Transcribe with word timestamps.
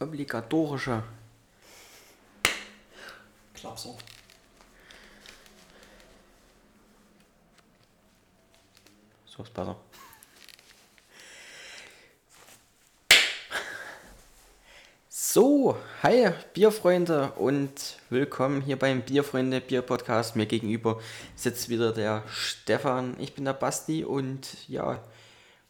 obligatorische. 0.00 1.02
Klapser. 3.54 3.94
So 9.26 9.42
ist 9.42 9.52
besser. 9.52 9.76
So, 15.08 15.76
hi 16.02 16.30
Bierfreunde 16.54 17.32
und 17.32 17.98
willkommen 18.08 18.62
hier 18.62 18.78
beim 18.78 19.02
Bierfreunde 19.02 19.60
Bier 19.60 19.82
Podcast. 19.82 20.34
Mir 20.36 20.46
gegenüber 20.46 20.98
sitzt 21.34 21.68
wieder 21.68 21.92
der 21.92 22.22
Stefan, 22.26 23.16
ich 23.20 23.34
bin 23.34 23.44
der 23.44 23.52
Basti 23.52 24.02
und 24.04 24.66
ja, 24.68 25.02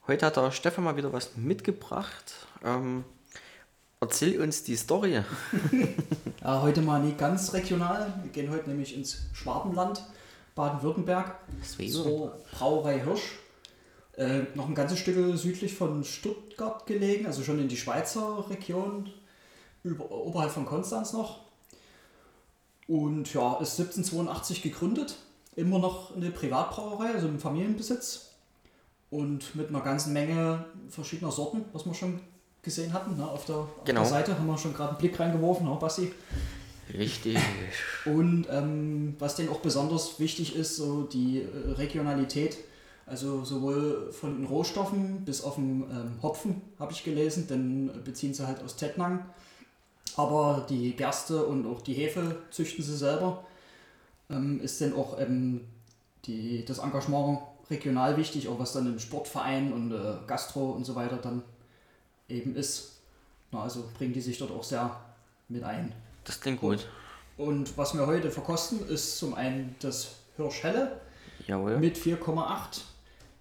heute 0.06 0.26
hat 0.26 0.36
der 0.36 0.52
Stefan 0.52 0.84
mal 0.84 0.96
wieder 0.96 1.12
was 1.12 1.36
mitgebracht. 1.36 2.46
Ähm, 2.64 3.04
erzähl 4.00 4.40
uns 4.40 4.62
die 4.64 4.76
Story. 4.76 5.22
Ja, 6.42 6.62
heute 6.62 6.80
mal 6.80 7.02
nicht 7.02 7.18
ganz 7.18 7.52
regional. 7.54 8.20
Wir 8.22 8.30
gehen 8.30 8.52
heute 8.52 8.68
nämlich 8.68 8.96
ins 8.96 9.22
Schwabenland, 9.32 10.00
Baden-Württemberg, 10.54 11.34
zur 11.90 12.36
Brauerei 12.52 13.00
Hirsch. 13.00 13.40
Äh, 14.16 14.42
noch 14.54 14.68
ein 14.68 14.76
ganzes 14.76 15.00
Stück 15.00 15.36
südlich 15.36 15.74
von 15.74 16.04
Stuttgart 16.04 16.86
gelegen, 16.86 17.26
also 17.26 17.42
schon 17.42 17.58
in 17.58 17.66
die 17.66 17.76
Schweizer 17.76 18.48
Region, 18.48 19.10
über, 19.82 20.08
oberhalb 20.08 20.52
von 20.52 20.66
Konstanz 20.66 21.12
noch. 21.12 21.40
Und 22.86 23.34
ja, 23.34 23.54
ist 23.54 23.80
1782 23.80 24.62
gegründet, 24.62 25.16
immer 25.56 25.80
noch 25.80 26.14
eine 26.14 26.30
Privatbrauerei, 26.30 27.12
also 27.12 27.26
im 27.26 27.40
Familienbesitz. 27.40 28.30
Und 29.10 29.56
mit 29.56 29.70
einer 29.70 29.80
ganzen 29.80 30.12
Menge 30.12 30.64
verschiedener 30.90 31.32
Sorten, 31.32 31.64
was 31.72 31.84
wir 31.86 31.94
schon 31.94 32.20
gesehen 32.66 32.92
hatten. 32.92 33.16
Ne? 33.16 33.26
Auf, 33.26 33.46
der, 33.46 33.56
auf 33.56 33.68
Genau. 33.86 34.02
der 34.02 34.10
Seite 34.10 34.36
haben 34.38 34.46
wir 34.46 34.58
schon 34.58 34.74
gerade 34.74 34.90
einen 34.90 34.98
Blick 34.98 35.18
reingeworfen, 35.18 35.66
ne, 35.66 35.74
Basti? 35.80 36.12
Richtig. 36.92 37.38
Und 38.04 38.46
ähm, 38.50 39.16
was 39.18 39.36
denen 39.36 39.48
auch 39.48 39.60
besonders 39.60 40.20
wichtig 40.20 40.54
ist, 40.54 40.76
so 40.76 41.04
die 41.04 41.40
äh, 41.40 41.72
Regionalität. 41.72 42.58
Also 43.06 43.44
sowohl 43.44 44.10
von 44.12 44.36
den 44.36 44.46
Rohstoffen 44.46 45.24
bis 45.24 45.42
auf 45.42 45.54
den 45.54 45.82
ähm, 45.82 46.22
Hopfen 46.22 46.60
habe 46.78 46.92
ich 46.92 47.04
gelesen, 47.04 47.46
denn 47.48 47.88
äh, 47.88 47.98
beziehen 48.04 48.34
sie 48.34 48.46
halt 48.46 48.62
aus 48.62 48.76
Tettnang. 48.76 49.24
Aber 50.16 50.66
die 50.68 50.92
Gerste 50.96 51.44
und 51.46 51.66
auch 51.66 51.82
die 51.82 51.94
Hefe 51.94 52.36
züchten 52.50 52.84
sie 52.84 52.96
selber. 52.96 53.44
Ähm, 54.28 54.60
ist 54.60 54.80
denn 54.80 54.94
auch 54.94 55.20
ähm, 55.20 55.60
die, 56.24 56.64
das 56.64 56.78
Engagement 56.78 57.38
regional 57.70 58.16
wichtig, 58.16 58.48
auch 58.48 58.58
was 58.58 58.72
dann 58.72 58.86
im 58.86 58.98
Sportverein 58.98 59.72
und 59.72 59.92
äh, 59.92 60.14
Gastro 60.26 60.70
und 60.70 60.84
so 60.84 60.94
weiter 60.94 61.16
dann 61.16 61.42
eben 62.28 62.56
ist. 62.56 63.00
Na, 63.52 63.62
also 63.62 63.84
bringen 63.96 64.12
die 64.12 64.20
sich 64.20 64.38
dort 64.38 64.50
auch 64.50 64.64
sehr 64.64 64.98
mit 65.48 65.62
ein. 65.62 65.92
Das 66.24 66.40
klingt 66.40 66.60
gut. 66.60 66.88
Und 67.36 67.76
was 67.76 67.94
wir 67.94 68.06
heute 68.06 68.30
verkosten, 68.30 68.86
ist 68.88 69.18
zum 69.18 69.34
einen 69.34 69.76
das 69.80 70.16
Hirschhelle 70.36 71.00
Jawohl. 71.46 71.78
mit 71.78 71.96
4,8, 71.96 72.80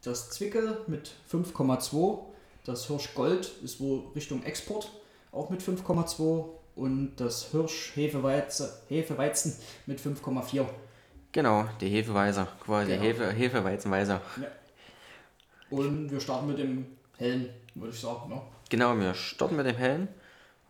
das 0.04 0.30
Zwickel 0.30 0.78
mit 0.88 1.12
5,2, 1.32 2.20
das 2.66 2.88
Hirschgold 2.88 3.52
ist 3.64 3.80
wohl 3.80 4.04
Richtung 4.16 4.44
Export, 4.44 4.92
auch 5.32 5.50
mit 5.50 5.62
5,2 5.62 6.46
und 6.76 7.16
das 7.16 7.52
Hirsch-Hefeweizen 7.52 8.68
Hefeweizen 8.90 9.56
mit 9.86 10.00
5,4. 10.00 10.66
Genau, 11.32 11.66
die 11.82 11.90
Hefeweiser. 11.90 12.48
Quasi 12.64 12.92
Genau. 12.92 13.04
Hefe, 13.04 13.32
Hefeweizenweiser. 13.32 14.22
Und 15.70 16.12
wir 16.12 16.20
starten 16.20 16.48
mit 16.48 16.60
dem 16.60 16.86
hellen, 17.18 17.50
würde 17.76 17.94
ich 17.94 18.00
sagen. 18.00 18.30
Ne? 18.30 18.42
Genau, 18.70 18.98
wir 18.98 19.14
starten 19.14 19.56
mit 19.56 19.66
dem 19.66 19.76
Hellen. 19.76 20.08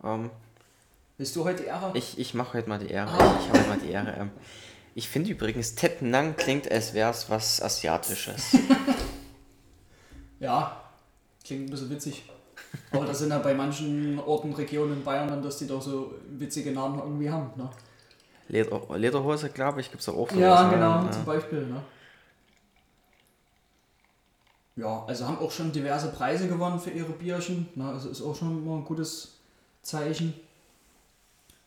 Ähm, 0.04 0.30
Willst 1.18 1.34
du 1.36 1.44
heute 1.44 1.62
die 1.62 1.68
Ehre? 1.68 1.90
ich 1.94 2.18
ich 2.18 2.34
mache 2.34 2.58
heute 2.58 2.68
mal 2.68 2.78
die 2.78 2.90
Ehre. 2.90 3.10
Ich 3.40 3.48
habe 3.48 3.68
mal 3.68 3.78
die 3.78 3.90
Ehre. 3.90 4.14
Ähm, 4.18 4.30
ich 4.94 5.08
finde 5.08 5.30
übrigens, 5.30 5.74
Tettnang 5.74 6.36
klingt, 6.36 6.70
als 6.70 6.94
wäre 6.94 7.10
es 7.10 7.28
was 7.30 7.60
Asiatisches. 7.62 8.56
Ja, 10.38 10.80
klingt 11.44 11.66
ein 11.66 11.70
bisschen 11.70 11.90
witzig. 11.90 12.24
Aber 12.92 13.06
das 13.06 13.20
sind 13.20 13.30
ja 13.30 13.38
bei 13.38 13.54
manchen 13.54 14.18
Orten, 14.18 14.52
Regionen 14.52 14.92
in 14.98 15.04
Bayern, 15.04 15.28
dann, 15.28 15.42
dass 15.42 15.58
die 15.58 15.66
doch 15.66 15.80
so 15.80 16.14
witzige 16.28 16.72
Namen 16.72 16.98
irgendwie 16.98 17.30
haben. 17.30 17.50
Ne? 17.56 17.68
Leder, 18.48 18.80
Lederhose, 18.96 19.48
glaube 19.48 19.80
ich, 19.80 19.90
gibt 19.90 20.02
es 20.02 20.08
auch 20.08 20.28
sowas. 20.28 20.36
Ja, 20.38 20.64
ne? 20.64 20.74
genau, 20.74 21.04
Ja. 21.04 21.10
zum 21.10 21.24
Beispiel. 21.24 21.66
Ne? 21.66 21.82
Ja, 24.76 25.04
also 25.06 25.26
haben 25.26 25.38
auch 25.38 25.50
schon 25.50 25.72
diverse 25.72 26.08
Preise 26.08 26.48
gewonnen 26.48 26.78
für 26.78 26.90
ihre 26.90 27.12
Bierchen. 27.12 27.68
Ne? 27.74 27.88
Also 27.88 28.10
ist 28.10 28.22
auch 28.22 28.36
schon 28.36 28.64
mal 28.64 28.76
ein 28.76 28.84
gutes 28.84 29.32
Zeichen. 29.82 30.34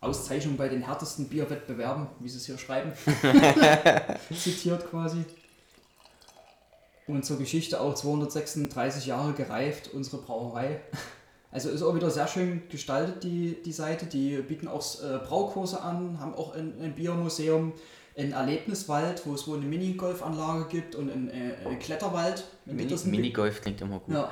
Auszeichnung 0.02 0.56
bei 0.56 0.70
den 0.70 0.84
härtesten 0.84 1.28
Bierwettbewerben, 1.28 2.08
wie 2.20 2.30
sie 2.30 2.38
es 2.38 2.46
hier 2.46 2.58
schreiben. 2.58 2.94
Zitiert 4.34 4.90
quasi. 4.90 5.26
Und 7.08 7.26
zur 7.26 7.38
Geschichte 7.38 7.82
auch 7.82 7.96
236 7.96 9.08
Jahre 9.08 9.34
gereift, 9.34 9.90
unsere 9.94 10.18
Brauerei. 10.22 10.80
Also 11.52 11.70
ist 11.70 11.82
auch 11.82 11.96
wieder 11.96 12.12
sehr 12.12 12.28
schön 12.28 12.62
gestaltet, 12.70 13.24
die, 13.24 13.58
die 13.66 13.72
Seite. 13.72 14.06
Die 14.06 14.38
bieten 14.38 14.68
auch 14.68 14.84
äh, 15.02 15.18
Braukurse 15.18 15.82
an, 15.82 16.20
haben 16.20 16.36
auch 16.36 16.56
ein, 16.56 16.80
ein 16.82 16.94
Biermuseum, 16.94 17.74
einen 18.20 18.34
Erlebniswald, 18.34 19.26
wo 19.26 19.34
es 19.34 19.48
wohl 19.48 19.58
eine 19.58 19.66
Minigolfanlage 19.66 20.66
gibt 20.70 20.96
und 20.96 21.12
einen 21.12 21.30
äh, 21.30 21.76
Kletterwald. 21.80 22.44
Mini, 22.66 22.88
das 22.88 23.06
ein 23.06 23.12
Minigolf 23.12 23.62
klingt 23.62 23.82
immer 23.82 24.00
gut. 24.00 24.14
Ja, 24.14 24.32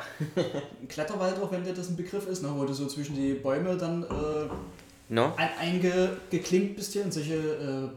ein 0.81 0.87
Kletterwald 0.87 1.41
auch, 1.41 1.51
wenn 1.51 1.63
dir 1.63 1.73
das 1.73 1.89
ein 1.89 1.95
Begriff 1.95 2.27
ist, 2.27 2.43
ne, 2.43 2.49
wo 2.53 2.65
du 2.65 2.73
so 2.73 2.87
zwischen 2.87 3.15
die 3.15 3.33
Bäume 3.33 3.77
dann 3.77 4.03
äh, 4.03 4.07
No? 5.09 5.31
ein, 5.37 5.49
eingeklinkt 5.59 6.75
bist 6.75 6.91
hier 6.91 7.03
in 7.03 7.11
solche, 7.11 7.35
äh, 7.35 7.87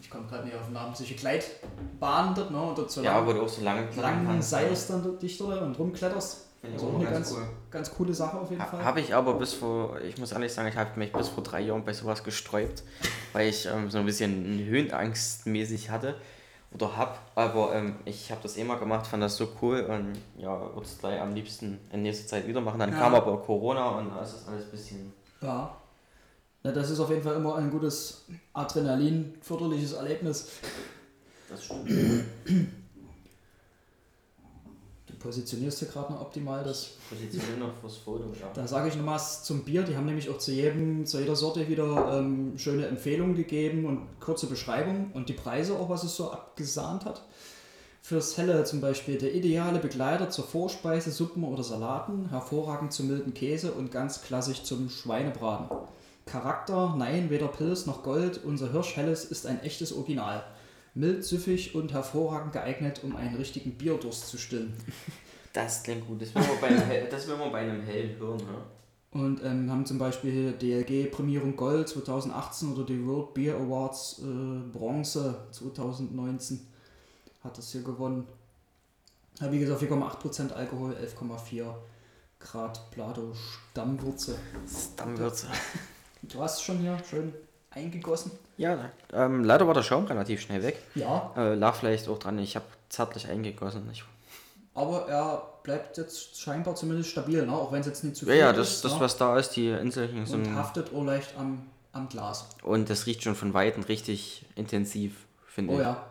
ich 0.00 0.08
komme 0.08 0.26
gerade 0.26 0.46
nicht 0.46 0.56
auf 0.56 0.64
den 0.64 0.72
Namen, 0.72 0.94
solche 0.94 1.14
Gleitbahnen 1.14 2.34
dort, 2.34 2.50
ne, 2.50 2.60
und 2.62 2.78
dort 2.78 2.90
so 2.90 3.02
Ja, 3.02 3.18
lang, 3.18 3.26
wo 3.26 3.32
du 3.34 3.42
auch 3.42 3.48
so 3.48 3.62
lange 3.62 3.86
klettern 3.88 4.02
langen 4.02 4.26
kannst, 4.26 4.50
Seils 4.50 4.86
dann 4.86 5.02
dort 5.04 5.22
dich 5.22 5.36
dort 5.36 5.60
und 5.60 5.78
rumkletterst. 5.78 6.46
Finde 6.60 6.76
ich 6.76 6.82
Also 6.82 6.92
auch 6.96 7.00
eine 7.00 7.04
ganz 7.04 7.14
ganz, 7.28 7.32
cool. 7.32 7.48
ganz 7.70 7.90
coole 7.94 8.14
Sache 8.14 8.36
auf 8.40 8.50
jeden 8.50 8.62
Fall. 8.62 8.84
Habe 8.84 9.00
ich 9.00 9.14
aber 9.14 9.34
bis 9.34 9.54
vor, 9.54 10.00
ich 10.00 10.18
muss 10.18 10.32
ehrlich 10.32 10.52
sagen, 10.52 10.68
ich 10.68 10.76
habe 10.76 10.90
mich 10.98 11.12
bis 11.12 11.28
vor 11.28 11.42
drei 11.44 11.60
Jahren 11.60 11.84
bei 11.84 11.92
sowas 11.92 12.24
gesträubt, 12.24 12.82
weil 13.32 13.48
ich 13.48 13.66
ähm, 13.66 13.90
so 13.90 13.98
ein 13.98 14.06
bisschen 14.06 14.58
Höhenangst 14.66 15.46
mäßig 15.46 15.90
hatte 15.90 16.16
oder 16.72 16.96
hab. 16.96 17.30
Aber 17.36 17.74
ähm, 17.76 17.96
ich 18.04 18.30
habe 18.32 18.40
das 18.42 18.56
eh 18.56 18.64
mal 18.64 18.76
gemacht, 18.78 19.06
fand 19.06 19.22
das 19.22 19.36
so 19.36 19.48
cool 19.62 19.80
und 19.82 20.18
ja, 20.36 20.60
würde 20.60 20.82
es 20.82 20.98
gleich 20.98 21.20
am 21.20 21.32
liebsten 21.34 21.78
in 21.92 22.02
nächster 22.02 22.26
Zeit 22.26 22.46
wieder 22.48 22.60
machen. 22.60 22.80
Dann 22.80 22.90
Ja. 22.92 22.98
kam 22.98 23.14
aber 23.14 23.40
Corona 23.40 23.90
und 23.90 24.10
da 24.10 24.22
ist 24.22 24.34
das 24.34 24.48
alles 24.48 24.64
ein 24.64 24.70
bisschen. 24.72 25.12
Ja. 25.40 25.76
ja. 26.64 26.72
Das 26.72 26.90
ist 26.90 26.98
auf 26.98 27.08
jeden 27.10 27.22
Fall 27.22 27.36
immer 27.36 27.54
ein 27.54 27.70
gutes 27.70 28.24
Adrenalin-förderliches 28.52 29.92
Erlebnis. 29.92 30.48
Das 31.48 31.64
stimmt. 31.64 31.88
Du 35.18 35.24
positionierst 35.24 35.80
hier 35.80 35.88
gerade 35.88 36.12
noch 36.12 36.20
optimal 36.20 36.62
das 36.62 36.90
Position 37.08 37.58
noch 37.58 37.72
fürs 37.80 37.96
Foto, 37.96 38.24
ja. 38.40 38.48
Da 38.54 38.68
sage 38.68 38.88
ich 38.88 38.96
noch 38.96 39.06
was 39.06 39.42
zum 39.42 39.64
Bier. 39.64 39.82
Die 39.82 39.96
haben 39.96 40.06
nämlich 40.06 40.30
auch 40.30 40.38
zu, 40.38 40.52
jedem, 40.52 41.06
zu 41.06 41.18
jeder 41.18 41.34
Sorte 41.34 41.68
wieder 41.68 42.18
ähm, 42.18 42.56
schöne 42.56 42.86
Empfehlungen 42.86 43.34
gegeben 43.34 43.84
und 43.84 44.20
kurze 44.20 44.46
Beschreibung 44.46 45.10
und 45.14 45.28
die 45.28 45.32
Preise 45.32 45.76
auch, 45.76 45.88
was 45.88 46.04
es 46.04 46.14
so 46.14 46.30
abgesahnt 46.30 47.04
hat. 47.04 47.24
Fürs 48.00 48.38
Helle 48.38 48.62
zum 48.64 48.80
Beispiel 48.80 49.18
der 49.18 49.34
ideale 49.34 49.80
Begleiter 49.80 50.30
zur 50.30 50.44
Vorspeise, 50.44 51.10
Suppen 51.10 51.42
oder 51.42 51.64
Salaten, 51.64 52.30
hervorragend 52.30 52.92
zum 52.92 53.08
milden 53.08 53.34
Käse 53.34 53.72
und 53.72 53.90
ganz 53.90 54.22
klassisch 54.22 54.62
zum 54.62 54.88
Schweinebraten. 54.88 55.76
Charakter, 56.26 56.94
nein, 56.96 57.28
weder 57.28 57.48
Pilz 57.48 57.86
noch 57.86 58.02
Gold, 58.04 58.44
unser 58.44 58.70
Hirschhelles 58.70 59.24
ist 59.24 59.46
ein 59.46 59.62
echtes 59.62 59.92
Original. 59.92 60.44
Mild, 60.94 61.24
süffig 61.24 61.74
und 61.74 61.92
hervorragend 61.92 62.52
geeignet, 62.52 63.02
um 63.04 63.16
einen 63.16 63.36
richtigen 63.36 63.72
Bierdurst 63.72 64.28
zu 64.28 64.38
stillen. 64.38 64.74
Das 65.52 65.82
klingt 65.82 66.06
gut. 66.06 66.20
Das 66.20 66.34
will 66.34 66.42
man 66.42 67.50
bei 67.50 67.58
einem, 67.58 67.82
hellen 67.82 68.16
hören, 68.18 68.36
ne? 68.36 68.62
Und 69.10 69.42
ähm, 69.42 69.70
haben 69.70 69.86
zum 69.86 69.98
Beispiel 69.98 70.52
DLG 70.52 71.10
Prämierung 71.10 71.56
Gold 71.56 71.88
2018 71.88 72.74
oder 72.74 72.84
die 72.84 73.04
World 73.06 73.32
Beer 73.32 73.56
Awards 73.56 74.20
äh, 74.22 74.70
Bronze 74.70 75.34
2019 75.50 76.60
hat 77.42 77.56
das 77.56 77.72
hier 77.72 77.82
gewonnen. 77.82 78.26
Ja, 79.40 79.50
wie 79.50 79.58
gesagt, 79.58 79.82
4,8% 79.82 80.52
Alkohol, 80.52 80.94
11,4 80.94 81.64
Grad 82.40 82.90
Plato 82.90 83.32
Stammwürze. 83.34 84.36
Stammwürze. 84.66 85.46
Du 86.22 86.40
hast 86.40 86.56
es 86.58 86.62
schon 86.62 86.78
hier 86.78 86.98
schön 87.08 87.32
eingegossen. 87.70 88.30
Ja, 88.56 88.90
ähm, 89.12 89.44
leider 89.44 89.66
war 89.66 89.74
der 89.74 89.82
Schaum 89.82 90.04
relativ 90.06 90.40
schnell 90.40 90.62
weg. 90.62 90.82
Ja, 90.94 91.32
Äh, 91.36 91.54
lag 91.54 91.74
vielleicht 91.76 92.08
auch 92.08 92.18
dran, 92.18 92.38
ich 92.38 92.56
habe 92.56 92.64
zärtlich 92.88 93.28
eingegossen. 93.28 93.88
Ich, 93.92 94.02
aber 94.74 95.08
er 95.08 95.42
bleibt 95.62 95.96
jetzt 95.98 96.40
scheinbar 96.40 96.74
zumindest 96.74 97.10
stabil, 97.10 97.44
ne? 97.46 97.52
auch 97.52 97.70
wenn 97.72 97.80
es 97.80 97.86
jetzt 97.86 98.04
nicht 98.04 98.16
zu 98.16 98.24
ja, 98.26 98.32
viel 98.32 98.40
ja, 98.40 98.50
ist. 98.50 98.58
das, 98.58 98.80
das 98.82 98.92
ne? 98.94 99.00
was 99.00 99.16
da 99.16 99.38
ist, 99.38 99.50
die 99.50 99.68
Inselchen 99.68 100.20
Und 100.20 100.26
sind. 100.26 100.54
haftet 100.54 100.94
auch 100.94 101.04
leicht 101.04 101.36
am, 101.36 101.62
am 101.92 102.08
Glas. 102.08 102.46
Und 102.62 102.88
das 102.90 103.06
riecht 103.06 103.22
schon 103.22 103.34
von 103.34 103.54
Weitem 103.54 103.82
richtig 103.84 104.44
intensiv, 104.56 105.26
finde 105.46 105.74
Oh 105.74 105.76
ich. 105.76 105.82
ja. 105.82 106.04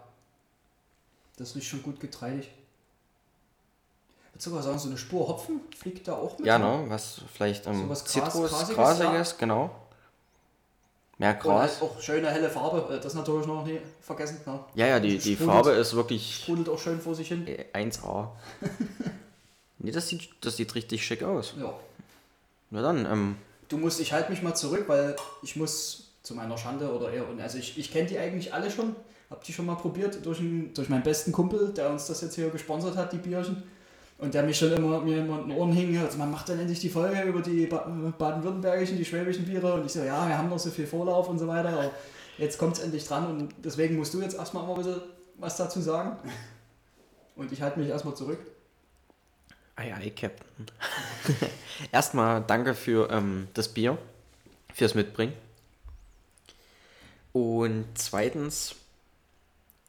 Das 1.37 1.55
riecht 1.55 1.67
schon 1.67 1.83
gut 1.83 1.99
getreidig. 1.99 2.49
würde 4.33 4.43
sogar 4.43 4.63
sagen, 4.63 4.79
so 4.79 4.87
eine 4.89 4.97
Spur 4.97 5.27
Hopfen 5.27 5.61
fliegt 5.77 6.07
da 6.07 6.13
auch 6.15 6.37
mit. 6.37 6.47
Ja, 6.47 6.57
ne? 6.59 6.85
Was 6.87 7.21
vielleicht 7.33 7.67
ähm, 7.67 7.83
So 7.83 7.89
was 7.89 8.03
Gras- 8.03 8.13
Zitrus, 8.13 8.51
Grasiges, 8.51 8.75
Grasiges, 8.75 9.37
genau. 9.37 9.69
Mehr 11.19 11.31
Und 11.33 11.39
Gras. 11.39 11.81
auch 11.81 11.99
schöne 11.99 12.29
helle 12.29 12.49
Farbe, 12.49 12.93
äh, 12.95 12.99
das 12.99 13.13
natürlich 13.15 13.47
noch 13.47 13.65
nie 13.65 13.79
vergessen. 14.01 14.39
Ne? 14.45 14.59
Ja, 14.75 14.85
ja, 14.87 14.99
die, 14.99 15.17
die 15.17 15.35
Sprudelt- 15.35 15.45
Farbe 15.51 15.71
ist 15.71 15.95
wirklich 15.95 16.41
Sprudelt 16.43 16.69
auch 16.69 16.77
schön 16.79 17.01
vor 17.01 17.15
sich 17.15 17.27
hin. 17.29 17.47
äh, 17.47 17.65
1A. 17.73 18.29
nee, 19.79 19.91
das 19.91 20.07
sieht, 20.09 20.29
das 20.41 20.57
sieht 20.57 20.73
richtig 20.75 21.05
schick 21.05 21.23
aus. 21.23 21.53
Ja. 21.59 21.73
Na 22.69 22.81
dann, 22.81 23.05
ähm, 23.05 23.35
Du 23.69 23.77
musst, 23.77 23.99
ich 23.99 24.13
halte 24.13 24.31
mich 24.31 24.41
mal 24.41 24.55
zurück, 24.55 24.85
weil 24.87 25.15
ich 25.43 25.55
muss 25.57 26.11
zu 26.23 26.33
meiner 26.35 26.57
Schande 26.57 26.89
oder 26.93 27.11
eher, 27.11 27.27
und 27.27 27.41
also 27.41 27.57
ich, 27.57 27.77
ich 27.77 27.91
kenne 27.91 28.07
die 28.07 28.17
eigentlich 28.17 28.53
alle 28.53 28.71
schon, 28.71 28.95
hab 29.29 29.43
die 29.43 29.51
schon 29.53 29.65
mal 29.65 29.75
probiert 29.75 30.25
durch, 30.25 30.39
einen, 30.39 30.73
durch 30.73 30.87
meinen 30.87 31.03
besten 31.03 31.31
Kumpel, 31.33 31.73
der 31.73 31.89
uns 31.89 32.07
das 32.07 32.21
jetzt 32.21 32.35
hier 32.35 32.49
gesponsert 32.49 32.95
hat, 32.95 33.11
die 33.11 33.17
Bierchen. 33.17 33.63
Und 34.17 34.33
der 34.33 34.43
mich 34.43 34.57
schon 34.57 34.73
immer 34.73 34.99
mir 35.01 35.19
immer 35.19 35.41
in 35.41 35.49
den 35.49 35.57
Ohren 35.57 35.71
hing, 35.71 35.95
also 35.99 36.17
man 36.17 36.31
macht 36.31 36.49
dann 36.49 36.59
endlich 36.59 36.79
die 36.79 36.89
Folge 36.89 37.21
über 37.21 37.41
die 37.41 37.67
ba 37.67 37.87
baden-württembergischen, 38.17 38.97
die 38.97 39.05
schwäbischen 39.05 39.45
Biere 39.45 39.73
und 39.75 39.85
ich 39.85 39.91
so, 39.91 39.99
ja, 39.99 40.27
wir 40.27 40.37
haben 40.37 40.49
noch 40.49 40.57
so 40.57 40.71
viel 40.71 40.87
Vorlauf 40.87 41.29
und 41.29 41.37
so 41.37 41.47
weiter, 41.47 41.69
aber 41.69 41.91
jetzt 42.39 42.57
kommt 42.57 42.77
es 42.77 42.83
endlich 42.83 43.05
dran 43.05 43.27
und 43.27 43.53
deswegen 43.63 43.95
musst 43.95 44.13
du 44.15 44.21
jetzt 44.21 44.35
erstmal 44.35 44.63
mal 44.65 44.73
ein 44.73 44.77
bisschen 44.77 45.01
was 45.37 45.57
dazu 45.57 45.81
sagen. 45.81 46.17
Und 47.35 47.51
ich 47.51 47.61
halte 47.61 47.79
mich 47.79 47.89
erstmal 47.89 48.15
zurück. 48.15 48.39
Ei, 49.75 49.93
ei, 49.93 50.09
Captain. 50.09 50.65
Erstmal 51.91 52.41
danke 52.41 52.73
für 52.73 53.11
ähm, 53.11 53.47
das 53.53 53.67
Bier, 53.67 53.99
fürs 54.73 54.95
Mitbringen. 54.95 55.33
Und 57.31 57.85
zweitens, 57.93 58.73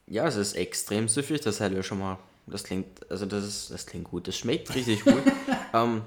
ja, 0.06 0.26
es 0.26 0.36
ist 0.36 0.56
extrem 0.56 1.08
süffig, 1.08 1.40
das 1.40 1.60
hätte 1.60 1.78
ich 1.78 1.86
schon 1.86 2.00
mal. 2.00 2.18
Das 2.50 2.64
klingt, 2.64 3.10
also 3.10 3.26
das 3.26 3.44
ist, 3.44 3.70
das 3.70 3.86
klingt 3.86 4.04
gut, 4.10 4.28
das 4.28 4.36
schmeckt 4.36 4.74
richtig 4.74 5.04
gut. 5.04 5.22
ähm, 5.74 6.02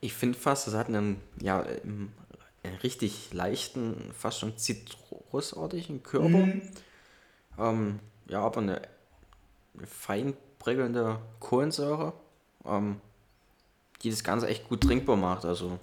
ich 0.00 0.12
finde 0.12 0.38
fast, 0.38 0.66
das 0.66 0.74
hat 0.74 0.88
einen, 0.88 1.20
ja, 1.40 1.62
einen 1.62 2.12
richtig 2.82 3.32
leichten, 3.32 4.10
fast 4.16 4.38
schon 4.38 4.56
zitrusartigen 4.56 6.02
Körper. 6.02 6.48
Ähm, 7.58 7.98
ja, 8.28 8.40
aber 8.40 8.60
eine, 8.60 8.82
fein 9.84 10.34
prickelnde 10.58 11.18
Kohlensäure, 11.40 12.12
ähm, 12.64 13.00
die 14.02 14.10
das 14.10 14.24
Ganze 14.24 14.46
echt 14.46 14.68
gut 14.68 14.82
trinkbar 14.82 15.16
macht. 15.16 15.44
Also 15.44 15.78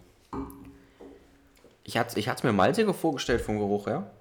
ich 1.83 1.97
hatte 1.97 2.19
ich 2.19 2.27
es 2.27 2.43
mir 2.43 2.53
malziger 2.53 2.93
vorgestellt 2.93 3.41
vom 3.41 3.57
Geruch 3.57 3.87
her. 3.87 4.11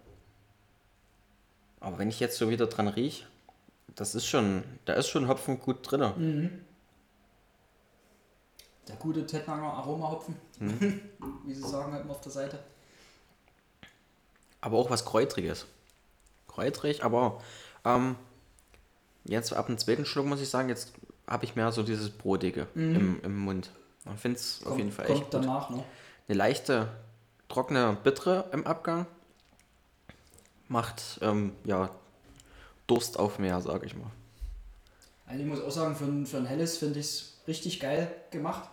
Aber 1.80 1.98
wenn 1.98 2.08
ich 2.08 2.20
jetzt 2.20 2.38
so 2.38 2.50
wieder 2.50 2.66
dran 2.66 2.88
rieche, 2.88 3.26
das 3.96 4.14
ist 4.14 4.26
schon, 4.26 4.62
da 4.84 4.93
ist 4.94 5.08
schon 5.08 5.26
Hopfen 5.28 5.58
gut 5.58 5.78
drin. 5.90 6.62
Der 8.88 8.96
gute 8.96 9.26
Tettnanger 9.26 9.72
Aromahopfen, 9.75 10.37
Mhm. 10.60 11.00
wie 11.44 11.54
sie 11.54 11.66
sagen 11.69 11.93
halt 11.93 12.02
immer 12.04 12.12
auf 12.12 12.20
der 12.20 12.32
Seite. 12.32 12.58
Aber 14.60 14.78
auch 14.78 14.90
was 14.90 15.04
Kräutriges. 15.04 15.66
Kräutrig, 16.48 17.04
aber 17.04 17.43
ähm, 17.84 18.16
jetzt 19.25 19.52
ab 19.52 19.66
dem 19.66 19.76
zweiten 19.78 20.06
Schluck 20.06 20.26
muss 20.26 20.40
ich 20.40 20.49
sagen, 20.49 20.69
jetzt 20.69 20.92
habe 21.26 21.44
ich 21.44 21.56
mehr 21.56 21.72
so 21.72 21.82
dieses 21.82 22.10
Brotige 22.10 22.66
im, 22.75 23.20
im 23.22 23.37
Mund. 23.38 23.70
Ich 24.14 24.20
finde 24.20 24.38
es 24.38 24.60
auf 24.60 24.69
Kommt- 24.69 24.78
jeden 24.78 24.92
Fall 24.92 25.06
kommt 25.06 25.19
echt 25.19 25.31
gut. 25.31 25.34
danach, 25.34 25.70
ne? 25.70 25.84
Eine 26.28 26.38
leichte, 26.38 26.88
trockene 27.49 27.96
Bittere 28.02 28.49
im 28.52 28.66
Abgang 28.66 29.06
macht 30.69 31.19
ähm, 31.22 31.52
ja 31.64 31.90
Durst 32.86 33.18
auf 33.18 33.38
mehr, 33.38 33.60
sage 33.60 33.86
ich 33.86 33.96
mal. 33.96 34.10
Also 35.26 35.42
ich 35.42 35.48
muss 35.48 35.60
auch 35.60 35.70
sagen, 35.70 35.96
für 35.96 36.04
ein, 36.04 36.26
für 36.26 36.36
ein 36.38 36.46
helles 36.46 36.76
finde 36.78 37.00
ich 37.00 37.06
es 37.06 37.32
richtig 37.48 37.80
geil 37.80 38.10
gemacht, 38.30 38.68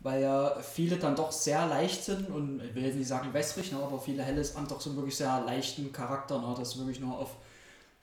weil 0.00 0.22
ja 0.22 0.56
viele 0.60 0.96
dann 0.96 1.16
doch 1.16 1.32
sehr 1.32 1.66
leicht 1.66 2.04
sind 2.04 2.30
und 2.30 2.62
ich 2.62 2.74
will 2.74 2.84
jetzt 2.84 2.96
nicht 2.96 3.08
sagen 3.08 3.32
wässrig, 3.34 3.72
ne, 3.72 3.78
aber 3.82 3.98
viele 4.00 4.22
helles 4.22 4.56
haben 4.56 4.68
doch 4.68 4.80
so 4.80 4.90
einen 4.90 4.98
wirklich 4.98 5.16
sehr 5.16 5.40
leichten 5.44 5.92
Charakter, 5.92 6.38
ne, 6.40 6.54
das 6.56 6.78
wirklich 6.78 7.00
nur 7.00 7.18
auf, 7.18 7.30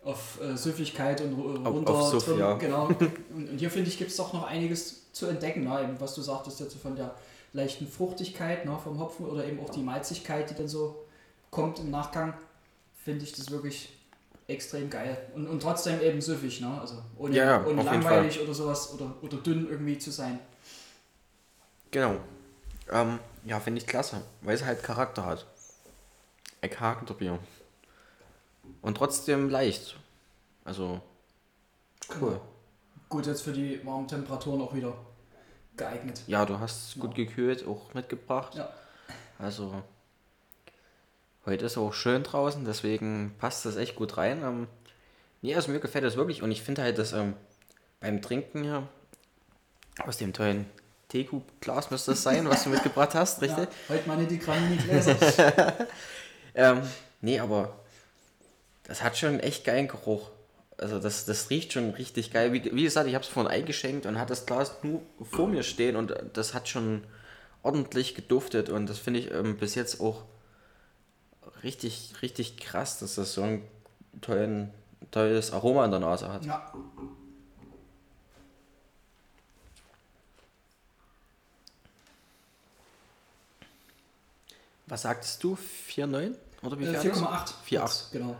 auf 0.03 0.39
äh, 0.41 0.55
Süffigkeit 0.57 1.21
und 1.21 1.33
ru- 1.33 1.65
Auf- 1.65 1.73
runter 1.73 1.93
auf 1.93 2.09
Suff, 2.09 2.37
ja. 2.37 2.53
genau. 2.55 2.87
Und, 3.33 3.49
und 3.49 3.57
hier 3.57 3.71
finde 3.71 3.89
ich, 3.89 3.97
gibt 3.97 4.11
es 4.11 4.17
doch 4.17 4.33
noch 4.33 4.45
einiges 4.45 5.11
zu 5.13 5.27
entdecken, 5.27 5.63
ne, 5.63 5.81
eben, 5.81 5.99
was 5.99 6.13
du 6.13 6.21
sagtest 6.21 6.59
jetzt 6.59 6.75
von 6.75 6.95
der 6.95 7.15
leichten 7.53 7.87
Fruchtigkeit 7.87 8.65
ne, 8.65 8.77
vom 8.83 8.99
Hopfen 8.99 9.25
oder 9.25 9.45
eben 9.45 9.59
auch 9.61 9.69
die 9.69 9.81
Malzigkeit, 9.81 10.49
die 10.49 10.55
dann 10.55 10.67
so 10.67 11.05
kommt 11.51 11.79
im 11.79 11.89
Nachgang, 11.89 12.33
finde 13.03 13.23
ich 13.23 13.31
das 13.31 13.49
wirklich 13.49 13.89
extrem 14.47 14.89
geil. 14.89 15.17
Und, 15.35 15.47
und 15.47 15.61
trotzdem 15.61 16.01
eben 16.01 16.21
süffig, 16.21 16.61
ne? 16.61 16.79
Also 16.79 17.03
ohne, 17.17 17.35
Ja, 17.35 17.45
ja, 17.45 17.65
ohne 17.65 17.83
langweilig 17.83 18.39
oder 18.41 18.53
sowas 18.53 18.93
oder, 18.93 19.13
oder 19.21 19.37
dünn 19.37 19.69
irgendwie 19.69 19.97
zu 19.97 20.11
sein. 20.11 20.39
Genau. 21.91 22.17
Ähm, 22.89 23.19
ja, 23.43 23.59
finde 23.59 23.81
ich 23.81 23.87
klasse, 23.87 24.21
weil 24.41 24.55
es 24.55 24.63
halt 24.63 24.83
Charakter 24.83 25.25
hat. 25.25 25.45
Ein 26.61 26.69
Charakterbier. 26.69 27.39
Und 28.81 28.95
trotzdem 28.97 29.49
leicht. 29.49 29.97
Also, 30.63 31.01
cool. 32.19 32.39
Gut, 33.09 33.25
jetzt 33.25 33.41
für 33.41 33.53
die 33.53 33.85
warmen 33.85 34.07
Temperaturen 34.07 34.61
auch 34.61 34.73
wieder 34.73 34.93
geeignet. 35.77 36.21
Ja, 36.27 36.45
du 36.45 36.59
hast 36.59 36.89
es 36.89 36.99
gut 36.99 37.15
gekühlt, 37.15 37.65
auch 37.65 37.93
mitgebracht. 37.93 38.55
Ja. 38.55 38.69
Also, 39.39 39.83
heute 41.47 41.65
ist 41.65 41.77
auch 41.77 41.93
schön 41.93 42.23
draußen, 42.23 42.63
deswegen 42.65 43.33
passt 43.39 43.65
das 43.65 43.77
echt 43.77 43.95
gut 43.95 44.17
rein. 44.17 44.43
Ähm, 44.43 44.67
nee, 45.41 45.55
also 45.55 45.71
mir 45.71 45.79
gefällt 45.79 46.03
das 46.03 46.17
wirklich 46.17 46.43
und 46.43 46.51
ich 46.51 46.61
finde 46.61 46.83
halt, 46.83 46.99
dass 46.99 47.13
ähm, 47.13 47.33
beim 47.99 48.21
Trinken 48.21 48.63
hier 48.63 48.87
aus 50.05 50.17
dem 50.17 50.33
tollen 50.33 50.65
Teku-Glas 51.07 51.89
müsste 51.89 52.11
es 52.11 52.21
sein, 52.21 52.47
was 52.49 52.65
du 52.65 52.69
mitgebracht 52.69 53.15
hast, 53.15 53.41
richtig? 53.41 53.65
Ja, 53.65 53.95
heute 53.95 54.07
mal 54.07 54.17
nicht 54.17 54.31
die 54.31 54.39
Granini 54.39 54.75
Gläser. 54.83 55.15
Ähm, 56.53 56.81
nee, 57.21 57.39
aber 57.39 57.79
das 58.83 59.03
hat 59.03 59.17
schon 59.17 59.29
einen 59.29 59.39
echt 59.39 59.63
geilen 59.63 59.87
Geruch. 59.87 60.31
Also 60.77 60.99
das, 60.99 61.25
das 61.25 61.49
riecht 61.49 61.73
schon 61.73 61.91
richtig 61.91 62.31
geil. 62.31 62.51
Wie, 62.51 62.63
wie 62.63 62.83
gesagt, 62.83 63.07
ich 63.07 63.15
habe 63.15 63.23
es 63.23 63.29
vorhin 63.29 63.51
eingeschenkt 63.51 64.05
und 64.05 64.19
hat 64.19 64.29
das 64.29 64.45
Glas 64.45 64.75
nur 64.83 65.01
vor 65.23 65.47
mir 65.47 65.63
stehen 65.63 65.95
und 65.95 66.13
das 66.33 66.53
hat 66.53 66.67
schon 66.67 67.03
ordentlich 67.63 68.15
geduftet 68.15 68.69
und 68.69 68.89
das 68.89 68.99
finde 68.99 69.19
ich 69.19 69.31
ähm, 69.31 69.57
bis 69.57 69.75
jetzt 69.75 70.01
auch 70.01 70.23
richtig, 71.63 72.13
richtig 72.21 72.57
krass, 72.57 72.99
dass 72.99 73.15
das 73.15 73.33
so 73.33 73.43
ein 73.43 73.63
tollen, 74.21 74.73
tolles 75.11 75.51
Aroma 75.51 75.85
in 75.85 75.91
der 75.91 75.99
Nase 75.99 76.31
hat. 76.31 76.45
ja. 76.45 76.71
Was 84.85 85.01
sagtest 85.01 85.43
du? 85.43 85.57
4,9? 85.89 86.35
Oder 86.63 86.79
wie 86.79 86.85
Äh, 86.85 86.99
viel? 86.99 87.11
4,8. 87.11 87.53
4,8. 87.67 88.11
Genau. 88.13 88.35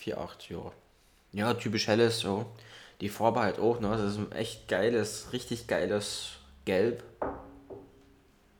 4,8, 0.00 0.50
ja. 0.52 0.72
Ja, 1.32 1.54
typisch 1.54 1.88
helles, 1.88 2.20
so. 2.20 2.46
Die 3.00 3.08
Farbe 3.08 3.40
halt 3.40 3.58
auch, 3.58 3.80
ne? 3.80 3.90
Das 3.90 4.12
ist 4.12 4.18
ein 4.18 4.32
echt 4.32 4.68
geiles, 4.68 5.32
richtig 5.32 5.66
geiles 5.66 6.30
Gelb. 6.64 7.02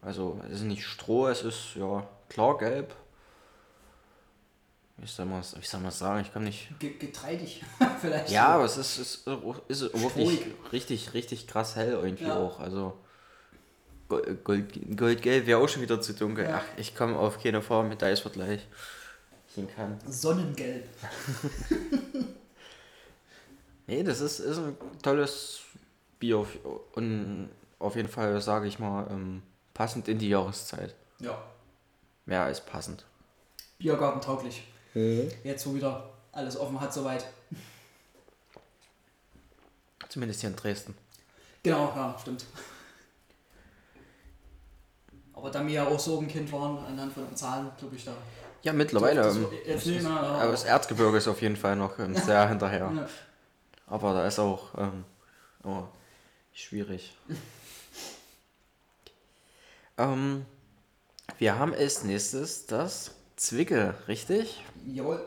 Also, 0.02 0.38
es 0.48 0.56
ist 0.60 0.62
nicht 0.64 0.84
Stroh, 0.84 1.28
es 1.28 1.42
ist, 1.42 1.76
ja, 1.76 2.06
klar 2.28 2.58
gelb. 2.58 2.94
Wie 4.96 5.06
soll 5.06 5.26
man 5.26 5.42
soll 5.42 5.80
man 5.80 5.90
sagen? 5.90 6.20
Ich 6.22 6.32
kann 6.32 6.44
nicht. 6.44 6.68
Ge 6.78 6.96
getreidig 6.98 7.62
vielleicht. 8.00 8.30
Ja, 8.30 8.46
so. 8.46 8.52
aber 8.52 8.64
es 8.64 8.76
ist, 8.76 8.98
ist, 8.98 9.26
ist 9.68 9.82
wirklich 10.02 10.40
richtig, 10.72 11.14
richtig 11.14 11.46
krass 11.46 11.74
hell 11.76 11.92
irgendwie 12.02 12.26
Ja. 12.26 12.36
auch. 12.38 12.60
Also, 12.60 12.96
Gold, 14.08 14.44
Gold, 14.44 14.96
Goldgelb 14.96 15.46
wäre 15.46 15.58
auch 15.58 15.68
schon 15.68 15.82
wieder 15.82 16.00
zu 16.00 16.12
dunkel. 16.14 16.44
Ja. 16.44 16.58
Ach, 16.62 16.78
ich 16.78 16.94
komme 16.94 17.16
auf 17.18 17.42
keine 17.42 17.60
Farbe 17.62 17.88
mit 17.88 18.02
Eisvergleich. 18.02 18.66
Ich 19.56 19.74
kann. 19.74 19.98
Sonnengelb. 20.06 20.84
Nee, 23.86 24.02
das 24.02 24.20
ist, 24.20 24.38
ist 24.38 24.58
ein 24.58 24.76
tolles 25.02 25.60
Bier 26.18 26.38
auf- 26.38 26.58
und 26.94 27.50
auf 27.78 27.96
jeden 27.96 28.08
Fall, 28.08 28.40
sage 28.40 28.66
ich 28.66 28.78
mal, 28.78 29.06
ähm, 29.10 29.42
passend 29.74 30.08
in 30.08 30.18
die 30.18 30.30
Jahreszeit. 30.30 30.94
Ja. 31.18 31.42
Mehr 32.24 32.44
als 32.44 32.64
passend. 32.64 33.04
Biergarten 33.78 34.20
tauglich. 34.22 34.66
Jetzt, 34.94 35.66
wo 35.66 35.74
wieder 35.74 36.08
alles 36.32 36.56
offen 36.56 36.80
hat, 36.80 36.92
soweit. 36.94 37.26
Zumindest 40.08 40.40
hier 40.40 40.50
in 40.50 40.56
Dresden. 40.56 40.94
Genau, 41.62 41.92
ja, 41.96 42.16
stimmt. 42.20 42.44
Aber 45.32 45.50
da 45.50 45.66
wir 45.66 45.72
ja 45.74 45.86
auch 45.86 45.98
Sorgenkind 45.98 46.50
waren, 46.52 46.84
anhand 46.86 47.12
von 47.12 47.26
den 47.26 47.36
Zahlen, 47.36 47.70
glaube 47.78 47.96
ich, 47.96 48.04
da. 48.04 48.12
Ja, 48.62 48.72
mittlerweile. 48.72 49.22
Das- 49.22 49.36
ähm, 49.36 49.48
jetzt 49.66 49.86
nicht 49.86 50.02
mehr, 50.02 50.12
aber- 50.12 50.40
aber 50.42 50.52
das 50.52 50.64
Erzgebirge 50.64 51.18
ist 51.18 51.28
auf 51.28 51.42
jeden 51.42 51.56
Fall 51.56 51.76
noch 51.76 51.98
ähm, 51.98 52.14
sehr 52.14 52.48
hinterher. 52.48 52.90
Ja. 52.94 53.08
Aber 53.86 54.14
da 54.14 54.26
ist 54.26 54.38
auch 54.38 54.68
ähm, 54.78 55.04
oh, 55.64 55.82
schwierig. 56.52 57.14
ähm, 59.98 60.46
wir 61.38 61.58
haben 61.58 61.74
als 61.74 62.04
nächstes 62.04 62.66
das 62.66 63.10
Zwickel, 63.36 63.94
richtig? 64.08 64.62
Jawohl. 64.86 65.20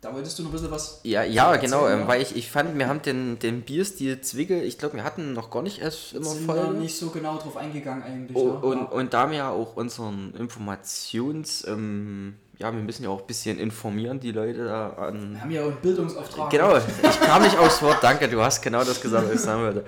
Da 0.00 0.14
wolltest 0.14 0.38
du 0.38 0.42
noch 0.42 0.50
ein 0.50 0.52
bisschen 0.52 0.70
was. 0.70 1.00
Ja, 1.02 1.24
ja 1.24 1.52
erzählen, 1.52 1.70
genau, 1.72 1.88
ähm, 1.88 2.00
ja? 2.00 2.08
weil 2.08 2.22
ich, 2.22 2.36
ich 2.36 2.50
fand, 2.50 2.78
wir 2.78 2.86
haben 2.86 3.02
den, 3.02 3.38
den 3.38 3.62
Bierstil 3.62 4.20
Zwickel, 4.20 4.62
ich 4.62 4.78
glaube, 4.78 4.96
wir 4.96 5.04
hatten 5.04 5.32
noch 5.32 5.50
gar 5.50 5.62
nicht 5.62 5.80
erst 5.80 6.12
immer 6.12 6.26
sind 6.26 6.46
da 6.46 6.54
Folgen. 6.54 6.80
nicht 6.80 6.96
so 6.96 7.08
genau 7.10 7.38
drauf 7.38 7.56
eingegangen 7.56 8.02
eigentlich. 8.04 8.36
Oh, 8.36 8.48
ne? 8.48 8.58
und, 8.60 8.78
ja. 8.78 8.84
und 8.84 9.14
da 9.14 9.30
wir 9.30 9.38
ja 9.38 9.50
auch 9.50 9.76
unseren 9.76 10.34
Informations, 10.34 11.66
ähm, 11.66 12.36
ja, 12.58 12.72
wir 12.72 12.82
müssen 12.82 13.04
ja 13.04 13.08
auch 13.10 13.20
ein 13.20 13.26
bisschen 13.26 13.58
informieren, 13.58 14.20
die 14.20 14.32
Leute 14.32 14.66
da 14.66 14.90
an. 14.90 15.32
wir 15.32 15.40
haben 15.40 15.50
ja 15.50 15.62
auch 15.62 15.66
einen 15.68 15.80
Bildungsauftrag. 15.80 16.50
Genau, 16.50 16.76
ich 16.76 17.20
kam 17.20 17.42
nicht 17.42 17.58
aufs 17.58 17.82
Wort, 17.82 17.98
danke, 18.02 18.28
du 18.28 18.40
hast 18.42 18.62
genau 18.62 18.84
das 18.84 19.00
gesagt, 19.00 19.26
was 19.28 19.34
ich 19.34 19.40
sagen 19.40 19.62
wollte. 19.62 19.84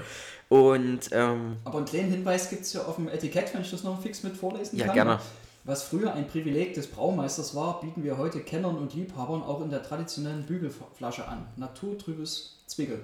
Und, 0.49 1.01
ähm, 1.13 1.59
Aber 1.65 1.77
einen 1.77 1.87
kleinen 1.87 2.11
Hinweis 2.11 2.49
gibt 2.49 2.63
es 2.63 2.73
ja 2.73 2.83
auf 2.83 2.97
dem 2.97 3.09
Etikett, 3.09 3.53
wenn 3.53 3.61
ich 3.61 3.71
das 3.71 3.85
noch 3.85 4.01
fix 4.01 4.23
mit 4.23 4.37
vorlesen 4.37 4.79
Ja, 4.79 4.87
kann. 4.87 4.95
gerne. 4.95 5.21
Was 5.69 5.83
früher 5.83 6.15
ein 6.15 6.27
Privileg 6.27 6.73
des 6.73 6.87
Braumeisters 6.87 7.55
war, 7.55 7.83
bieten 7.83 8.03
wir 8.03 8.17
heute 8.17 8.41
Kennern 8.41 8.79
und 8.79 8.95
Liebhabern 8.95 9.43
auch 9.43 9.61
in 9.61 9.69
der 9.69 9.83
traditionellen 9.83 10.47
Bügelflasche 10.47 11.29
an. 11.29 11.47
Naturtrübes 11.57 12.63
Zwickel. 12.67 13.03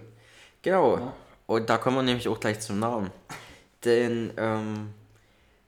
genau, 0.62 0.96
Ja. 0.96 1.12
und 1.46 1.68
da 1.68 1.76
kommen 1.76 1.96
wir 1.96 2.02
nämlich 2.02 2.26
auch 2.26 2.40
gleich 2.40 2.60
zum 2.60 2.78
Namen. 2.78 3.10
Denn, 3.84 4.32
ähm, 4.38 4.94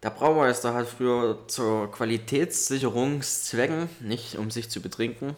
der 0.03 0.09
Braumeister 0.09 0.73
hat 0.73 0.87
früher 0.87 1.41
zur 1.49 1.93
Qualitätssicherungszwecken, 1.93 3.91
nicht 4.01 4.39
um 4.39 4.51
sich 4.51 4.71
zu 4.71 4.81
betrinken, 4.81 5.37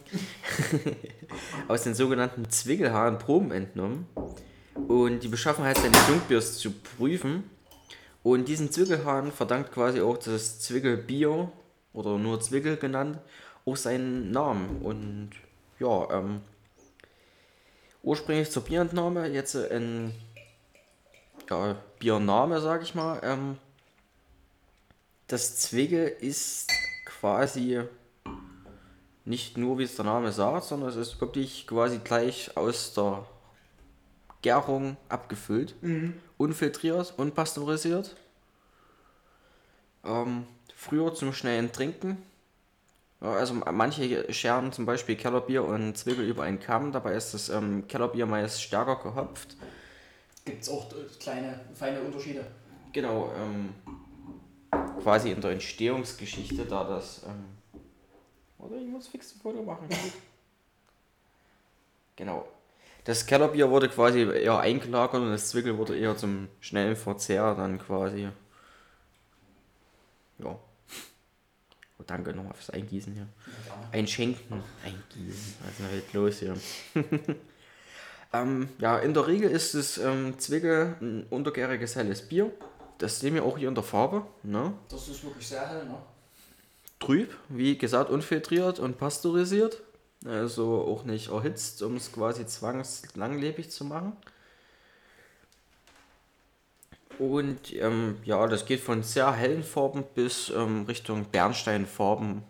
aus 1.67 1.83
den 1.83 1.93
sogenannten 1.93 2.49
Zwickelhaaren 2.49 3.17
Proben 3.17 3.51
entnommen 3.51 4.07
und 4.87 5.19
die 5.23 5.27
Beschaffenheit 5.27 5.77
seines 5.77 6.07
Jungbiers 6.07 6.57
zu 6.57 6.71
prüfen. 6.71 7.43
Und 8.29 8.47
diesen 8.47 8.71
Zwickelhahn 8.71 9.31
verdankt 9.31 9.71
quasi 9.71 10.01
auch 10.01 10.15
das 10.15 10.59
Zwickelbier 10.59 11.51
oder 11.93 12.19
nur 12.19 12.39
Zwickel 12.39 12.77
genannt 12.77 13.17
auch 13.65 13.75
seinen 13.75 14.29
Namen. 14.29 14.83
Und 14.83 15.31
ja, 15.79 16.07
ähm, 16.11 16.41
ursprünglich 18.03 18.51
zur 18.51 18.65
Bierentnahme, 18.65 19.25
jetzt 19.29 19.55
ein 19.55 20.13
ja, 21.49 21.75
Biername, 21.97 22.61
sag 22.61 22.83
ich 22.83 22.93
mal. 22.93 23.19
Ähm, 23.23 23.57
das 25.25 25.57
Zwickel 25.57 26.07
ist 26.07 26.69
quasi 27.05 27.81
nicht 29.25 29.57
nur, 29.57 29.79
wie 29.79 29.85
es 29.85 29.95
der 29.95 30.05
Name 30.05 30.31
sagt, 30.31 30.65
sondern 30.65 30.89
es 30.89 30.97
ist 30.97 31.19
wirklich 31.19 31.65
quasi 31.65 31.97
gleich 31.97 32.55
aus 32.55 32.93
der 32.93 33.25
Gärung 34.41 34.97
abgefüllt, 35.09 35.75
unfiltriert, 36.37 37.13
unpasteurisiert. 37.17 38.15
Ähm, 40.05 40.45
früher 40.75 41.13
zum 41.13 41.33
schnellen 41.33 41.71
Trinken. 41.71 42.17
Also 43.19 43.53
manche 43.53 44.31
scheren 44.31 44.71
zum 44.71 44.85
Beispiel 44.85 45.17
Kellerbier 45.17 45.65
und 45.65 45.97
Zwickel 45.97 46.25
über 46.25 46.43
einen 46.43 46.59
Kamm, 46.59 46.93
dabei 46.93 47.15
ist 47.15 47.33
das 47.33 47.49
ähm, 47.49 47.85
Kellerbier 47.87 48.25
meist 48.25 48.63
stärker 48.63 48.95
gehopft. 48.95 49.57
Gibt 50.45 50.63
es 50.63 50.69
auch 50.69 50.87
kleine, 51.19 51.59
feine 51.75 51.99
Unterschiede. 51.99 52.45
Genau, 52.93 53.29
ähm, 53.35 53.73
quasi 55.01 55.31
in 55.31 55.41
der 55.41 55.51
Entstehungsgeschichte, 55.51 56.65
da 56.65 56.85
das. 56.85 57.23
Ähm, 57.23 57.45
oder 58.57 58.77
ich 58.77 58.87
muss 58.87 59.07
fix 59.07 59.35
ein 59.35 59.41
Foto 59.41 59.63
machen. 59.63 59.89
genau. 62.15 62.47
Das 63.05 63.25
Kellerbier 63.25 63.69
wurde 63.69 63.89
quasi 63.89 64.21
eher 64.21 64.59
eingelagert 64.59 65.21
und 65.21 65.31
das 65.31 65.49
Zwickel 65.49 65.77
wurde 65.77 65.97
eher 65.97 66.17
zum 66.17 66.47
schnellen 66.59 66.95
Verzehr 66.95 67.55
dann 67.55 67.79
quasi. 67.79 68.29
Ja. 70.39 70.59
Oh, 71.99 72.03
danke 72.05 72.33
nochmal 72.33 72.53
fürs 72.53 72.69
Eingießen 72.69 73.13
hier. 73.13 73.27
Einschenken, 73.91 74.63
eingießen. 74.83 75.55
Was 75.63 75.95
ist 75.95 76.13
denn 76.13 76.21
los 76.21 76.39
hier? 76.39 76.55
ähm, 78.33 78.69
ja, 78.79 78.97
in 78.99 79.13
der 79.13 79.27
Regel 79.27 79.49
ist 79.49 79.73
es 79.73 79.97
ähm, 79.97 80.37
Zwickel 80.39 80.95
ein 81.01 81.25
untergäriges 81.29 81.95
helles 81.95 82.21
Bier. 82.21 82.51
Das 82.99 83.19
sehen 83.19 83.33
wir 83.33 83.43
auch 83.43 83.57
hier 83.57 83.69
in 83.69 83.75
der 83.75 83.83
Farbe. 83.83 84.25
Ne? 84.43 84.73
Das 84.89 85.07
ist 85.07 85.23
wirklich 85.23 85.47
sehr 85.47 85.67
hell, 85.67 85.85
ne? 85.85 85.97
Trüb, 86.99 87.33
wie 87.47 87.77
gesagt, 87.77 88.09
unfiltriert 88.09 88.77
und 88.79 88.97
pasteurisiert. 88.97 89.81
Also 90.25 90.81
auch 90.81 91.05
nicht 91.05 91.29
erhitzt, 91.29 91.81
um 91.81 91.95
es 91.95 92.11
quasi 92.11 92.45
zwangslanglebig 92.45 93.71
zu 93.71 93.85
machen. 93.85 94.13
Und 97.17 97.73
ähm, 97.73 98.17
ja, 98.23 98.47
das 98.47 98.65
geht 98.65 98.79
von 98.79 99.03
sehr 99.03 99.31
hellen 99.33 99.63
Farben 99.63 100.03
bis 100.15 100.49
ähm, 100.49 100.85
Richtung 100.85 101.25
Bernsteinfarben 101.25 102.43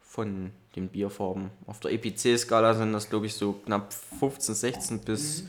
von 0.00 0.52
den 0.74 0.88
Bierfarben. 0.88 1.50
Auf 1.66 1.80
der 1.80 1.92
EPC-Skala 1.92 2.74
sind 2.74 2.92
das, 2.92 3.08
glaube 3.08 3.26
ich, 3.26 3.34
so 3.34 3.52
knapp 3.52 3.92
15, 3.92 4.54
16 4.54 4.98
bis 5.00 5.44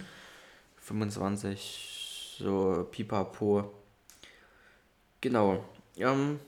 25, 0.81 2.37
so 2.39 2.87
pipapo. 2.91 3.71
Genau. 5.21 5.63
Ähm, 5.97 6.39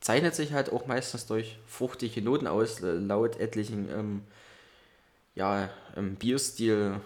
zeichnet 0.00 0.34
sich 0.34 0.52
halt 0.52 0.72
auch 0.72 0.86
meistens 0.86 1.26
durch 1.26 1.58
fruchtige 1.66 2.22
Noten 2.22 2.46
aus, 2.46 2.82
äh, 2.82 2.92
laut 2.92 3.38
etlichen 3.38 3.88
ähm, 3.90 4.22
ja, 5.34 5.68
ähm, 5.96 6.16
Bierstil 6.16 7.00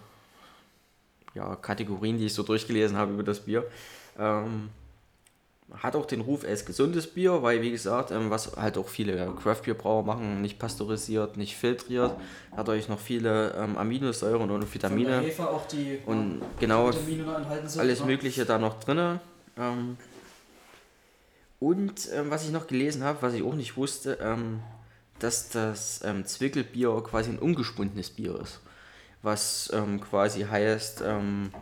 ja, 1.35 1.57
Kategorien, 1.57 2.19
die 2.19 2.27
ich 2.27 2.35
so 2.35 2.43
durchgelesen 2.43 2.97
habe 2.97 3.13
über 3.13 3.25
das 3.25 3.41
Bier. 3.41 3.65
Ähm, 4.19 4.71
hat 5.73 5.97
auch 5.97 6.07
den 6.07 6.21
Ruf 6.21 6.45
als 6.45 6.65
gesundes 6.65 7.07
Bier, 7.07 7.43
weil 7.43 7.63
wie 7.63 7.71
gesagt, 7.71 8.11
ähm, 8.11 8.31
was 8.31 8.57
halt 8.57 8.79
auch 8.79 8.87
viele 8.87 9.33
Craft-Bier-Brauer 9.43 10.05
machen, 10.05 10.43
nicht 10.43 10.59
pasteurisiert, 10.59 11.37
nicht 11.37 11.57
filtriert, 11.57 12.15
dadurch 12.55 12.89
noch 12.89 13.01
viele 13.01 13.53
ähm, 13.55 13.77
Aminosäuren 13.77 14.51
und 14.51 14.73
Vitamine 14.73 15.21
Hefe 15.21 15.49
auch 15.49 15.67
die 15.67 15.99
und 16.07 16.43
genau 16.61 16.89
Vitamine 16.89 17.35
enthalten 17.35 17.69
sind. 17.69 17.81
alles 17.81 18.01
ne? 18.01 18.07
Mögliche 18.07 18.45
da 18.45 18.59
noch 18.59 18.79
drin. 18.79 19.19
Ähm, 19.59 19.97
und 21.65 22.11
ähm, 22.13 22.31
was 22.31 22.45
ich 22.45 22.51
noch 22.51 22.67
gelesen 22.67 23.05
habe, 23.05 23.23
was 23.23 23.33
ich 23.33 23.43
auch 23.43 23.55
nicht 23.55 23.79
wusste, 23.79 24.19
ähm, 24.21 24.61
dass 25.19 25.49
das 25.49 26.03
ähm, 26.05 26.27
Zwickelbier 26.27 27.03
quasi 27.03 27.31
ein 27.31 27.39
ungespundenes 27.39 28.11
Bier 28.11 28.39
ist. 28.39 28.61
Was 29.23 29.73
ähm, 29.73 29.99
quasi 29.99 30.43
heißt, 30.43 31.03
ähm, 31.07 31.53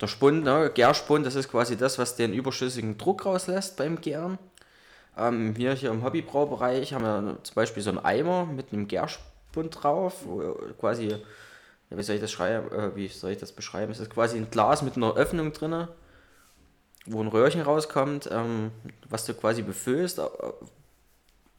der 0.00 0.06
Spund, 0.06 0.44
ne, 0.44 0.70
Gärspund, 0.72 1.26
das 1.26 1.34
ist 1.34 1.50
quasi 1.50 1.76
das, 1.76 1.98
was 1.98 2.14
den 2.14 2.32
überschüssigen 2.32 2.98
Druck 2.98 3.26
rauslässt 3.26 3.76
beim 3.76 4.00
Gären. 4.00 4.38
Ähm, 5.18 5.56
wir 5.56 5.72
hier 5.72 5.90
im 5.90 6.04
Hobbybraubereich 6.04 6.92
haben 6.92 7.04
wir 7.04 7.38
zum 7.42 7.54
Beispiel 7.56 7.82
so 7.82 7.90
einen 7.90 7.98
Eimer 7.98 8.46
mit 8.46 8.72
einem 8.72 8.86
Gärspund 8.86 9.82
drauf, 9.82 10.18
wo 10.24 10.54
quasi, 10.78 11.16
wie 11.90 12.02
soll 12.04 12.14
ich 12.14 12.20
das 12.20 12.30
schreiben, 12.30 12.70
äh, 12.70 12.94
wie 12.94 13.08
soll 13.08 13.32
ich 13.32 13.38
das 13.38 13.50
beschreiben? 13.50 13.90
Es 13.90 13.98
ist 13.98 14.10
quasi 14.10 14.36
ein 14.36 14.50
Glas 14.52 14.82
mit 14.82 14.96
einer 14.96 15.16
Öffnung 15.16 15.52
drin, 15.52 15.88
wo 17.06 17.20
ein 17.20 17.28
Röhrchen 17.28 17.62
rauskommt, 17.62 18.28
ähm, 18.30 18.70
was 19.08 19.24
du 19.24 19.34
quasi 19.34 19.62
befüllst, 19.62 20.20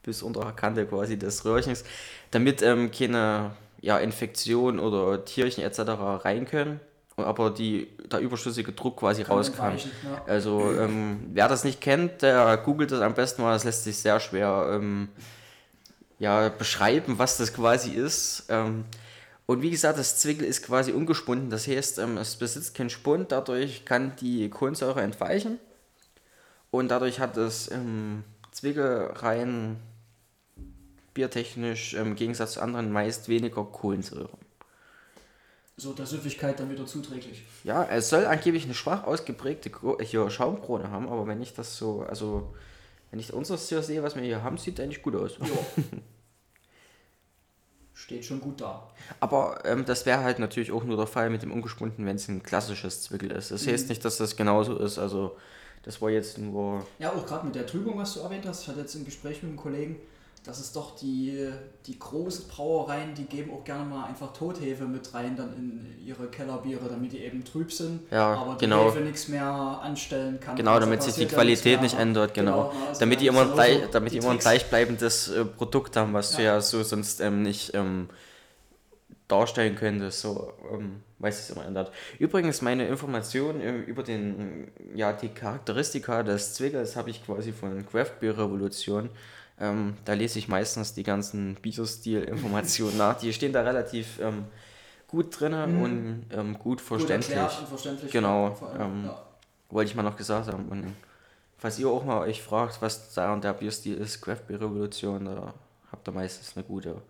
bis 0.04 0.22
unter 0.22 0.42
der 0.42 0.52
Kante 0.52 0.86
quasi 0.86 1.18
des 1.18 1.46
Röhrchens, 1.46 1.84
damit 2.32 2.62
ähm, 2.62 2.92
keine 2.92 3.52
ja, 3.82 3.98
Infektion 3.98 4.80
oder 4.80 5.26
Tierchen 5.26 5.64
etc. 5.64 5.80
rein 6.24 6.46
können, 6.46 6.80
aber 7.18 7.50
die, 7.50 7.90
der 8.12 8.20
überschüssige 8.20 8.72
Druck 8.72 8.98
quasi 8.98 9.24
Kann 9.24 9.38
rauskam. 9.38 9.76
ja. 9.76 10.24
Also 10.26 10.74
ähm, 10.74 11.30
wer 11.34 11.48
das 11.48 11.64
nicht 11.64 11.82
kennt, 11.82 12.22
der 12.22 12.58
googelt 12.58 12.92
das 12.92 13.02
am 13.02 13.14
besten 13.14 13.42
mal, 13.42 13.54
das 13.54 13.66
lässt 13.66 13.84
sich 13.84 13.98
sehr 13.98 14.20
schwer 14.20 14.70
ähm, 14.72 15.10
ja, 16.20 16.50
beschreiben, 16.50 17.20
was 17.20 17.38
das 17.38 17.54
quasi 17.54 17.92
ist. 17.92 18.46
Ähm, 19.48 19.56
und 19.56 19.62
wie 19.62 19.72
gesagt, 19.72 20.00
das 20.00 20.18
Zwickel 20.18 20.46
ist 20.46 20.64
quasi 20.64 20.92
ungespunden, 20.92 21.50
das 21.50 21.68
heißt, 21.68 22.00
ähm, 22.00 22.18
es 22.18 22.36
besitzt 22.36 22.76
keinen 22.76 22.90
Spund, 22.90 23.32
dadurch 23.32 23.86
kann 23.86 24.16
die 24.18 24.50
Kohlensäure 24.50 25.02
entweichen 25.02 25.60
und 26.72 26.90
dadurch 26.90 27.20
hat 27.20 27.38
es 27.38 27.68
im 27.68 28.24
Zwickel 28.52 29.12
rein 29.16 29.78
biertechnisch 31.14 31.94
im 31.94 32.16
Gegensatz 32.16 32.54
zu 32.54 32.62
anderen 32.62 32.92
meist 32.92 33.30
weniger 33.30 33.64
Kohlensäure. 33.64 34.38
So 35.76 35.94
der 35.94 36.06
Süffigkeit 36.06 36.60
dann 36.60 36.70
wieder 36.70 36.86
zuträglich. 36.86 37.44
Ja, 37.64 37.84
es 37.86 38.10
soll 38.10 38.26
angeblich 38.26 38.66
eine 38.66 38.76
schwach 38.76 39.04
ausgeprägte 39.06 39.72
hier 40.02 40.30
Schaumkrone 40.30 40.90
haben, 40.92 41.10
aber 41.10 41.28
wenn 41.28 41.42
ich 41.42 41.54
das 41.54 41.78
so, 41.78 42.02
also 42.02 42.54
wenn 43.10 43.20
ich 43.20 43.34
unseres 43.34 43.70
hier 43.70 43.82
sehe, 43.82 44.04
was 44.04 44.16
wir 44.16 44.24
hier 44.24 44.44
haben, 44.44 44.58
sieht 44.58 44.80
eigentlich 44.80 45.02
gut 45.02 45.16
aus. 45.16 45.38
Ja. 45.40 45.84
Steht 47.94 48.26
schon 48.26 48.42
gut 48.42 48.60
da. 48.60 48.90
Aber 49.20 49.64
ähm, 49.66 49.86
das 49.86 50.06
wäre 50.06 50.24
halt 50.24 50.40
natürlich 50.40 50.72
auch 50.72 50.84
nur 50.84 50.98
der 50.98 51.08
Fall 51.08 51.30
mit 51.30 51.44
dem 51.44 51.52
Ungespunden, 51.52 52.06
wenn 52.06 52.16
es 52.16 52.28
ein 52.28 52.42
klassisches 52.42 53.04
Zwickel 53.04 53.32
ist. 53.32 53.52
Das 53.52 53.68
heißt 53.68 53.90
nicht, 53.90 54.04
dass 54.04 54.18
das 54.18 54.36
genauso 54.36 54.78
ist. 54.78 54.98
Also 54.98 55.38
das 55.84 56.02
war 56.02 56.10
jetzt 56.10 56.38
nur. 56.38 56.86
Ja, 56.98 57.12
auch 57.12 57.26
gerade 57.26 57.46
mit 57.46 57.56
der 57.56 57.68
Trübung, 57.68 57.98
was 57.98 58.16
du 58.16 58.22
erwähnt 58.22 58.46
hast. 58.48 58.64
Ich 58.64 58.68
hatte 58.68 58.80
jetzt 58.80 58.96
ein 58.96 59.06
Gespräch 59.06 59.44
mit 59.44 59.50
einem 59.50 59.58
Kollegen, 59.58 59.98
dass 60.44 60.60
es 60.60 60.74
doch 60.74 60.96
die, 60.98 61.50
die 61.86 61.98
großen 61.98 62.50
Brauereien, 62.50 63.14
die 63.16 63.24
geben 63.24 63.52
auch 63.54 63.64
gerne 63.64 63.86
mal 63.86 64.06
einfach 64.06 64.34
Tothefe 64.34 64.84
mit 64.86 65.14
rein 65.14 65.38
dann 65.38 65.56
in 65.56 66.06
ihre 66.06 66.28
Kellerbiere, 66.28 66.90
damit 66.90 67.14
die 67.14 67.20
eben 67.20 67.46
trüb 67.46 67.72
sind. 67.72 68.02
Ja, 68.12 68.34
aber 68.34 68.56
die 68.56 68.66
genau. 68.66 68.88
Hefe 68.88 69.00
nichts 69.00 69.30
mehr 69.30 69.46
anstellen 69.46 70.42
kann. 70.42 70.58
Genau, 70.58 70.72
Also 70.72 70.86
damit 70.86 71.02
sich 71.02 71.16
die 71.16 71.24
ja 71.24 71.30
Qualität 71.30 71.82
nicht 71.82 71.98
ändert, 71.98 72.34
genau. 72.34 72.74
ne, 72.74 72.88
also 72.90 73.00
damit 73.00 73.22
die 73.22 73.28
immer, 73.28 73.44
ist 73.44 73.46
ein 73.46 73.50
ja 73.50 73.56
gleich, 73.56 73.82
so 73.84 73.88
damit 73.92 74.12
die 74.14 74.18
immer 74.18 74.32
ein 74.32 74.40
gleichbleibendes 74.40 75.30
äh, 75.30 75.46
Produkt 75.46 75.96
haben, 75.96 76.14
was 76.14 76.36
du 76.36 76.42
Ja. 76.42 76.56
ja 76.56 76.62
so 76.62 76.84
sonst 76.84 77.22
ähm, 77.22 77.42
nicht 77.42 77.74
ähm, 77.74 78.10
darstellen 79.30 79.76
könnte, 79.76 80.12
so 80.12 80.52
ähm, 80.74 81.02
ich 81.20 81.28
es 81.30 81.50
immer 81.52 81.66
ändert. 81.66 81.92
Übrigens, 82.20 82.62
meine 82.62 82.86
Informationen 82.88 83.62
ähm, 83.62 83.84
über 83.86 84.04
den, 84.04 84.68
ja, 84.94 85.14
die 85.14 85.30
Charakteristika 85.30 86.22
des 86.24 86.54
Zwickels 86.56 86.98
habe 86.98 87.12
ich 87.12 87.26
quasi 87.26 87.54
von 87.54 87.86
Craft 87.90 88.20
Beer 88.20 88.38
Revolution. 88.38 89.10
Ähm, 89.60 89.96
da 90.06 90.14
lese 90.14 90.40
ich 90.40 90.48
meistens 90.48 90.94
die 90.94 91.04
ganzen 91.04 91.56
Bierstil-Informationen 91.56 92.98
nach. 92.98 93.18
Die 93.20 93.32
stehen 93.34 93.54
da 93.54 93.62
relativ 93.62 94.20
ähm, 94.20 94.46
gut 95.08 95.40
drin 95.40 95.52
Mhm. 95.54 95.82
und 95.82 96.26
ähm, 96.32 96.54
gut 96.54 96.80
Gut 96.80 96.82
verständlich. 96.82 97.36
erklärt 97.36 97.60
und 97.60 97.68
verständlich. 97.68 98.12
Genau, 98.12 98.48
allem, 98.48 98.82
ähm, 98.82 99.06
ja. 99.06 99.22
Wollte 99.70 99.90
ich 99.92 99.96
mal 99.96 100.04
noch 100.04 100.18
gesagt 100.18 100.52
haben. 100.52 100.68
Und 100.70 100.96
falls 101.58 101.78
ihr 101.80 101.88
auch 101.88 102.04
mal 102.04 102.20
euch 102.22 102.42
fragt, 102.42 102.82
was 102.82 103.14
da 103.14 103.34
und 103.34 103.44
der 103.44 103.54
Bierstil 103.54 103.96
ist, 103.98 104.22
Craft 104.22 104.48
Beer 104.48 104.62
Revolution, 104.62 105.26
da 105.26 105.54
habt 105.92 106.08
ihr 106.08 106.12
meistens 106.12 106.56
eine 106.56 106.66
gute 106.66 107.02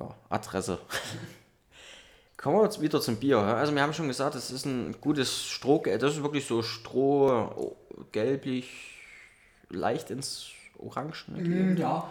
ja, 0.00 0.14
Adresse. 0.30 0.78
Kommen 2.36 2.56
wir 2.56 2.64
jetzt 2.64 2.80
wieder 2.80 3.00
zum 3.00 3.16
Bier. 3.16 3.38
Also 3.38 3.74
wir 3.74 3.82
haben 3.82 3.92
schon 3.92 4.06
gesagt, 4.08 4.34
es 4.36 4.50
ist 4.50 4.64
ein 4.64 4.94
gutes 5.00 5.44
Stroh, 5.44 5.82
das 5.84 6.14
ist 6.14 6.22
wirklich 6.22 6.46
so 6.46 6.62
Stroh, 6.62 7.50
oh, 7.56 7.76
gelblich, 8.12 9.00
leicht 9.70 10.10
ins 10.10 10.46
Orange. 10.78 11.26
Mhm, 11.28 11.76
ja. 11.76 12.08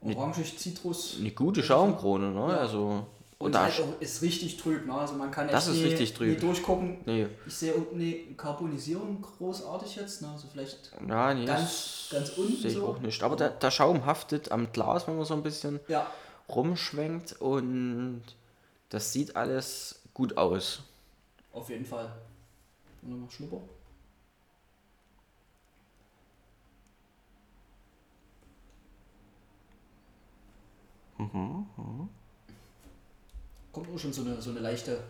Orangig, 0.00 0.58
Zitrus. 0.58 1.16
Eine 1.20 1.30
gute 1.30 1.62
Schaumkrone, 1.62 2.30
ne? 2.32 2.40
Ja. 2.52 2.58
Also, 2.58 3.06
Und 3.38 3.56
halt 3.58 3.72
auch 3.80 4.00
ist 4.00 4.20
richtig 4.22 4.56
trüb, 4.56 4.84
ne? 4.86 4.94
Also 4.94 5.14
man 5.14 5.30
kann 5.30 5.46
Das 5.48 5.66
echt 5.68 5.76
ist 5.76 5.80
nie, 5.82 5.88
richtig 5.88 6.14
trüb. 6.14 6.28
nie 6.30 6.36
durchgucken. 6.40 6.98
Nee, 7.06 7.28
Ich 7.46 7.54
sehe 7.54 7.72
unten 7.74 7.96
eine 8.00 8.12
Karbonisierung 8.36 9.22
großartig 9.22 9.96
jetzt, 9.96 10.22
ne? 10.22 10.28
Also 10.32 10.48
vielleicht, 10.50 10.90
ja, 11.08 11.34
nee, 11.34 11.44
Ganz- 11.46 12.08
das 12.10 12.18
ganz 12.18 12.30
unten 12.38 12.56
sehe 12.56 12.70
ich 12.72 12.76
so. 12.76 12.86
auch 12.88 12.98
nicht. 12.98 13.22
Aber 13.22 13.36
der, 13.36 13.50
der 13.50 13.70
Schaum 13.70 14.04
haftet 14.04 14.50
am 14.50 14.72
Glas, 14.72 15.06
wenn 15.06 15.16
man 15.16 15.24
so 15.24 15.34
ein 15.34 15.42
bisschen 15.44 15.78
ja, 15.88 16.06
rumschwenkt 16.48 17.40
und 17.40 18.22
das 18.90 19.12
sieht 19.12 19.36
alles 19.36 20.00
gut 20.14 20.36
aus. 20.36 20.80
auf 21.52 21.68
jeden 21.70 21.84
Fall. 21.84 22.10
Nochmal 23.02 23.28
Schnupper. 23.30 23.58
Kommt 33.72 33.88
auch 33.94 33.98
schon 33.98 34.12
so 34.12 34.22
eine, 34.22 34.40
so 34.42 34.50
eine 34.50 34.60
leichte 34.60 35.02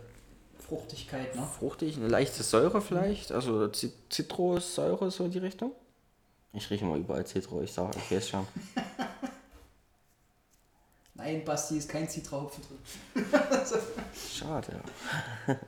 Fruchtigkeit, 0.58 1.34
ne? 1.34 1.46
Fruchtig, 1.58 1.96
eine 1.96 2.08
leichte 2.08 2.42
Säure 2.42 2.80
vielleicht, 2.80 3.32
also 3.32 3.66
Zit- 3.68 3.92
Zitrussäure 4.10 5.10
so 5.10 5.24
in 5.24 5.30
die 5.32 5.38
Richtung. 5.38 5.72
Ich 6.52 6.68
rieche 6.70 6.84
mal 6.84 6.98
überall 6.98 7.26
Zitrus, 7.26 7.64
ich 7.64 7.72
sage, 7.72 7.96
okay, 7.96 8.18
ist 8.18 8.28
schon. 8.28 8.46
Nein, 11.14 11.44
Basti 11.44 11.76
ist 11.78 11.88
kein 11.88 12.08
Zitrahopfen 12.08 12.62
drin. 12.64 13.24
Schade. 14.14 14.80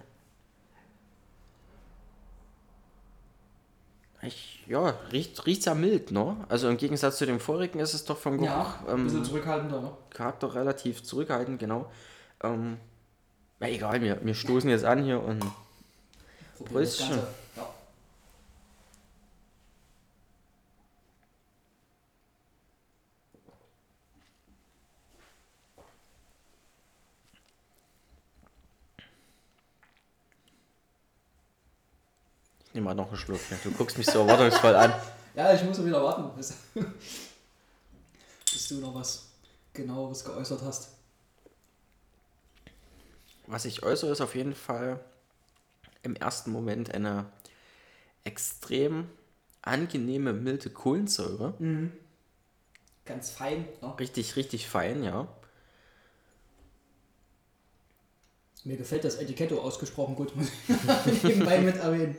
Ich, 4.26 4.64
ja, 4.66 4.94
riecht, 5.12 5.44
riecht 5.46 5.62
sehr 5.62 5.74
mild, 5.74 6.10
ne? 6.10 6.36
Also 6.48 6.68
im 6.68 6.76
Gegensatz 6.76 7.18
zu 7.18 7.26
dem 7.26 7.40
vorigen 7.40 7.80
ist 7.80 7.94
es 7.94 8.04
doch 8.04 8.18
vom 8.18 8.38
Geruch 8.38 8.48
Ja, 8.48 8.78
ein 8.88 9.04
bisschen 9.04 9.18
ähm, 9.18 9.24
zurückhaltender, 9.24 9.80
ne? 9.80 9.90
Charakter 10.10 10.54
relativ 10.54 11.02
zurückhaltend, 11.02 11.58
genau. 11.58 11.90
Ähm, 12.42 12.78
ja, 13.60 13.68
egal, 13.68 14.00
wir, 14.00 14.24
wir 14.24 14.34
stoßen 14.34 14.68
jetzt 14.70 14.84
an 14.84 15.02
hier 15.04 15.22
und 15.22 15.44
Probieren 16.56 17.20
nehme 32.74 32.86
mal 32.86 32.94
noch 32.94 33.08
einen 33.08 33.16
Schluck. 33.16 33.40
Du 33.62 33.70
guckst 33.70 33.96
mich 33.96 34.06
so 34.06 34.20
erwartungsvoll 34.20 34.74
an. 34.74 34.92
ja, 35.34 35.54
ich 35.54 35.62
muss 35.62 35.82
wieder 35.84 36.02
warten, 36.02 36.36
bis, 36.36 36.54
bis 38.52 38.68
du 38.68 38.80
noch 38.80 38.94
was 38.94 39.28
genaueres 39.72 40.24
geäußert 40.24 40.62
hast. 40.62 40.88
Was 43.46 43.64
ich 43.64 43.82
äußere, 43.82 44.10
ist 44.10 44.20
auf 44.20 44.34
jeden 44.34 44.54
Fall 44.54 45.00
im 46.02 46.16
ersten 46.16 46.50
Moment 46.50 46.92
eine 46.92 47.26
extrem 48.24 49.08
angenehme, 49.62 50.32
milde 50.32 50.70
Kohlensäure. 50.70 51.54
Ganz 53.04 53.30
fein, 53.30 53.66
ne? 53.82 53.94
Richtig, 53.98 54.36
richtig 54.36 54.68
fein, 54.68 55.02
ja. 55.02 55.28
Mir 58.64 58.78
gefällt 58.78 59.04
das 59.04 59.16
Etiketto 59.16 59.60
ausgesprochen 59.60 60.16
gut, 60.16 60.34
muss 60.34 60.48
ich 61.06 61.22
nebenbei 61.22 61.58
mit 61.58 61.76
erwähnen. 61.76 62.16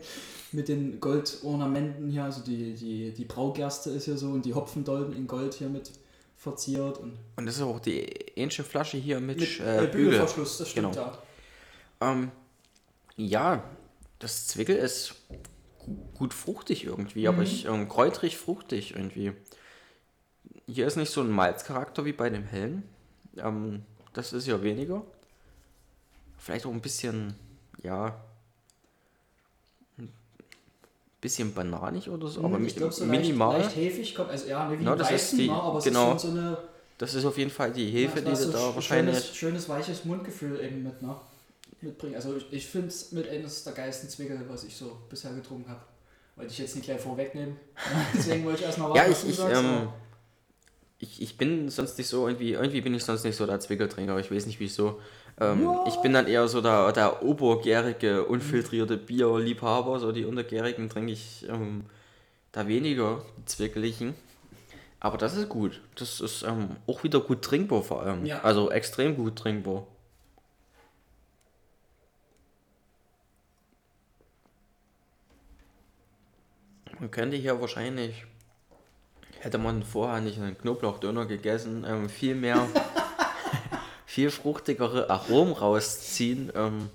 Mit 0.52 0.68
den 0.68 1.00
Goldornamenten 1.00 2.10
hier, 2.10 2.24
also 2.24 2.42
die, 2.42 2.74
die, 2.74 3.12
die 3.12 3.26
Braugerste 3.26 3.90
ist 3.90 4.06
hier 4.06 4.18
so 4.18 4.30
und 4.30 4.46
die 4.46 4.54
Hopfendolden 4.54 5.16
in 5.16 5.28
Gold 5.28 5.54
hier 5.56 5.70
mit 5.70 5.92
verziert 6.38 6.98
und 7.00 7.18
Und 7.36 7.46
das 7.46 7.56
ist 7.56 7.62
auch 7.62 7.80
die 7.80 8.00
ähnliche 8.36 8.64
Flasche 8.64 8.98
hier 8.98 9.20
mit, 9.20 9.40
mit 9.40 9.60
äh, 9.60 9.78
Bügel. 9.82 9.88
Bügelverschluss, 9.88 10.58
das 10.60 10.70
stimmt 10.70 10.94
Genau. 10.94 11.06
ja. 11.06 12.12
Ähm, 12.12 12.32
ja, 13.18 13.64
das 14.20 14.48
Zwickel 14.48 14.76
ist 14.76 15.16
gu- 15.80 15.96
gut 16.14 16.34
fruchtig 16.34 16.84
irgendwie, 16.86 17.28
aber 17.28 17.42
ich 17.42 17.66
ähm, 17.66 17.90
kräutrig 17.90 18.38
fruchtig 18.38 18.92
irgendwie. 18.96 19.32
Hier 20.68 20.86
ist 20.88 20.96
nicht 20.98 21.12
so 21.12 21.22
ein 21.22 21.30
Malzcharakter 21.30 22.06
wie 22.06 22.14
bei 22.14 22.30
dem 22.30 22.44
hellen. 22.44 22.84
Ähm, 23.38 23.84
das 24.14 24.34
ist 24.34 24.48
ja 24.48 24.62
weniger. 24.62 25.04
Vielleicht 26.38 26.66
auch 26.66 26.72
ein 26.72 26.82
bisschen, 26.82 27.34
ja, 27.82 28.22
bisschen 31.26 31.54
bananig 31.54 32.10
oder 32.10 32.28
so, 32.28 32.40
aber 32.44 32.58
Hm, 32.58 32.66
ich 32.68 32.74
mi- 32.74 32.80
glaube, 32.80 32.94
so 32.94 33.06
minimal. 33.06 33.54
Leicht, 33.60 33.76
leicht 33.76 33.94
hefig 33.94 34.16
kommt, 34.16 34.30
also 34.30 34.48
ja, 34.48 34.66
ne, 34.70 34.74
wie 34.80 34.84
die 34.86 34.98
das 34.98 35.12
ist 35.12 35.32
die- 35.34 35.50
ne, 35.50 35.54
aber 35.68 35.78
es 35.80 35.84
genau. 35.86 36.16
ist 36.16 36.22
schon 36.22 36.32
so 36.34 36.40
eine 36.40 36.58
Das 36.98 37.14
ist 37.14 37.26
auf 37.26 37.38
jeden 37.38 37.52
Fall 37.52 37.72
die 37.74 37.88
Hefe, 37.90 38.20
ja, 38.20 38.26
die 38.26 38.30
du 38.32 38.36
so 38.36 38.52
da 38.52 38.60
sch- 38.70 38.76
wahrscheinlich. 38.76 39.16
Schönes, 39.18 39.36
schönes, 39.36 39.70
weiches 39.70 40.06
Mundgefühl 40.06 40.60
eben 40.62 40.84
mit, 40.84 41.02
ne? 41.02 41.16
Mitbringen. 41.82 42.16
Also 42.16 42.38
ich, 42.38 42.46
ich 42.52 42.66
finde 42.68 42.88
es 42.88 43.12
mit 43.12 43.28
eines 43.28 43.64
der 43.66 43.74
geilsten 43.74 44.08
Zwickel, 44.10 44.40
was 44.48 44.64
ich 44.64 44.76
so 44.78 44.98
bisher 45.10 45.34
getrunken 45.34 45.70
habe. 45.70 45.82
Wollte 46.38 46.52
ich 46.54 46.58
jetzt 46.60 46.76
nicht 46.76 46.86
gleich 46.86 47.02
vorwegnehmen. 47.02 47.58
Deswegen 48.14 48.46
wollte 48.46 48.60
ich 48.62 48.66
erst 48.66 48.78
mal 48.78 48.90
Ja, 48.90 49.02
warten, 49.02 49.12
ich, 49.12 49.30
ich, 49.30 49.36
sagst, 49.36 49.58
ähm, 49.60 49.66
aber- 49.66 49.94
ich, 51.00 51.22
ich 51.22 51.38
bin 51.38 51.70
sonst 51.70 51.98
nicht 51.98 52.08
so, 52.08 52.28
irgendwie, 52.28 52.54
irgendwie 52.54 52.82
bin 52.82 52.94
ich 52.94 53.04
sonst 53.04 53.24
nicht 53.26 53.36
so 53.36 53.46
der 53.46 53.60
Zwickeltrinker, 53.60 54.18
ich 54.20 54.32
weiß 54.32 54.46
nicht 54.46 54.60
wieso. 54.62 55.00
Ähm, 55.40 55.70
ich 55.88 55.96
bin 55.98 56.14
dann 56.14 56.28
eher 56.28 56.48
so 56.48 56.62
der, 56.62 56.92
der 56.94 57.24
obergärige, 57.24 58.26
unfiltrierte 58.26 58.98
Bierliebhaber, 58.98 60.00
so 60.00 60.12
die 60.12 60.26
untergärigen 60.26 60.90
trinke 60.90 61.12
ich 61.12 61.46
ähm, 61.50 61.86
da 62.52 62.68
weniger, 62.68 63.22
die 63.38 63.46
zwickeligen. 63.46 64.14
Aber 65.00 65.18
das 65.18 65.36
ist 65.36 65.50
gut. 65.50 65.82
Das 65.96 66.22
ist 66.22 66.44
ähm, 66.44 66.78
auch 66.88 67.04
wieder 67.04 67.20
gut 67.20 67.42
trinkbar 67.42 67.84
vor 67.84 68.02
allem. 68.02 68.26
Ja. 68.26 68.42
Also 68.42 68.72
extrem 68.72 69.16
gut 69.16 69.36
trinkbar. 69.36 69.86
Man 77.00 77.12
könnte 77.12 77.36
hier 77.36 77.60
wahrscheinlich, 77.60 78.26
hätte 79.40 79.58
man 79.58 79.84
vorher 79.84 80.22
nicht 80.22 80.40
einen 80.40 80.58
Knoblauchdöner 80.58 81.26
gegessen, 81.26 81.86
ähm, 81.86 82.08
viel 82.08 82.36
mehr, 82.36 82.68
viel 84.06 84.32
fruchtigere 84.32 85.10
Aromen 85.10 85.54
rausziehen. 85.54 86.52
Ähm, 86.56 86.90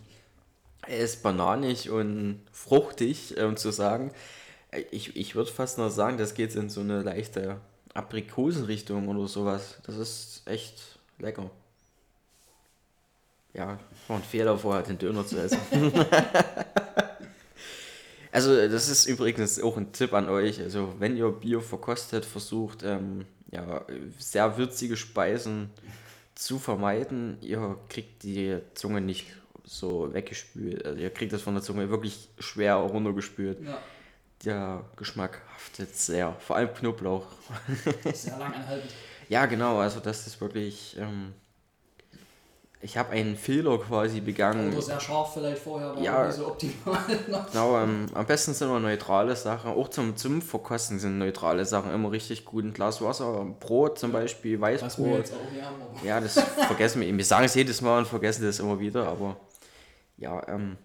er 0.86 0.98
ist 0.98 1.22
bananig 1.22 1.90
und 1.90 2.40
fruchtig, 2.52 3.36
ähm, 3.36 3.56
zu 3.56 3.70
sagen. 3.70 4.12
Ich, 4.90 5.16
ich 5.16 5.34
würde 5.34 5.50
fast 5.50 5.78
noch 5.78 5.90
sagen, 5.90 6.18
das 6.18 6.34
geht 6.34 6.54
in 6.54 6.70
so 6.70 6.80
eine 6.80 7.02
leichte 7.02 7.60
Aprikosenrichtung 7.94 9.08
oder 9.08 9.26
sowas. 9.26 9.78
Das 9.84 9.96
ist 9.96 10.42
echt 10.46 10.98
lecker. 11.18 11.50
Ja, 13.52 13.80
war 14.06 14.16
ein 14.16 14.22
Fehler 14.22 14.56
vorher, 14.56 14.82
den 14.82 14.98
Döner 14.98 15.26
zu 15.26 15.36
essen. 15.36 15.58
Also 18.32 18.54
das 18.68 18.88
ist 18.88 19.06
übrigens 19.06 19.60
auch 19.60 19.76
ein 19.76 19.92
Tipp 19.92 20.12
an 20.12 20.28
euch. 20.28 20.60
Also 20.60 20.94
wenn 20.98 21.16
ihr 21.16 21.28
Bier 21.30 21.60
verkostet, 21.60 22.24
versucht 22.24 22.82
ähm, 22.84 23.26
ja, 23.50 23.84
sehr 24.18 24.56
würzige 24.56 24.96
Speisen 24.96 25.70
zu 26.40 26.59
vermeiden. 26.59 27.37
Ihr 27.42 27.79
kriegt 27.88 28.22
die 28.22 28.59
Zunge 28.74 29.00
nicht 29.00 29.26
so 29.64 30.12
weggespült. 30.12 30.85
Also 30.87 30.98
ihr 30.98 31.11
kriegt 31.11 31.33
das 31.33 31.42
von 31.42 31.55
der 31.55 31.62
Zunge 31.62 31.90
wirklich 31.90 32.31
schwer 32.38 32.74
runtergespült. 32.76 33.59
ja, 33.62 33.79
Der 34.44 34.85
Geschmack 34.96 35.42
haftet 35.55 35.94
sehr. 35.94 36.35
Vor 36.40 36.57
allem 36.57 36.72
Knoblauch. 36.72 37.26
sehr 38.14 38.38
lang 38.38 38.55
anhaltend. 38.55 38.90
Ja, 39.29 39.46
genau. 39.46 39.79
Also 39.79 40.00
das 40.00 40.26
ist 40.26 40.40
wirklich 40.40 40.96
ähm, 40.98 41.33
ich 42.82 42.96
habe 42.96 43.10
einen 43.10 43.36
Fehler 43.36 43.76
quasi 43.78 44.20
begangen. 44.20 44.72
Oder 44.72 44.80
sehr 44.82 45.00
scharf 45.00 45.34
vielleicht 45.34 45.60
vorher, 45.62 45.94
war 45.94 46.02
Ja. 46.02 46.26
nicht 46.26 46.36
so 46.36 46.46
optimal. 46.46 46.98
Genau, 47.52 47.76
ähm, 47.78 48.06
am 48.14 48.26
besten 48.26 48.54
sind 48.54 48.68
immer 48.68 48.80
neutrale 48.80 49.36
Sachen. 49.36 49.70
Auch 49.72 49.88
zum, 49.88 50.16
zum 50.16 50.40
Verkosten 50.40 50.98
sind 50.98 51.18
neutrale 51.18 51.64
Sachen 51.66 51.92
immer 51.92 52.10
richtig 52.10 52.44
gut. 52.44 52.64
Ein 52.64 52.72
Glas 52.72 53.02
Wasser, 53.02 53.46
Brot 53.60 53.98
zum 53.98 54.12
Beispiel, 54.12 54.60
Was 54.60 54.70
wir 54.70 54.82
Weißbrot. 54.82 55.18
jetzt 55.18 55.32
auch 55.34 55.52
hier 55.52 55.64
haben. 55.66 55.76
aber- 55.82 56.06
Ja, 56.06 56.20
das 56.20 56.40
vergessen 56.66 57.00
wir 57.02 57.08
eben. 57.08 57.18
Wir 57.18 57.24
sagen 57.24 57.44
es 57.44 57.54
jedes 57.54 57.80
Mal 57.82 57.98
und 57.98 58.06
vergessen 58.08 58.44
das 58.44 58.58
immer 58.60 58.80
wieder, 58.80 59.06
aber 59.08 59.36
ja, 60.16 60.42
ähm, 60.48 60.76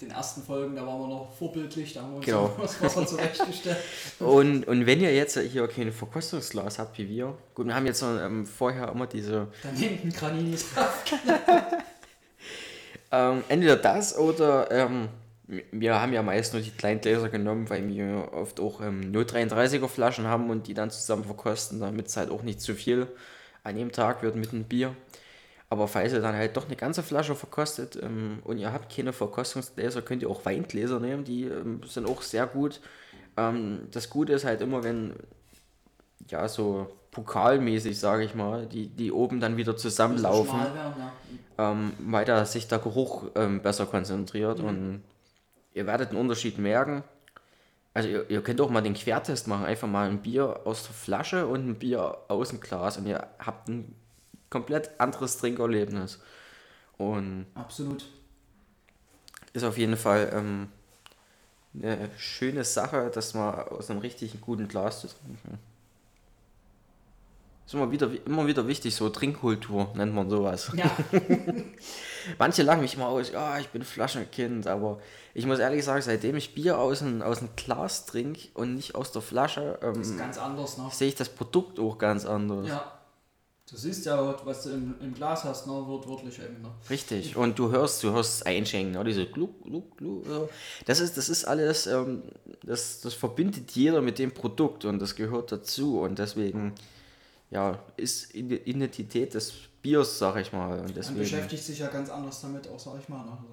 Den 0.00 0.10
ersten 0.10 0.42
Folgen, 0.42 0.76
da 0.76 0.86
waren 0.86 1.00
wir 1.00 1.08
noch 1.08 1.32
vorbildlich, 1.38 1.94
da 1.94 2.02
haben 2.02 2.10
wir 2.10 2.16
uns 2.16 2.26
Genau. 2.26 2.54
das 2.60 2.82
Wasser 2.82 3.06
zurechtgestellt. 3.06 3.78
und, 4.20 4.68
und 4.68 4.84
wenn 4.84 5.00
ihr 5.00 5.14
jetzt 5.14 5.38
hier 5.38 5.66
kein 5.68 5.90
Verkostungsglas 5.90 6.78
habt 6.78 6.98
wie 6.98 7.08
wir, 7.08 7.38
gut, 7.54 7.66
wir 7.66 7.74
haben 7.74 7.86
jetzt 7.86 8.00
so, 8.00 8.06
ähm, 8.06 8.44
vorher 8.44 8.88
immer 8.88 9.06
diese, 9.06 9.48
Dann 9.62 9.74
ein 9.74 10.12
Graninis 10.14 10.66
ähm, 13.12 13.44
entweder 13.48 13.76
das 13.76 14.16
oder 14.18 14.70
ähm, 14.70 15.08
wir 15.46 15.98
haben 16.00 16.12
ja 16.12 16.22
meist 16.22 16.52
nur 16.52 16.60
die 16.62 16.70
kleinen 16.72 17.00
Gläser 17.00 17.28
genommen, 17.30 17.70
weil 17.70 17.86
wir 17.88 18.30
oft 18.32 18.58
auch 18.60 18.80
ähm, 18.80 19.12
0,33er 19.12 19.86
Flaschen 19.88 20.26
haben 20.26 20.50
und 20.50 20.66
die 20.66 20.74
dann 20.74 20.90
zusammen 20.90 21.24
verkosten, 21.24 21.80
damit 21.80 22.08
es 22.08 22.16
halt 22.16 22.30
auch 22.30 22.42
nicht 22.42 22.60
zu 22.60 22.74
viel 22.74 23.06
an 23.62 23.76
jedem 23.76 23.92
Tag 23.92 24.22
wird 24.22 24.34
mit 24.36 24.52
einem 24.52 24.64
Bier. 24.64 24.94
Aber 25.68 25.88
falls 25.88 26.12
ihr 26.12 26.20
dann 26.20 26.36
halt 26.36 26.56
doch 26.56 26.66
eine 26.66 26.76
ganze 26.76 27.02
Flasche 27.02 27.34
verkostet 27.34 27.98
ähm, 28.00 28.38
und 28.44 28.58
ihr 28.58 28.72
habt 28.72 28.94
keine 28.94 29.12
Verkostungsgläser, 29.12 30.02
könnt 30.02 30.22
ihr 30.22 30.30
auch 30.30 30.44
Weingläser 30.44 31.00
nehmen, 31.00 31.24
die 31.24 31.44
ähm, 31.44 31.80
sind 31.88 32.08
auch 32.08 32.22
sehr 32.22 32.46
gut. 32.46 32.80
Ähm, 33.36 33.88
das 33.90 34.08
Gute 34.08 34.32
ist 34.32 34.44
halt 34.44 34.60
immer, 34.60 34.84
wenn, 34.84 35.14
ja, 36.28 36.46
so 36.48 36.86
pokalmäßig, 37.10 37.98
sage 37.98 38.24
ich 38.24 38.34
mal, 38.34 38.66
die, 38.66 38.88
die 38.88 39.10
oben 39.10 39.40
dann 39.40 39.56
wieder 39.56 39.76
zusammenlaufen 39.76 40.60
werden, 40.60 40.94
ja. 41.58 41.72
ähm, 41.72 41.92
weil 41.98 42.24
da 42.24 42.44
sich 42.44 42.68
der 42.68 42.78
Geruch 42.78 43.24
ähm, 43.34 43.60
besser 43.60 43.86
konzentriert 43.86 44.60
und 44.60 45.02
ihr 45.74 45.86
werdet 45.86 46.10
einen 46.10 46.18
Unterschied 46.18 46.58
merken. 46.58 47.02
Also 47.92 48.08
ihr, 48.08 48.30
ihr 48.30 48.42
könnt 48.42 48.60
auch 48.60 48.70
mal 48.70 48.82
den 48.82 48.94
Quertest 48.94 49.48
machen, 49.48 49.64
einfach 49.64 49.88
mal 49.88 50.08
ein 50.08 50.20
Bier 50.20 50.60
aus 50.64 50.84
der 50.84 50.94
Flasche 50.94 51.46
und 51.46 51.66
ein 51.66 51.74
Bier 51.76 52.18
aus 52.28 52.50
dem 52.50 52.60
Glas 52.60 52.98
und 52.98 53.06
ihr 53.06 53.26
habt 53.38 53.68
ein 53.68 53.94
komplett 54.56 54.90
anderes 54.98 55.36
Trinkerlebnis. 55.36 56.18
Und 56.96 57.46
Absolut. 57.54 58.06
ist 59.52 59.64
auf 59.64 59.76
jeden 59.76 59.98
Fall 59.98 60.30
ähm, 60.32 60.68
eine 61.74 62.08
schöne 62.16 62.64
Sache, 62.64 63.10
das 63.12 63.34
mal 63.34 63.64
aus 63.64 63.90
einem 63.90 64.00
richtig 64.00 64.40
guten 64.40 64.66
Glas 64.66 65.02
zu 65.02 65.08
trinken. 65.08 65.58
Ist 67.66 67.74
immer 67.74 67.90
wieder, 67.90 68.08
immer 68.24 68.46
wieder 68.46 68.66
wichtig, 68.66 68.94
so 68.94 69.10
Trinkkultur 69.10 69.92
nennt 69.94 70.14
man 70.14 70.30
sowas. 70.30 70.70
Ja, 70.74 70.90
Manche 72.38 72.62
lachen 72.62 72.80
mich 72.80 72.94
immer 72.94 73.08
aus, 73.08 73.32
ja, 73.32 73.58
ich 73.58 73.68
bin 73.68 73.82
Flaschenkind, 73.82 74.68
aber 74.68 75.00
ich 75.34 75.44
muss 75.46 75.58
ehrlich 75.58 75.84
sagen, 75.84 76.00
seitdem 76.00 76.36
ich 76.36 76.54
Bier 76.54 76.78
aus 76.78 77.02
einem, 77.02 77.20
aus 77.22 77.38
einem 77.38 77.50
Glas 77.56 78.06
trinke 78.06 78.48
und 78.54 78.74
nicht 78.76 78.94
aus 78.94 79.12
der 79.12 79.20
Flasche, 79.20 79.78
ähm, 79.82 80.00
ne? 80.00 80.90
sehe 80.92 81.08
ich 81.08 81.14
das 81.14 81.28
Produkt 81.28 81.78
auch 81.78 81.98
ganz 81.98 82.24
anders. 82.24 82.68
Ja. 82.68 82.95
Du 83.68 83.76
siehst 83.76 84.06
ja, 84.06 84.46
was 84.46 84.62
du 84.62 84.70
im, 84.70 84.94
im 85.00 85.12
Glas 85.12 85.42
hast, 85.42 85.66
ne? 85.66 85.72
Wird 85.72 86.06
wirklich 86.08 86.38
eben, 86.38 86.62
ne? 86.62 86.70
Richtig. 86.88 87.36
Und 87.36 87.58
du 87.58 87.72
hörst, 87.72 88.00
du 88.04 88.12
hörst 88.12 88.46
einschenken, 88.46 88.92
ne? 88.92 89.02
diese 89.02 89.26
Gluck, 89.26 89.64
Gluck, 89.64 89.96
Gluck. 89.96 90.50
Das 90.84 91.00
ist, 91.00 91.16
das 91.16 91.28
ist 91.28 91.44
alles, 91.44 91.88
ähm, 91.88 92.22
das, 92.62 93.00
das 93.00 93.14
verbindet 93.14 93.72
jeder 93.72 94.02
mit 94.02 94.20
dem 94.20 94.32
Produkt 94.32 94.84
und 94.84 95.00
das 95.00 95.16
gehört 95.16 95.50
dazu 95.50 96.00
und 96.00 96.20
deswegen, 96.20 96.74
ja, 97.50 97.82
ist 97.96 98.34
die 98.34 98.54
Identität 98.54 99.34
des 99.34 99.52
Biers, 99.82 100.16
sag 100.16 100.36
ich 100.36 100.52
mal. 100.52 100.78
Und 100.78 100.84
Man 100.84 100.94
deswegen, 100.94 101.18
beschäftigt 101.18 101.64
sich 101.64 101.80
ja 101.80 101.88
ganz 101.88 102.08
anders 102.08 102.40
damit, 102.40 102.68
auch 102.68 102.78
sag 102.78 103.00
ich 103.00 103.08
mal, 103.08 103.24
ne? 103.24 103.32
Also, 103.32 103.48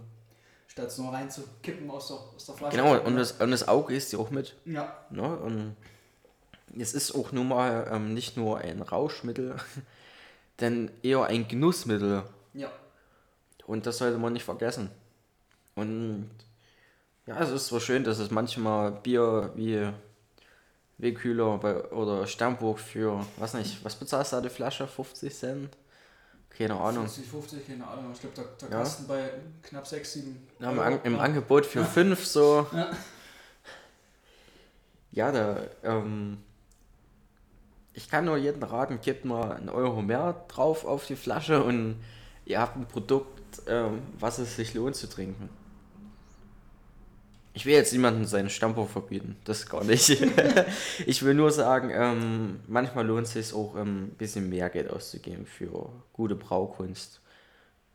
statt 0.68 0.88
es 0.88 0.98
nur 1.00 1.12
reinzukippen 1.12 1.90
aus 1.90 2.10
der, 2.10 2.18
aus 2.18 2.46
der 2.46 2.56
Flasche. 2.56 2.78
genau, 2.78 3.00
und 3.02 3.16
das, 3.16 3.32
und 3.34 3.50
das 3.50 3.68
Auge 3.68 3.96
ist 3.96 4.12
ja 4.14 4.20
auch 4.20 4.30
mit. 4.30 4.56
Ja, 4.66 5.06
Ne? 5.10 5.38
Und 5.38 5.76
es 6.78 6.94
ist 6.94 7.14
auch 7.14 7.32
nun 7.32 7.48
mal 7.48 7.88
ähm, 7.92 8.14
nicht 8.14 8.38
nur 8.38 8.60
ein 8.60 8.82
Rauschmittel, 8.82 9.56
denn 10.60 10.92
eher 11.02 11.24
ein 11.26 11.48
Genussmittel. 11.48 12.24
ja. 12.54 12.72
Und 13.66 13.86
das 13.86 13.98
sollte 14.00 14.18
man 14.18 14.34
nicht 14.34 14.44
vergessen. 14.44 14.90
Und 15.76 16.30
ja, 17.26 17.40
es 17.40 17.50
ist 17.50 17.68
zwar 17.68 17.80
schön, 17.80 18.04
dass 18.04 18.20
es 18.20 18.30
manchmal 18.30 18.92
Bier 18.92 19.52
wie 19.56 19.90
Wegkühler 20.98 21.58
bei, 21.60 21.82
oder 21.92 22.28
Sternburg 22.28 22.78
für, 22.78 23.26
was 23.38 23.54
nicht, 23.54 23.84
was 23.86 23.96
bezahlst 23.96 24.34
du 24.34 24.36
da 24.36 24.42
die 24.42 24.50
Flasche? 24.50 24.86
50 24.86 25.34
Cent? 25.34 25.78
Keine 26.50 26.76
Ahnung. 26.76 27.06
50, 27.08 27.26
50, 27.26 27.68
keine 27.68 27.88
Ahnung. 27.88 28.12
Ich 28.14 28.20
glaube, 28.20 28.36
der, 28.36 28.46
der 28.62 28.70
Ja. 28.70 28.84
Kasten 28.84 29.08
bei 29.08 29.30
knapp 29.64 29.88
6, 29.88 30.14
7 30.14 30.48
Ja, 30.60 30.72
im, 30.72 30.80
An 30.80 31.00
Im 31.04 31.20
Angebot 31.20 31.66
für 31.66 31.86
5 31.86 32.26
so. 32.26 32.68
Ja. 32.74 32.92
Ja, 35.14 35.32
da, 35.32 35.58
ähm, 35.84 36.44
ich 37.94 38.10
kann 38.10 38.26
nur 38.26 38.38
jeden 38.38 38.64
raten, 38.64 39.00
gebt 39.02 39.26
mal 39.26 39.52
einen 39.52 39.70
Euro 39.70 40.02
mehr 40.02 40.46
drauf 40.48 40.86
auf 40.86 41.06
die 41.06 41.16
Flasche 41.16 41.64
und 41.64 42.02
ihr 42.46 42.60
habt 42.60 42.76
ein 42.76 42.88
Produkt, 42.88 43.62
ähm, 43.68 44.02
was 44.20 44.40
es 44.40 44.56
sich 44.56 44.74
lohnt 44.74 44.96
zu 44.96 45.08
trinken. 45.08 45.50
Ich 47.56 47.68
will 47.68 47.74
jetzt 47.74 47.94
niemanden 47.94 48.26
seinen 48.26 48.50
Stammbau 48.50 48.86
verbieten, 48.86 49.38
das 49.46 49.68
gar 49.68 49.84
nicht. 49.84 50.10
ich 51.06 51.22
will 51.22 51.36
nur 51.36 51.52
sagen, 51.52 51.92
ähm, 51.94 52.62
manchmal 52.68 53.06
lohnt 53.06 53.28
es 53.28 53.34
sich 53.34 53.54
auch 53.54 53.76
ähm, 53.76 54.06
ein 54.06 54.16
bisschen 54.18 54.50
mehr 54.50 54.72
Geld 54.72 54.90
auszugeben 54.90 55.46
für 55.46 55.90
gute 56.14 56.36
Braukunst. 56.36 57.22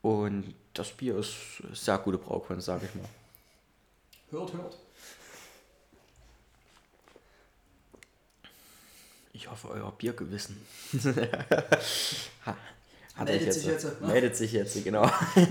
Und 0.01 0.55
das 0.75 0.93
Bier 0.93 1.17
ist 1.17 1.35
sehr 1.73 1.99
gute 1.99 2.19
Braukunst, 2.19 2.67
sage 2.67 2.87
ich 2.87 2.95
mal. 2.95 3.09
Hört, 4.31 4.53
hört. 4.53 4.79
Ich 9.39 9.49
hoffe, 9.49 9.69
euer 9.69 9.93
Biergewissen. 9.93 10.61
Meldet 13.25 13.49
euch 13.49 13.55
sich 13.55 13.67
jetzt, 13.67 13.85
ne? 13.85 13.93
Meldet 14.09 14.37
sich 14.37 14.51
jetzt, 14.51 14.83
genau. 14.83 15.09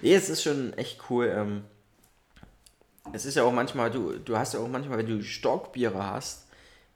nee, 0.00 0.14
es 0.14 0.30
ist 0.30 0.42
schon 0.42 0.72
echt 0.78 0.98
cool. 1.10 1.30
Ähm, 1.36 1.62
es 3.12 3.26
ist 3.26 3.34
ja 3.34 3.42
auch 3.42 3.52
manchmal, 3.52 3.90
du, 3.90 4.18
du 4.18 4.38
hast 4.38 4.54
ja 4.54 4.60
auch 4.60 4.68
manchmal, 4.68 4.96
wenn 4.96 5.08
du 5.08 5.22
Stockbiere 5.22 6.02
hast, 6.02 6.46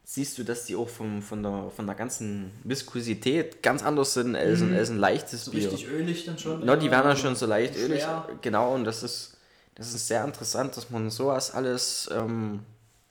siehst 0.05 0.38
du, 0.38 0.43
dass 0.43 0.64
die 0.64 0.75
auch 0.75 0.88
vom, 0.88 1.21
von, 1.21 1.43
der, 1.43 1.71
von 1.77 1.87
der 1.87 1.97
ganzen 1.97 2.51
Viskosität 2.64 3.62
ganz 3.62 3.83
anders 3.83 4.14
sind 4.14 4.35
als, 4.35 4.62
ein, 4.62 4.75
als 4.75 4.88
ein 4.88 4.97
leichtes 4.97 5.45
So 5.45 5.51
Bier. 5.51 5.71
richtig 5.71 5.87
ölig 5.87 6.25
dann 6.25 6.38
schon. 6.38 6.64
No, 6.64 6.77
die 6.77 6.90
werden 6.90 7.09
dann 7.09 7.19
schon 7.19 7.37
so 7.37 7.45
leicht 7.45 7.77
ölig. 7.77 8.07
Genau, 8.40 8.75
und 8.75 8.85
das 8.85 9.03
ist, 9.03 9.37
das 9.75 9.93
ist 9.93 10.09
sehr 10.09 10.25
interessant, 10.25 10.79
dass 10.79 10.88
man 10.88 11.11
sowas 11.11 11.51
alles 11.51 12.09
ähm, 12.11 12.61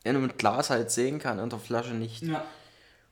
in 0.04 0.16
einem 0.16 0.36
Glas 0.36 0.70
halt 0.70 0.90
sehen 0.90 1.18
kann, 1.18 1.38
in 1.38 1.48
der 1.50 1.58
Flasche 1.58 1.94
nicht. 1.94 2.22
Ja, 2.22 2.44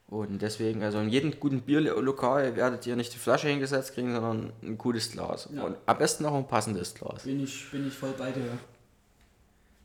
Und 0.06 0.40
deswegen, 0.42 0.82
also 0.82 0.98
in 1.00 1.08
jedem 1.08 1.40
guten 1.40 1.62
Bierlokal 1.62 2.54
werdet 2.54 2.86
ihr 2.86 2.96
nicht 2.96 3.14
die 3.14 3.18
Flasche 3.18 3.48
hingesetzt 3.48 3.94
kriegen, 3.94 4.12
sondern 4.14 4.52
ein 4.62 4.78
gutes 4.78 5.10
Glas. 5.10 5.48
Ja. 5.54 5.62
Und 5.64 5.76
am 5.86 5.98
besten 5.98 6.24
auch 6.26 6.34
ein 6.34 6.46
passendes 6.46 6.94
Glas. 6.94 7.22
bin 7.24 7.42
ich, 7.42 7.70
bin 7.70 7.88
ich 7.88 7.94
voll 7.94 8.12
bei 8.16 8.30
dir. 8.30 8.58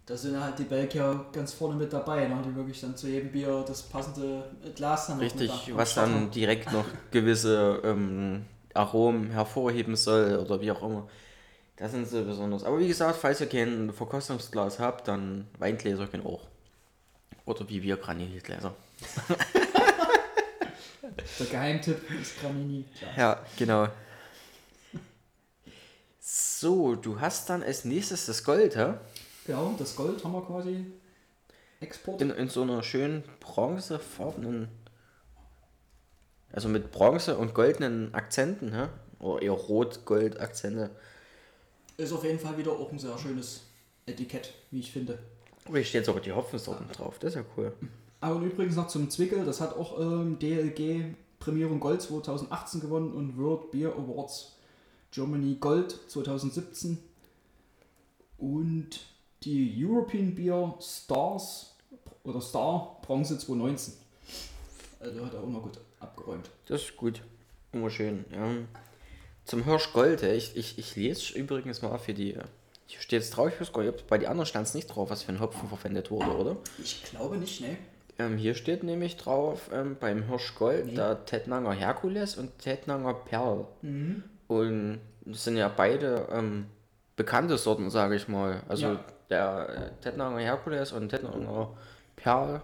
Da 0.05 0.15
sind 0.15 0.39
halt 0.41 0.57
die 0.57 0.63
Belgier 0.63 1.25
ganz 1.33 1.53
vorne 1.53 1.75
mit 1.75 1.91
dabei, 1.91 2.27
ne? 2.29 2.41
die 2.45 2.55
wirklich 2.55 2.79
dann 2.79 2.95
zu 2.95 3.07
jedem 3.07 3.29
Bier 3.31 3.63
das 3.67 3.83
passende 3.83 4.45
Glas 4.75 5.07
dann 5.07 5.17
noch 5.17 5.23
Richtig, 5.23 5.51
am 5.51 5.77
was 5.77 5.95
dann 5.95 6.13
haben. 6.13 6.31
direkt 6.31 6.71
noch 6.71 6.85
gewisse 7.11 7.81
ähm, 7.83 8.45
Aromen 8.73 9.31
hervorheben 9.31 9.95
soll 9.97 10.37
oder 10.37 10.61
wie 10.61 10.71
auch 10.71 10.81
immer. 10.81 11.07
Das 11.75 11.91
sind 11.91 12.07
so 12.07 12.23
besonders. 12.23 12.63
Aber 12.63 12.79
wie 12.79 12.87
gesagt, 12.87 13.17
falls 13.17 13.41
ihr 13.41 13.47
kein 13.47 13.91
Verkostungsglas 13.91 14.79
habt, 14.79 15.07
dann 15.09 15.45
Weingläser 15.59 16.07
können 16.07 16.25
auch. 16.25 16.41
Oder 17.47 17.67
wie 17.69 17.81
wir 17.81 17.97
Granitgläser. 17.97 18.75
Der 21.39 21.45
Geheimtipp 21.45 22.11
ist 22.21 22.39
Granini. 22.39 22.83
Klar. 22.97 23.17
Ja, 23.17 23.45
genau. 23.57 23.87
So, 26.19 26.95
du 26.95 27.19
hast 27.19 27.49
dann 27.49 27.63
als 27.63 27.85
nächstes 27.85 28.25
das 28.25 28.43
Gold, 28.43 28.75
hä? 28.75 28.95
Genau, 29.45 29.73
das 29.79 29.95
Gold 29.95 30.23
haben 30.23 30.33
wir 30.33 30.45
quasi 30.45 30.85
Export. 31.79 32.21
In, 32.21 32.31
in 32.31 32.49
so 32.49 32.63
einer 32.63 32.83
schönen 32.83 33.23
bronzefarbenen, 33.39 34.67
also 36.51 36.67
mit 36.67 36.91
Bronze 36.91 37.37
und 37.37 37.53
goldenen 37.53 38.13
Akzenten, 38.13 38.73
hä? 38.73 38.87
Oder 39.19 39.41
eher 39.41 39.51
rot-gold-Akzente. 39.51 40.89
Ist 41.95 42.11
auf 42.11 42.23
jeden 42.25 42.39
Fall 42.39 42.57
wieder 42.57 42.73
auch 42.73 42.91
ein 42.91 42.99
sehr 42.99 43.17
schönes 43.17 43.61
Etikett, 44.05 44.53
wie 44.71 44.81
ich 44.81 44.91
finde. 44.91 45.17
Oh, 45.69 45.73
hier 45.73 45.83
steht 45.83 46.05
sogar 46.05 46.21
die 46.21 46.31
Hopfensorten 46.31 46.87
drauf, 46.91 47.19
das 47.19 47.35
ist 47.35 47.35
ja 47.35 47.45
cool. 47.57 47.73
Aber 48.19 48.35
und 48.37 48.45
übrigens 48.45 48.75
noch 48.75 48.87
zum 48.87 49.09
Zwickel, 49.09 49.45
das 49.45 49.61
hat 49.61 49.75
auch 49.75 49.99
ähm, 49.99 50.39
DLG 50.39 51.13
Prämierung 51.39 51.79
Gold 51.79 52.01
2018 52.01 52.81
gewonnen 52.81 53.13
und 53.13 53.37
World 53.37 53.71
Beer 53.71 53.93
Awards 53.93 54.55
Germany 55.11 55.55
Gold 55.59 55.97
2017 56.07 56.97
und 58.37 58.89
die 59.43 59.73
European 59.77 60.35
Beer 60.35 60.75
Stars 60.81 61.75
oder 62.23 62.41
Star 62.41 62.97
Bronze 63.01 63.37
2019. 63.37 63.93
Also 64.99 65.25
hat 65.25 65.33
er 65.33 65.41
auch 65.41 65.49
noch 65.49 65.63
gut 65.63 65.79
abgeräumt. 65.99 66.49
Das 66.65 66.81
ist 66.81 66.97
gut. 66.97 67.21
Immer 67.71 67.89
schön, 67.89 68.25
ja. 68.31 68.49
Zum 69.45 69.63
Hirschgold, 69.63 70.23
ja, 70.23 70.33
ich, 70.33 70.57
ich, 70.57 70.77
ich 70.77 70.95
lese 70.95 71.37
übrigens 71.37 71.81
mal 71.81 71.97
für 71.97 72.13
die. 72.13 72.37
Hier 72.87 73.01
steht 73.01 73.21
es 73.21 73.29
drauf, 73.31 73.51
Hirschgold. 73.57 74.07
Bei 74.07 74.17
den 74.17 74.27
anderen 74.29 74.45
stand 74.45 74.65
es 74.67 74.73
nicht 74.73 74.87
drauf, 74.87 75.09
was 75.09 75.23
für 75.23 75.31
ein 75.33 75.39
Hopfen 75.41 75.67
verwendet 75.67 76.09
wurde, 76.09 76.35
oder? 76.35 76.57
Ich 76.81 77.03
glaube 77.03 77.37
nicht, 77.37 77.61
ne? 77.61 77.77
Ähm, 78.19 78.37
hier 78.37 78.55
steht 78.55 78.83
nämlich 78.83 79.17
drauf 79.17 79.69
ähm, 79.71 79.97
beim 79.99 80.23
Hirschgold 80.23 80.87
Nee. 80.87 80.95
der 80.95 81.25
Tettnanger 81.25 81.73
Herkules 81.73 82.37
und 82.37 82.57
Tettnanger 82.59 83.13
Perl. 83.13 83.67
Mhm. 83.81 84.23
Und 84.47 84.99
das 85.25 85.43
sind 85.43 85.57
ja 85.57 85.67
beide 85.67 86.27
ähm, 86.31 86.65
bekannte 87.15 87.57
Sorten, 87.57 87.89
sage 87.89 88.15
ich 88.15 88.27
mal. 88.27 88.63
Also 88.69 88.87
Ja. 88.87 88.99
der 89.29 89.69
äh, 89.99 90.01
Tettnanger 90.01 90.39
Herkules 90.39 90.93
und 90.93 91.09
Tettnanger 91.09 91.69
Perl. 92.15 92.61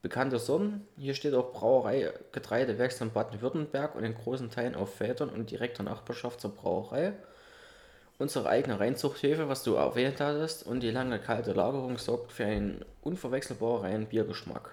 Bekannte 0.00 0.38
Sorten. 0.38 0.86
Hier 0.96 1.14
steht 1.14 1.34
auch 1.34 1.52
Brauerei 1.52 2.12
Getreide 2.30 2.78
wächst 2.78 3.00
in 3.02 3.10
Baden-Württemberg 3.10 3.96
und 3.96 4.04
in 4.04 4.14
großen 4.14 4.48
Teilen 4.50 4.76
auf 4.76 4.94
Feldern 4.94 5.28
und 5.28 5.50
direkter 5.50 5.82
Nachbarschaft 5.82 6.40
zur 6.40 6.54
Brauerei. 6.54 7.14
Unsere 8.18 8.48
eigene 8.48 8.80
Reinzuchthöfe, 8.80 9.48
was 9.48 9.62
du 9.62 9.74
erwähnt 9.74 10.20
hattest, 10.20 10.66
und 10.66 10.80
die 10.80 10.90
lange 10.90 11.20
kalte 11.20 11.52
Lagerung 11.52 11.98
sorgt 11.98 12.32
für 12.32 12.44
einen 12.44 12.84
unverwechselbaren 13.02 13.82
reinen 13.82 14.06
Biergeschmack. 14.06 14.70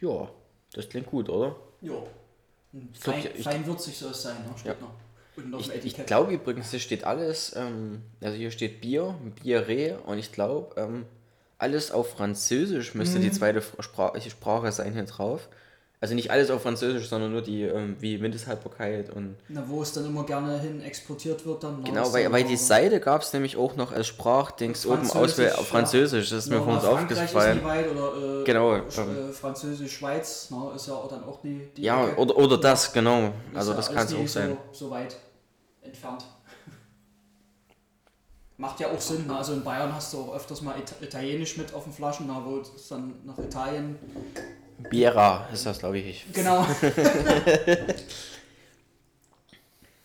Ja, 0.00 0.28
das 0.72 0.88
klingt 0.88 1.06
gut, 1.06 1.28
oder? 1.28 1.54
Ja. 1.80 1.94
Ich 2.92 2.98
Fein, 2.98 3.24
ich- 3.34 3.44
feinwürzig 3.44 3.96
soll 3.96 4.10
es 4.10 4.22
sein, 4.22 4.36
ne? 4.44 4.58
Steht 4.58 4.76
Ja. 4.80 4.80
noch. 4.80 5.60
Ich, 5.60 5.70
ich 5.84 6.06
glaube 6.06 6.32
übrigens, 6.34 6.70
hier 6.70 6.80
steht 6.80 7.04
alles, 7.04 7.54
ähm, 7.56 8.02
also 8.20 8.36
hier 8.36 8.50
steht 8.50 8.80
Bier, 8.82 9.14
Bierre 9.42 9.98
und 10.04 10.18
ich 10.18 10.30
glaube, 10.32 10.78
ähm, 10.80 11.06
alles 11.58 11.90
auf 11.90 12.10
Französisch 12.10 12.94
müsste 12.94 13.18
Mhm. 13.18 13.22
die 13.22 13.30
zweite 13.30 13.62
Sprache, 13.80 14.20
Sprache 14.30 14.72
sein 14.72 14.92
hier 14.92 15.04
drauf. 15.04 15.48
Also 16.02 16.16
nicht 16.16 16.32
alles 16.32 16.50
auf 16.50 16.62
Französisch, 16.62 17.08
sondern 17.08 17.30
nur 17.30 17.42
die, 17.42 17.62
ähm, 17.62 17.94
wie 18.00 18.18
Mindesthaltbarkeit 18.18 19.08
und. 19.10 19.36
Na, 19.48 19.62
wo 19.68 19.82
es 19.82 19.92
dann 19.92 20.04
immer 20.04 20.26
gerne 20.26 20.58
hin 20.58 20.82
exportiert 20.82 21.46
wird, 21.46 21.62
dann. 21.62 21.84
Genau, 21.84 22.12
weil, 22.12 22.32
weil 22.32 22.42
die 22.42 22.56
Seite 22.56 22.98
gab 22.98 23.22
es 23.22 23.32
nämlich 23.32 23.56
auch 23.56 23.76
noch 23.76 23.92
als 23.92 24.08
Sprachdings 24.08 24.84
oben 24.84 25.02
aus 25.02 25.12
Französisch, 25.12 25.58
auf 25.58 25.68
Französisch. 25.68 26.30
Das 26.30 26.38
ist 26.40 26.50
mir 26.50 26.56
Ja, 26.56 26.62
von 26.62 26.74
uns 26.74 26.84
aufgefallen. 26.84 27.60
oder 27.62 28.40
äh, 28.40 28.44
Genau, 28.44 28.74
äh, 28.74 29.32
Französisch-Schweiz, 29.32 30.50
ne, 30.50 30.72
ist 30.74 30.88
ja 30.88 30.94
auch 30.94 31.06
dann 31.06 31.22
auch 31.22 31.40
die. 31.40 31.68
die 31.76 31.82
Ja, 31.82 32.04
Ecke. 32.08 32.20
oder, 32.20 32.36
oder 32.36 32.58
das, 32.58 32.92
genau. 32.92 33.26
Ist 33.26 33.32
Also 33.54 33.70
ja 33.70 33.76
das 33.76 33.92
kann 33.94 34.04
es 34.04 34.12
auch 34.12 34.26
sein. 34.26 34.56
So, 34.72 34.86
so 34.86 34.90
weit 34.90 35.16
entfernt. 35.82 36.24
Macht 38.56 38.80
ja 38.80 38.88
auch 38.90 39.00
Sinn, 39.00 39.28
ne? 39.28 39.36
also 39.36 39.52
in 39.52 39.62
Bayern 39.62 39.94
hast 39.94 40.12
du 40.12 40.18
auch 40.18 40.34
öfters 40.34 40.62
mal 40.62 40.74
Ita 40.76 40.96
Italienisch 41.00 41.56
mit 41.56 41.72
auf 41.74 41.84
den 41.84 41.92
Flaschen, 41.92 42.26
na, 42.26 42.42
wo 42.44 42.58
es 42.58 42.88
dann 42.88 43.14
nach 43.24 43.38
Italien. 43.38 43.96
Biera 44.88 45.48
ist 45.52 45.66
das, 45.66 45.78
glaube 45.78 45.98
ich. 45.98 46.26
Genau. 46.32 46.66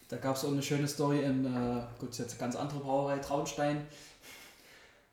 da 0.09 0.17
gab 0.17 0.35
es 0.35 0.45
auch 0.45 0.51
eine 0.51 0.61
schöne 0.61 0.87
Story 0.87 1.23
in, 1.23 1.45
äh, 1.45 1.81
gut, 1.99 2.17
jetzt 2.17 2.31
eine 2.31 2.39
ganz 2.39 2.55
andere 2.55 2.79
Brauerei, 2.79 3.17
Traunstein, 3.19 3.85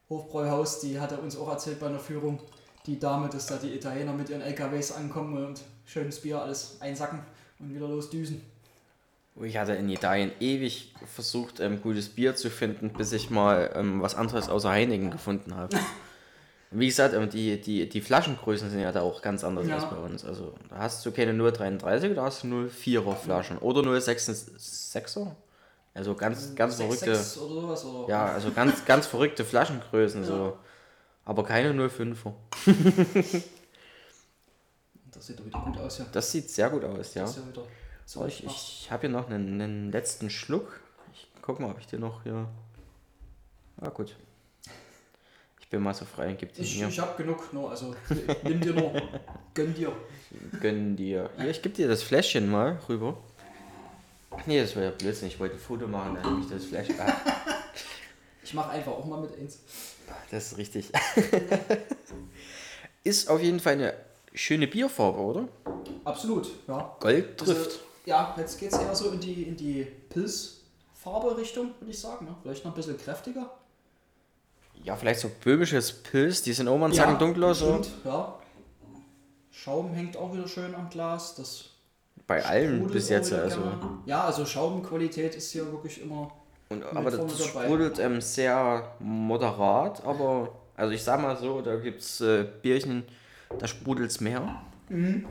Hofbräuhaus, 0.08 0.80
die 0.80 1.00
hatte 1.00 1.18
uns 1.18 1.36
auch 1.36 1.48
erzählt 1.48 1.80
bei 1.80 1.88
einer 1.88 1.98
Führung, 1.98 2.40
die 2.86 2.98
Dame, 2.98 3.28
dass 3.28 3.46
da 3.46 3.56
die 3.56 3.74
Italiener 3.74 4.12
mit 4.12 4.28
ihren 4.28 4.42
LKWs 4.42 4.92
ankommen 4.92 5.44
und 5.44 5.62
schönes 5.86 6.20
Bier 6.20 6.40
alles 6.40 6.76
einsacken 6.80 7.20
und 7.58 7.74
wieder 7.74 7.88
losdüsen. 7.88 8.42
Ich 9.42 9.56
hatte 9.56 9.72
in 9.72 9.88
Italien 9.88 10.30
ewig 10.38 10.94
versucht, 11.12 11.58
ähm, 11.58 11.82
gutes 11.82 12.08
Bier 12.08 12.36
zu 12.36 12.50
finden, 12.50 12.90
bis 12.90 13.12
ich 13.12 13.30
mal 13.30 13.72
ähm, 13.74 14.00
was 14.00 14.14
anderes 14.14 14.48
außer 14.48 14.70
Heineken 14.70 15.10
gefunden 15.10 15.56
habe. 15.56 15.76
Wie 16.76 16.86
gesagt, 16.88 17.14
ähm, 17.14 17.30
die, 17.30 17.60
die, 17.60 17.88
die 17.88 18.00
Flaschengrößen 18.00 18.68
sind 18.68 18.80
ja 18.80 18.90
da 18.90 19.02
auch 19.02 19.22
ganz 19.22 19.44
anders 19.44 19.66
Ja. 19.68 19.76
als 19.76 19.88
bei 19.88 19.96
uns. 19.96 20.24
Also 20.24 20.54
da 20.68 20.78
hast 20.78 21.06
du 21.06 21.12
keine 21.12 21.32
0,33, 21.32 22.14
da 22.14 22.24
hast 22.24 22.42
du 22.42 22.48
0,4er 22.48 23.14
Flaschen 23.14 23.58
oder 23.58 23.80
0,66er. 23.82 25.30
Also 25.94 26.14
ganz, 26.16 26.54
ganz 26.56 26.76
Sechs, 26.76 26.86
verrückte, 26.86 27.14
sechs 27.14 27.38
oder 27.38 27.60
sowas. 27.60 27.84
Oder? 27.84 28.08
ja, 28.08 28.26
also 28.26 28.50
ganz, 28.50 28.84
ganz 28.86 29.06
verrückte 29.06 29.44
Flaschengrößen 29.44 30.24
so. 30.24 30.58
Aber 31.24 31.44
keine 31.44 31.72
0,5er. 31.72 32.32
Das 35.12 35.28
sieht 35.28 35.38
doch 35.38 35.46
wieder 35.46 35.60
gut 35.60 35.78
aus, 35.78 35.98
ja. 35.98 36.06
Das 36.10 36.32
sieht 36.32 36.50
sehr 36.50 36.68
gut 36.70 36.84
aus, 36.84 37.14
ja. 37.14 37.24
Ja 37.24 37.32
so 38.04 38.26
ich 38.26 38.44
ich 38.44 38.88
habe 38.90 39.02
hier 39.02 39.10
noch 39.10 39.30
einen, 39.30 39.60
einen 39.60 39.92
letzten 39.92 40.28
Schluck. 40.28 40.80
Ich 41.12 41.28
guck 41.40 41.60
mal, 41.60 41.70
ob 41.70 41.78
ich 41.78 41.86
den 41.86 42.00
noch 42.00 42.24
hier. 42.24 42.48
Ah, 43.80 43.90
gut. 43.90 44.16
Ich 45.74 45.76
bin 45.76 45.82
mal 45.82 45.92
so 45.92 46.04
frei 46.04 46.28
und 46.28 46.38
gib 46.38 46.54
den 46.54 46.62
ich, 46.64 46.80
ich 46.80 47.00
hab 47.00 47.16
genug, 47.16 47.52
nur, 47.52 47.68
also 47.68 47.96
nimm 48.44 48.60
dir 48.60 48.74
nur, 48.74 48.92
gönn 49.54 49.74
dir. 49.74 49.90
Gönn 50.60 50.94
dir. 50.94 51.28
Hier, 51.36 51.50
ich 51.50 51.60
gebe 51.62 51.74
dir 51.74 51.88
das 51.88 52.00
Fläschchen 52.00 52.48
mal 52.48 52.78
rüber. 52.88 53.16
Ach 54.30 54.46
nee, 54.46 54.60
das 54.60 54.76
war 54.76 54.84
ja 54.84 54.90
Blödsinn. 54.90 55.26
Ich 55.26 55.40
wollte 55.40 55.56
ein 55.56 55.60
Foto 55.60 55.88
machen, 55.88 56.14
dann 56.14 56.30
nehme 56.30 56.44
ich 56.44 56.48
das 56.48 56.66
Fläschchen. 56.66 56.94
Ah, 57.00 57.12
Ich 58.44 58.54
mach 58.54 58.68
einfach 58.68 58.92
auch 58.92 59.04
mal 59.04 59.20
mit 59.20 59.36
eins. 59.36 59.58
das 60.30 60.52
ist 60.52 60.58
richtig. 60.58 60.92
ist 63.02 63.28
auf 63.28 63.42
jeden 63.42 63.58
Fall 63.58 63.72
eine 63.72 63.94
schöne 64.32 64.68
Bierfarbe, 64.68 65.18
oder? 65.18 65.48
Absolut, 66.04 66.50
ja. 66.68 66.96
Gold 67.00 67.36
trifft. 67.36 67.64
Also, 67.66 67.78
ja, 68.06 68.32
jetzt 68.38 68.60
geht's 68.60 68.78
eher 68.78 68.94
so 68.94 69.10
in 69.10 69.18
die, 69.18 69.42
in 69.42 69.56
die 69.56 69.88
Pilzfarbe-Richtung, 70.10 71.74
würde 71.80 71.90
ich 71.90 71.98
sagen. 71.98 72.26
Ne? 72.26 72.36
Vielleicht 72.44 72.64
noch 72.64 72.70
ein 72.70 72.76
bisschen 72.76 72.96
kräftiger. 72.96 73.50
Ja, 74.84 74.96
vielleicht 74.96 75.20
so 75.20 75.30
böhmisches 75.42 75.92
Pilz. 75.92 76.42
Die 76.42 76.52
sind 76.52 76.66
mal 76.66 76.84
einen 76.84 76.92
Zacken 76.92 77.18
dunkler. 77.18 77.54
So. 77.54 77.80
ja. 78.04 78.34
Schaum 79.50 79.94
hängt 79.94 80.16
auch 80.16 80.32
wieder 80.32 80.46
schön 80.46 80.74
am 80.74 80.90
Glas. 80.90 81.34
Das 81.36 81.70
Bei 82.26 82.44
allen 82.44 82.86
bis 82.88 83.08
jetzt. 83.08 83.32
Also. 83.32 83.60
gerne. 83.60 83.98
Ja, 84.04 84.24
also 84.24 84.44
Schaumqualität 84.44 85.34
ist 85.34 85.50
hier 85.52 85.70
wirklich 85.72 86.02
immer. 86.02 86.30
Und, 86.68 86.84
aber 86.84 87.10
das 87.10 87.44
sprudelt 87.44 87.98
ähm, 87.98 88.20
sehr 88.20 88.94
moderat, 88.98 90.04
aber 90.04 90.48
also 90.76 90.92
ich 90.92 91.02
sag 91.02 91.20
mal 91.20 91.36
so, 91.36 91.60
da 91.60 91.76
gibt 91.76 92.00
es 92.00 92.20
äh, 92.22 92.46
Bierchen, 92.62 93.04
da 93.58 93.66
sprudelt 93.66 94.10
es 94.10 94.20
mehr. 94.20 94.62
Mhm. 94.88 95.26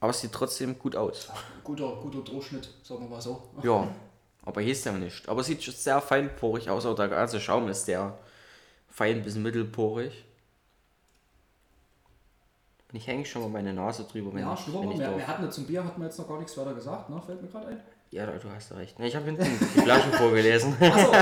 Aber 0.00 0.10
es 0.10 0.20
sieht 0.20 0.32
trotzdem 0.32 0.78
gut 0.78 0.96
aus. 0.96 1.30
Guter, 1.62 1.96
guter 2.02 2.20
Durchschnitt, 2.22 2.68
sagen 2.82 3.02
wir 3.02 3.08
mal 3.08 3.22
so. 3.22 3.40
Ja, 3.62 3.86
aber 4.44 4.60
hieß 4.60 4.84
ja 4.84 4.92
nicht. 4.92 5.28
Aber 5.28 5.40
es 5.40 5.46
sieht 5.46 5.62
schon 5.62 5.74
sehr 5.74 6.00
feinporig 6.00 6.68
aus, 6.68 6.86
auch 6.86 6.96
der 6.96 7.08
ganze 7.08 7.40
Schaum 7.40 7.68
ist 7.68 7.86
sehr 7.86 8.18
fein 8.92 9.22
bis 9.24 9.34
mittelporig. 9.34 10.24
Und 12.90 12.96
ich 12.98 13.06
hänge 13.06 13.24
schon 13.24 13.42
mal 13.42 13.48
meine 13.48 13.72
Nase 13.72 14.04
drüber, 14.04 14.32
wenn 14.34 14.40
Ja, 14.42 14.52
ich, 14.54 14.60
schnurren 14.60 14.90
wenn 14.90 14.98
wir. 14.98 15.10
ich 15.12 15.16
Wir, 15.16 15.26
hatten 15.26 15.50
zum 15.50 15.66
Bier, 15.66 15.82
hatten 15.84 16.00
wir 16.00 16.06
jetzt 16.06 16.18
noch 16.18 16.28
gar 16.28 16.38
nichts 16.38 16.56
weiter 16.58 16.74
gesagt, 16.74 17.08
ne? 17.10 17.20
Fällt 17.24 17.40
mir 17.42 17.48
gerade 17.48 17.68
ein. 17.68 17.80
Ja, 18.10 18.26
du 18.26 18.50
hast 18.50 18.70
recht. 18.72 18.94
Ich 19.00 19.16
habe 19.16 19.24
hinten 19.24 19.42
die 19.44 19.80
Flaschen 19.80 20.12
vorgelesen. 20.18 20.76
Achso, 20.78 21.12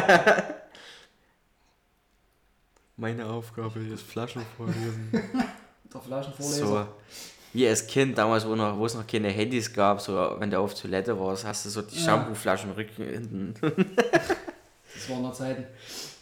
Meine 2.96 3.26
Aufgabe 3.26 3.78
ist 3.80 4.02
Flaschen 4.02 4.42
vorlesen. 4.56 5.08
der 5.94 6.00
Flaschenvorleser. 6.00 6.66
So, 6.66 6.86
wie 7.52 7.66
als 7.68 7.86
Kind 7.86 8.18
damals, 8.18 8.46
wo, 8.46 8.54
noch, 8.56 8.76
wo 8.76 8.86
es 8.86 8.94
noch 8.94 9.06
keine 9.06 9.28
Handys 9.28 9.72
gab, 9.72 10.00
so 10.00 10.36
wenn 10.38 10.50
du 10.50 10.58
auf 10.58 10.74
Toilette 10.74 11.18
warst, 11.18 11.44
hast 11.44 11.64
du 11.66 11.70
so 11.70 11.82
die 11.82 11.96
Ja. 11.96 12.04
Shampooflaschen 12.04 12.72
Rücken 12.72 13.04
hinten. 13.04 13.54
Das 15.00 15.08
waren 15.08 15.22
noch 15.22 15.32
Zeiten. 15.32 15.64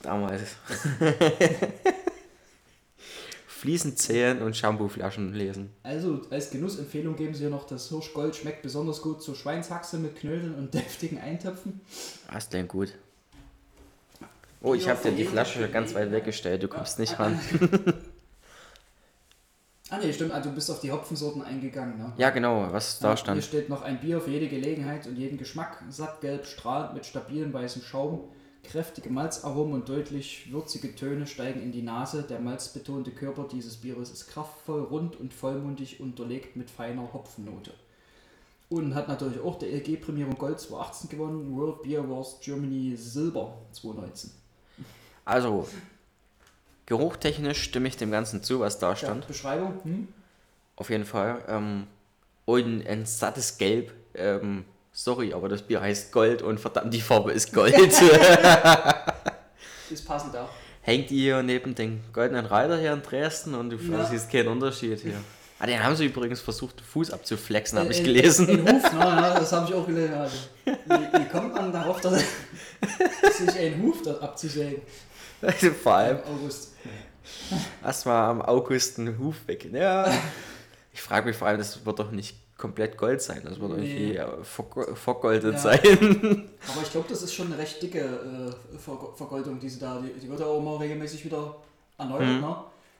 Damals. 0.03 0.43
Fließen 3.49 3.97
zählen 3.97 4.41
und 4.41 4.57
Shampooflaschen 4.57 5.35
lesen. 5.35 5.71
Also, 5.83 6.21
als 6.31 6.51
Genussempfehlung 6.51 7.17
geben 7.17 7.35
sie 7.35 7.41
hier 7.41 7.51
noch, 7.51 7.67
das 7.67 7.89
Hirschgold 7.89 8.37
schmeckt 8.37 8.63
besonders 8.63 9.03
gut 9.03 9.21
zur 9.21 9.35
Schweinshaxe 9.35 9.99
mit 9.99 10.15
Knödeln 10.15 10.55
und 10.55 10.73
deftigen 10.75 11.19
Eintöpfen. 11.19 11.81
Das 12.33 12.49
klingt 12.49 12.69
gut. 12.69 12.95
Oh, 14.61 14.75
ich 14.75 14.89
habe 14.89 15.03
dir 15.03 15.17
die 15.17 15.25
Flasche 15.25 15.69
ganz 15.69 15.95
weit 15.95 16.13
weggestellt, 16.13 16.63
du 16.63 16.69
kommst 16.69 16.99
nicht 16.99 17.19
ran. 17.19 17.39
Ah 19.91 19.97
ne, 19.97 20.13
stimmt, 20.13 20.33
also 20.33 20.51
du 20.51 20.55
bist 20.55 20.71
auf 20.71 20.81
die 20.81 20.93
Hopfensorten 20.93 21.41
eingegangen, 21.41 21.97
ne? 21.97 22.13
Ja, 22.19 22.29
genau, 22.29 22.69
was 22.71 22.99
da 22.99 23.09
Hier 23.09 23.17
stand. 23.17 23.43
steht 23.43 23.71
noch 23.71 23.81
ein 23.81 23.99
Bier 24.01 24.21
für 24.21 24.31
jede 24.31 24.49
Gelegenheit 24.49 25.07
und 25.07 25.17
jeden 25.17 25.39
Geschmack. 25.39 25.83
Sattgelb, 25.89 26.45
strahlend 26.45 26.93
mit 26.93 27.07
stabilem 27.07 27.55
weißem 27.55 27.81
Schaum. 27.81 28.29
Kräftige 28.69 29.09
Malzaromen 29.09 29.73
und 29.73 29.89
deutlich 29.89 30.53
würzige 30.53 30.95
Töne 30.95 31.27
steigen 31.27 31.63
in 31.63 31.73
die 31.73 31.81
Nase. 31.81 32.23
Der 32.23 32.39
malzbetonte 32.39 33.11
Körper 33.13 33.49
dieses 33.51 33.79
Bieres 33.79 34.11
ist 34.11 34.29
kraftvoll, 34.29 34.83
rund 34.83 35.19
und 35.19 35.33
vollmundig 35.33 36.01
unterlegt 36.01 36.55
mit 36.55 36.71
feiner 36.71 37.11
Hopfennote. 37.15 37.73
Und 38.69 38.95
hat 38.95 39.09
natürlich 39.09 39.41
auch 39.41 39.59
der 39.59 39.71
LG-Prämierung 39.73 40.37
Gold 40.37 40.61
2018 40.61 41.09
gewonnen, 41.09 41.57
World 41.57 41.83
Beer 41.83 42.07
Wars 42.11 42.41
Germany 42.43 42.95
Silber 42.95 43.57
2019. 43.73 44.33
Also, 45.25 45.67
geruchtechnisch 46.85 47.63
stimme 47.63 47.89
ich 47.89 47.97
dem 47.97 48.11
Ganzen 48.11 48.43
zu, 48.43 48.61
was 48.61 48.79
da 48.79 48.91
Ja, 48.91 48.97
stand. 48.97 49.27
Beschreibung? 49.27 49.81
Hm? 49.83 50.09
Auf 50.77 50.91
jeden 50.91 51.07
Fall. 51.07 51.43
Ähm, 51.49 51.87
und 52.45 52.87
ein 52.87 53.07
sattes 53.07 53.57
Gelb. 53.57 53.95
Ähm, 54.13 54.67
sorry, 55.03 55.33
aber 55.33 55.49
das 55.49 55.63
Bier 55.63 55.81
heißt 55.81 56.11
Gold 56.13 56.43
und 56.43 56.59
verdammt, 56.59 56.93
die 56.93 57.01
Farbe 57.01 57.33
ist 57.33 57.53
Gold. 57.53 57.75
Ist 59.91 60.07
passend 60.07 60.37
auch. 60.37 60.51
Hängt 60.83 61.09
hier 61.09 61.43
neben 61.43 61.75
den 61.75 62.03
goldenen 62.13 62.45
Reiter 62.47 62.77
hier 62.79 62.93
in 62.93 63.03
Dresden 63.03 63.55
und 63.55 63.71
du 63.71 63.77
Ja. 63.77 64.05
siehst 64.05 64.31
keinen 64.31 64.49
Unterschied 64.49 65.01
hier. 65.01 65.15
Ah, 65.59 65.67
den 65.67 65.83
haben 65.83 65.97
sie 65.97 66.07
übrigens 66.07 66.41
versucht, 66.41 66.79
den 66.81 66.85
Fuß 66.85 67.11
abzuflexen, 67.11 67.79
habe 67.79 67.91
ich 67.91 68.01
Äh, 68.01 68.05
gelesen. 68.05 68.47
Den 68.47 68.69
Huf, 68.71 68.83
na, 68.93 69.29
ja, 69.29 69.39
das 69.41 69.51
habe 69.53 69.67
ich 69.69 69.75
auch 69.75 69.87
gelesen. 69.87 70.15
Also, 70.15 70.37
wie, 70.67 71.21
wie 71.21 71.25
kommt 71.29 71.55
man 71.55 71.73
darauf, 71.73 72.01
dass 72.03 72.23
sich 73.39 73.59
ein 73.59 73.83
Huf 73.83 74.03
dort 74.03 74.23
abzusägen? 74.23 74.83
Also 75.41 75.71
vor 75.71 75.95
allem 75.95 76.19
Im 76.19 76.35
August. 76.37 76.75
erstmal 77.83 78.31
am 78.31 78.43
August 78.43 78.99
einen 78.99 79.19
Huf 79.19 79.37
weg. 79.47 79.69
Ja. 79.73 80.13
Ich 80.93 81.01
frage 81.01 81.27
mich 81.27 81.37
vor 81.37 81.49
allem, 81.49 81.59
das 81.59 81.85
wird 81.87 81.99
doch 81.99 82.11
nicht 82.11 82.37
komplett 82.59 82.99
Gold 82.99 83.23
sein. 83.23 83.41
Das 83.45 83.59
wird 83.59 83.71
Nee. 83.79 84.11
irgendwie 84.11 84.17
äh, 84.17 84.27
vergo- 84.43 84.95
vergoldet 84.95 85.55
Ja. 85.55 85.59
sein. 85.59 85.79
Aber 86.69 86.83
ich 86.83 86.91
glaube, 86.91 87.07
das 87.09 87.23
ist 87.23 87.33
schon 87.33 87.47
eine 87.47 87.57
recht 87.59 87.81
dicke 87.83 88.01
äh, 88.01 88.79
Ver 88.79 88.99
Vergoldung, 89.17 89.59
die 89.59 89.69
sie 89.71 89.79
da, 89.79 90.01
die, 90.01 90.13
die 90.21 90.29
wird 90.29 90.41
ja 90.41 90.47
auch 90.47 90.59
immer 90.59 90.79
regelmäßig 90.79 91.25
wieder 91.25 91.55
erneuert, 91.97 92.27
Mhm. 92.27 92.41
ne? 92.41 92.57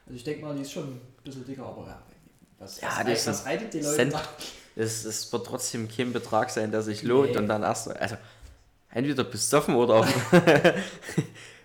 Also 0.07 0.15
ich 0.15 0.23
denke 0.23 0.43
mal, 0.45 0.55
die 0.55 0.61
ist 0.63 0.71
schon 0.71 0.85
ein 0.85 1.01
bisschen 1.23 1.45
dicker, 1.45 1.65
aber 1.65 1.85
ja, 1.85 2.01
was, 2.57 2.81
Ja, 2.81 2.87
was, 3.05 3.27
was 3.27 3.45
ein 3.45 3.51
reitet 3.57 3.73
die 3.75 3.81
Leute 3.81 3.95
Cent. 3.95 4.13
da? 4.13 4.21
Es, 4.75 5.03
es 5.05 5.31
wird 5.31 5.45
trotzdem 5.45 5.87
kein 5.87 6.13
Betrag 6.13 6.49
sein, 6.49 6.71
der 6.71 6.81
sich 6.81 7.03
lohnt 7.03 7.31
Nee. 7.31 7.37
und 7.37 7.47
dann 7.47 7.61
erst 7.63 7.89
also 7.89 8.15
entweder 8.91 9.23
besoffen 9.25 9.75
oder 9.75 9.95
auch 9.95 10.07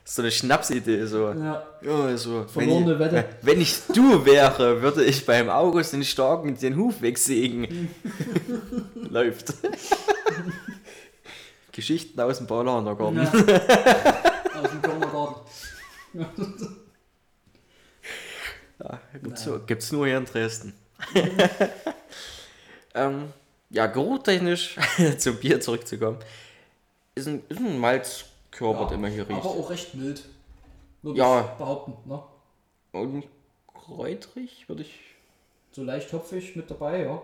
so 0.05 0.21
eine 0.21 0.31
Schnapsidee 0.31 1.07
so. 1.07 1.33
Ja, 1.33 1.67
Ja, 1.81 2.17
so 2.17 2.45
wenn, 2.55 2.69
ich, 2.69 2.99
Wette. 2.99 3.25
wenn 3.43 3.61
ich 3.61 3.79
du 3.95 4.25
wäre, 4.27 4.83
würde 4.83 5.05
ich 5.05 5.25
beim 5.25 5.49
August 5.49 5.95
den 5.95 6.05
Starken 6.05 6.59
den 6.59 6.77
Huf 6.77 7.01
wegsägen. 7.01 7.89
Läuft. 8.95 9.55
Geschichten 11.73 12.21
aus 12.21 12.39
dem 12.39 12.47
Paulanergarten. 12.47 13.17
ja. 13.17 13.33
aus 14.63 14.71
dem 14.71 14.83
Kindergarten. 14.83 15.41
Ja, 18.79 19.01
gibt's, 19.23 19.47
Nein. 19.47 19.55
nur, 19.55 19.67
gibt's 19.67 19.93
nur 19.93 20.07
hier 20.07 20.19
in 20.19 20.25
Dresden. 20.27 20.75
ähm, 22.95 23.33
ja, 23.71 23.87
geruchtechnisch 23.87 24.77
zum 25.19 25.37
Bier 25.37 25.61
zurückzukommen, 25.61 26.19
ist 27.15 27.27
ein, 27.27 27.43
ist 27.49 27.59
ein 27.59 27.79
Malzkörper, 28.61 28.91
Ja, 28.91 28.95
immer 28.95 29.09
hier 29.09 29.29
riecht. 29.29 29.41
Aber 29.41 29.51
auch 29.51 29.71
recht 29.71 29.95
mild. 29.95 30.25
Würde 31.03 31.19
Ja. 31.19 31.41
ich 31.41 31.47
behaupten, 31.59 32.09
ne? 32.09 32.23
Und 32.93 33.25
kräutrig, 33.75 34.69
würde 34.69 34.83
ich. 34.83 35.01
So 35.73 35.83
leicht 35.83 36.13
hopfig 36.13 36.55
mit 36.57 36.71
dabei, 36.71 37.03
ja. 37.03 37.21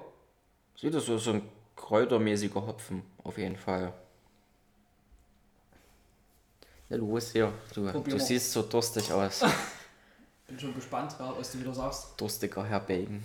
Sieht 0.77 0.95
das 0.95 1.07
so, 1.07 1.17
so 1.19 1.33
ein 1.33 1.49
kräutermäßiger 1.77 2.67
Hopfen, 2.67 3.03
auf 3.23 3.39
jeden 3.39 3.57
Fall. 3.57 3.93
Na 6.89 6.97
los, 6.97 7.31
hier. 7.33 7.53
Du, 7.75 7.85
Probier 7.91 8.15
du 8.15 8.19
mal. 8.19 8.21
siehst 8.27 8.53
so 8.53 8.63
durstig 8.63 9.13
aus. 9.13 9.41
Bin 10.49 10.59
schon 10.59 10.75
gespannt, 10.75 11.15
was 11.19 11.53
du 11.53 11.61
wieder 11.61 11.73
sagst. 11.73 12.21
Durstiger 12.21 12.65
Herr 12.65 12.81
Bacon. 12.81 13.23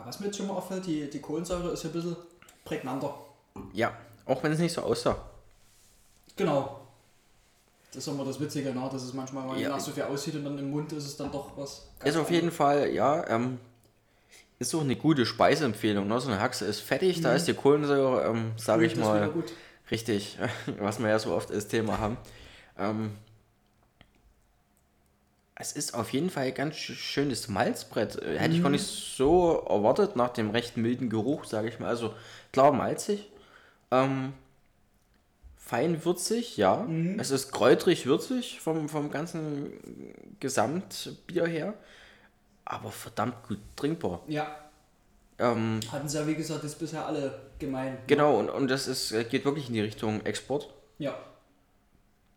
Ja, 0.00 0.06
was 0.06 0.20
mir 0.20 0.26
jetzt 0.26 0.38
schon 0.38 0.46
mal 0.46 0.54
auffällt, 0.54 0.86
die, 0.86 1.08
die 1.10 1.20
Kohlensäure 1.20 1.70
ist 1.70 1.82
ja 1.84 1.90
ein 1.90 1.92
bisschen 1.92 2.16
prägnanter. 2.64 3.14
Ja, 3.72 3.92
auch 4.26 4.42
wenn 4.42 4.52
es 4.52 4.58
nicht 4.58 4.72
so 4.72 4.82
aussah. 4.82 5.16
Genau. 6.36 6.80
Das 7.92 8.06
ist 8.06 8.06
immer 8.08 8.24
das 8.24 8.38
Witzige, 8.38 8.72
ne? 8.72 8.88
dass 8.90 9.02
es 9.02 9.12
manchmal 9.12 9.44
mal 9.46 9.60
Ja. 9.60 9.70
nach 9.70 9.80
so 9.80 9.90
viel 9.90 10.04
aussieht 10.04 10.36
und 10.36 10.44
dann 10.44 10.56
im 10.58 10.70
Mund 10.70 10.92
ist 10.92 11.04
es 11.06 11.16
dann 11.16 11.30
doch 11.32 11.56
was. 11.56 11.88
Ist 12.04 12.16
auf 12.16 12.30
jeden 12.30 12.52
Fall, 12.52 12.90
ja, 12.92 13.26
ähm, 13.28 13.58
ist 14.58 14.74
auch 14.74 14.80
eine 14.82 14.94
gute 14.96 15.26
Speiseempfehlung. 15.26 16.06
Ne? 16.06 16.20
So 16.20 16.30
eine 16.30 16.40
Haxe 16.40 16.66
ist 16.66 16.80
fettig, 16.80 17.20
da 17.20 17.34
ist 17.34 17.48
die 17.48 17.54
Kohlensäure, 17.54 18.24
ähm, 18.26 18.52
sage 18.56 18.86
ich 18.86 18.94
mal, 18.96 19.32
richtig, 19.90 20.38
was 20.78 21.00
wir 21.00 21.08
ja 21.08 21.18
so 21.18 21.32
oft 21.34 21.50
als 21.50 21.66
Thema 21.66 21.98
haben. 21.98 22.16
Ähm, 22.78 23.16
es 25.60 25.72
ist 25.72 25.94
auf 25.94 26.12
jeden 26.12 26.30
Fall 26.30 26.44
ein 26.46 26.54
ganz 26.54 26.74
sch- 26.76 26.94
schönes 26.94 27.48
Malzbrett. 27.48 28.16
Äh, 28.22 28.38
Hätte 28.38 28.54
ich 28.56 28.62
gar 28.62 28.70
nicht 28.70 28.84
so 28.86 29.64
erwartet 29.68 30.16
nach 30.16 30.30
dem 30.30 30.50
recht 30.50 30.76
milden 30.76 31.10
Geruch, 31.10 31.44
sage 31.44 31.68
ich 31.68 31.78
mal. 31.78 31.88
Also 31.88 32.14
klar 32.52 32.72
malzig, 32.72 33.30
ähm, 33.90 34.32
fein 35.56 36.04
würzig, 36.04 36.56
ja. 36.56 36.86
Es 37.18 37.30
ist 37.30 37.52
kräutrig 37.52 38.06
würzig 38.06 38.60
vom, 38.60 38.88
vom 38.88 39.10
ganzen 39.10 39.72
Gesamtbier 40.40 41.46
her, 41.46 41.74
aber 42.64 42.90
verdammt 42.90 43.46
gut 43.46 43.58
trinkbar. 43.76 44.22
Ja, 44.26 44.56
Ähm, 45.38 45.80
hatten 45.92 46.08
sie 46.08 46.18
ja 46.18 46.26
wie 46.26 46.34
gesagt 46.34 46.64
das 46.64 46.74
bisher 46.74 47.06
alle 47.06 47.40
gemein. 47.58 47.92
ne? 47.94 47.98
genau, 48.06 48.38
und, 48.38 48.50
und 48.50 48.68
das 48.68 48.86
ist, 48.88 49.12
äh, 49.12 49.24
geht 49.24 49.44
wirklich 49.44 49.68
in 49.68 49.74
die 49.74 49.80
Richtung 49.80 50.24
Export. 50.26 50.72
Ja. 50.98 51.14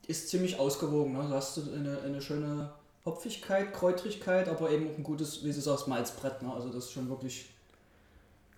Ist 0.08 0.30
ziemlich 0.30 0.60
ausgewogen. 0.60 1.14
Ne? 1.14 1.26
Da 1.30 1.36
hast 1.36 1.58
du 1.58 1.62
eine, 1.74 2.00
eine 2.02 2.22
schöne 2.22 2.72
Hopfigkeit, 3.06 3.74
Kräutrigkeit, 3.74 4.48
aber 4.48 4.72
eben 4.72 4.90
auch 4.90 4.98
ein 4.98 5.04
gutes, 5.04 5.44
wie 5.44 5.52
du 5.52 5.60
sagst, 5.60 5.88
Malzbrett. 5.88 6.42
Ne? 6.42 6.54
Also 6.54 6.70
das 6.70 6.86
ist 6.86 6.92
schon 6.94 7.10
wirklich 7.10 7.50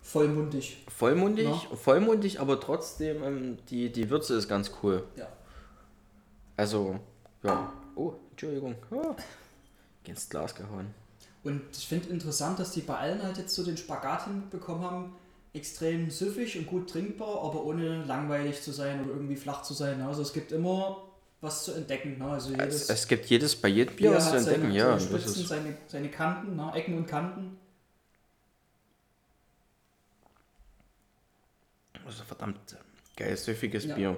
vollmundig. 0.01 0.83
Vollmundig, 0.87 1.45
Ja. 1.45 1.75
vollmundig, 1.75 2.39
aber 2.39 2.59
trotzdem 2.59 3.23
ähm, 3.23 3.57
die, 3.69 3.91
die 3.91 4.09
Würze 4.09 4.35
ist 4.35 4.47
ganz 4.47 4.71
cool. 4.83 5.03
Ja. 5.15 5.27
Also, 6.57 6.99
ja. 7.43 7.73
Oh, 7.95 8.13
Entschuldigung. 8.31 8.75
Oh. 8.91 9.15
Ins 10.03 10.29
Glas 10.29 10.53
gehauen. 10.53 10.93
Und 11.43 11.61
ich 11.75 11.87
finde 11.87 12.09
interessant, 12.09 12.59
dass 12.59 12.71
die 12.71 12.81
bei 12.81 12.95
allen 12.97 13.21
halt 13.23 13.37
jetzt 13.37 13.55
so 13.55 13.63
den 13.63 13.77
Spagat 13.77 14.25
hinbekommen 14.25 14.83
haben, 14.83 15.15
extrem 15.53 16.09
süffig 16.11 16.57
und 16.57 16.67
gut 16.67 16.89
trinkbar, 16.89 17.41
aber 17.43 17.63
ohne 17.63 18.03
langweilig 18.03 18.61
zu 18.61 18.71
sein 18.71 19.03
oder 19.03 19.13
irgendwie 19.13 19.35
flach 19.35 19.63
zu 19.63 19.73
sein. 19.73 20.01
Also 20.01 20.21
es 20.21 20.33
gibt 20.33 20.51
immer 20.51 21.03
was 21.45 21.63
zu 21.63 21.73
entdecken. 21.73 22.17
Ne? 22.17 22.25
Also 22.29 22.49
jedes 22.51 22.83
Es, 22.83 22.89
es 22.89 23.07
gibt 23.07 23.25
jedes 23.27 23.55
bei 23.55 23.69
jedem 23.69 23.95
Bier 23.95 24.15
was 24.15 24.29
zu 24.31 24.37
entdecken, 24.37 24.63
seine, 24.63 24.75
ja. 24.75 24.99
seine 24.99 25.11
Das 25.11 25.21
Spitzen, 25.23 25.41
ist, 25.43 25.47
seine, 25.47 25.77
seine 25.87 26.09
Kanten, 26.09 26.55
ne? 26.55 26.71
Ecken 26.75 26.97
und 26.97 27.07
Kanten. 27.07 27.57
das 32.03 32.15
ist 32.15 32.21
ein 32.21 32.27
verdammt 32.27 32.77
geil, 33.15 33.35
süffiges 33.35 33.85
Ja. 33.85 33.95
Bier. 33.95 34.17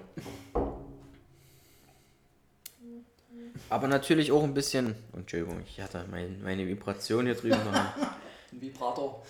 Aber 3.70 3.88
natürlich 3.88 4.32
auch 4.32 4.44
ein 4.44 4.54
bisschen. 4.54 4.96
Entschuldigung, 5.13 5.62
ich 5.66 5.80
hatte 5.82 6.06
mein, 6.10 6.42
meine 6.42 6.68
Vibration 6.68 7.26
hier 7.26 7.36
drüben 7.36 7.58
noch. 7.63 7.74
Ein 8.52 8.62
Vibrator. 8.62 9.26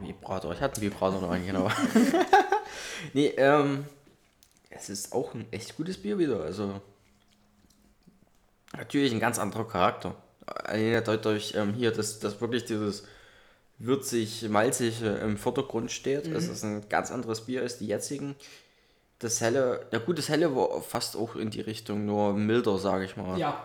Vibrator, 0.00 0.52
ich 0.52 0.60
hatte 0.60 0.80
einen 0.80 0.90
Vibrator 0.90 1.20
noch 1.20 1.30
an, 1.30 1.44
genau. 1.44 1.68
nee, 3.12 3.28
ähm, 3.36 3.84
es 4.70 4.88
ist 4.88 5.12
auch 5.12 5.34
ein 5.34 5.46
echt 5.52 5.76
gutes 5.76 6.00
Bier 6.00 6.18
wieder, 6.18 6.40
also 6.42 6.80
natürlich 8.76 9.12
ein 9.12 9.20
ganz 9.20 9.38
anderer 9.38 9.66
Charakter. 9.68 10.16
Alleine 10.46 11.02
dadurch 11.02 11.54
ähm, 11.56 11.74
hier, 11.74 11.90
dass, 11.90 12.18
dass 12.18 12.40
wirklich 12.40 12.64
dieses 12.64 13.04
würzig, 13.78 14.48
malzige 14.48 15.08
im 15.16 15.36
Vordergrund 15.36 15.90
steht. 15.90 16.26
Es 16.26 16.48
ist 16.48 16.62
ein 16.64 16.88
ganz 16.88 17.10
anderes 17.10 17.42
Bier 17.42 17.62
als 17.62 17.78
die 17.78 17.86
jetzigen. 17.86 18.36
Das 19.18 19.40
helle, 19.40 19.86
ja 19.90 19.98
gut, 19.98 20.18
das 20.18 20.28
helle 20.28 20.54
war 20.54 20.82
fast 20.82 21.16
auch 21.16 21.34
in 21.36 21.50
die 21.50 21.60
Richtung, 21.60 22.04
nur 22.04 22.34
milder, 22.34 22.78
sage 22.78 23.04
ich 23.04 23.16
mal. 23.16 23.38
Ja, 23.38 23.64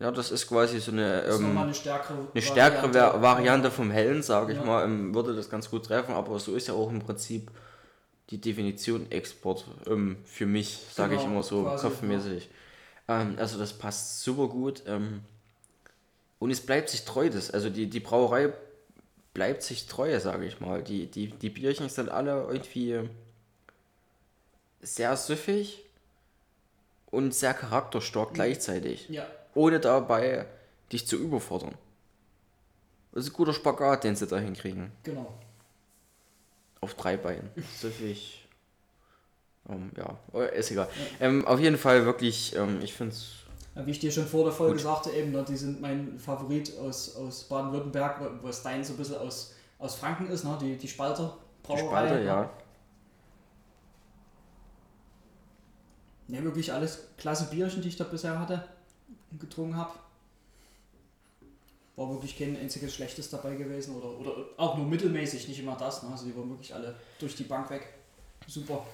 Ja, 0.00 0.10
das 0.10 0.30
ist 0.30 0.46
quasi 0.46 0.78
so 0.78 0.92
eine, 0.92 1.22
das 1.22 1.34
ist 1.34 1.40
ähm, 1.40 1.46
nochmal 1.48 1.64
eine 1.64 1.74
stärkere 1.74 2.28
eine 2.32 2.42
stärkere 2.42 2.92
Variante, 2.92 3.22
Variante 3.22 3.70
vom 3.70 3.90
Hellen, 3.90 4.22
sage 4.22 4.52
ich 4.52 4.58
Ja. 4.58 4.64
mal, 4.64 4.84
ähm, 4.84 5.14
würde 5.14 5.34
das 5.34 5.48
ganz 5.48 5.70
gut 5.70 5.86
treffen, 5.86 6.12
aber 6.14 6.38
so 6.38 6.54
ist 6.54 6.68
ja 6.68 6.74
auch 6.74 6.90
im 6.90 7.00
Prinzip 7.00 7.50
die 8.30 8.38
Definition 8.38 9.10
Export 9.10 9.64
ähm, 9.86 10.18
für 10.24 10.46
mich, 10.46 10.86
sage 10.92 11.14
ich 11.14 11.20
Genau, 11.22 11.32
immer 11.32 11.42
so 11.42 11.64
kopfmäßig. 11.64 12.48
Ähm, 13.08 13.36
also 13.38 13.58
das 13.58 13.72
passt 13.72 14.22
super 14.22 14.48
gut 14.48 14.82
ähm, 14.86 15.22
und 16.38 16.50
es 16.50 16.60
bleibt 16.60 16.90
sich 16.90 17.04
treu, 17.04 17.30
das, 17.30 17.50
also 17.50 17.70
die, 17.70 17.86
die 17.86 18.00
Brauerei 18.00 18.52
bleibt 19.34 19.62
sich 19.62 19.86
treu, 19.86 20.18
sage 20.20 20.46
ich 20.46 20.60
mal. 20.60 20.82
Die, 20.82 21.06
die, 21.06 21.28
die 21.28 21.50
Bierchen 21.50 21.88
sind 21.88 22.08
alle 22.10 22.44
irgendwie 22.48 23.08
sehr 24.80 25.16
süffig 25.16 25.84
und 27.10 27.34
sehr 27.34 27.54
charakterstark 27.54 28.34
gleichzeitig 28.34 29.08
Ja, 29.08 29.26
ohne 29.54 29.80
dabei 29.80 30.46
dich 30.92 31.06
zu 31.06 31.16
überfordern. 31.16 31.74
Das 33.12 33.24
ist 33.24 33.30
ein 33.30 33.36
guter 33.36 33.54
Spagat, 33.54 34.04
den 34.04 34.16
sie 34.16 34.26
da 34.26 34.38
hinkriegen. 34.38 34.92
genau. 35.02 35.32
Auf 36.80 36.94
drei 36.94 37.16
Beinen. 37.16 37.50
Süffig. 37.78 38.46
Ähm, 39.68 39.90
ja, 39.96 40.16
oh, 40.32 40.40
ist 40.40 40.70
egal. 40.70 40.88
Ähm, 41.20 41.46
auf 41.46 41.60
jeden 41.60 41.76
Fall 41.76 42.04
wirklich, 42.06 42.54
ähm, 42.56 42.80
ich 42.82 42.94
finde 42.94 43.14
es. 43.14 43.34
Ja, 43.74 43.86
Wie 43.86 43.90
ich 43.90 43.98
dir 43.98 44.10
schon 44.10 44.26
vor 44.26 44.44
der 44.44 44.52
Folge 44.52 44.74
Gut. 44.74 44.82
sagte, 44.82 45.10
eben, 45.10 45.30
ne, 45.30 45.44
die 45.46 45.56
sind 45.56 45.80
mein 45.80 46.18
Favorit 46.18 46.76
aus, 46.78 47.14
aus 47.16 47.44
Baden-Württemberg, 47.44 48.20
es 48.48 48.62
dein 48.62 48.82
so 48.82 48.94
ein 48.94 48.96
bisschen 48.96 49.16
aus, 49.18 49.54
aus 49.78 49.94
Franken 49.96 50.28
ist, 50.28 50.44
ne? 50.44 50.56
die, 50.60 50.76
die 50.76 50.88
Spalter 50.88 51.36
Die 51.62 51.66
Brauerei. 51.66 51.86
Spalte, 51.86 52.14
ne? 52.14 52.24
ja. 52.24 52.50
Ja, 56.28 56.42
wirklich 56.42 56.72
alles 56.72 57.08
klasse 57.16 57.48
Bierchen, 57.50 57.80
die 57.82 57.88
ich 57.88 57.96
da 57.96 58.04
bisher 58.04 58.38
hatte 58.38 58.64
und 59.30 59.40
getrunken 59.40 59.76
habe. 59.76 59.92
War 61.98 62.08
wirklich 62.10 62.38
kein 62.38 62.56
einziges 62.56 62.94
Schlechtes 62.94 63.28
dabei 63.28 63.56
gewesen 63.56 63.96
oder, 63.96 64.18
oder 64.18 64.32
auch 64.56 64.76
nur 64.76 64.86
mittelmäßig, 64.86 65.48
nicht 65.48 65.58
immer 65.58 65.76
das. 65.76 66.02
Ne? 66.04 66.10
Also 66.12 66.26
die 66.26 66.36
waren 66.36 66.48
wirklich 66.48 66.72
alle 66.72 66.94
durch 67.18 67.34
die 67.34 67.42
Bank 67.42 67.68
weg. 67.70 67.88
Super. 68.46 68.86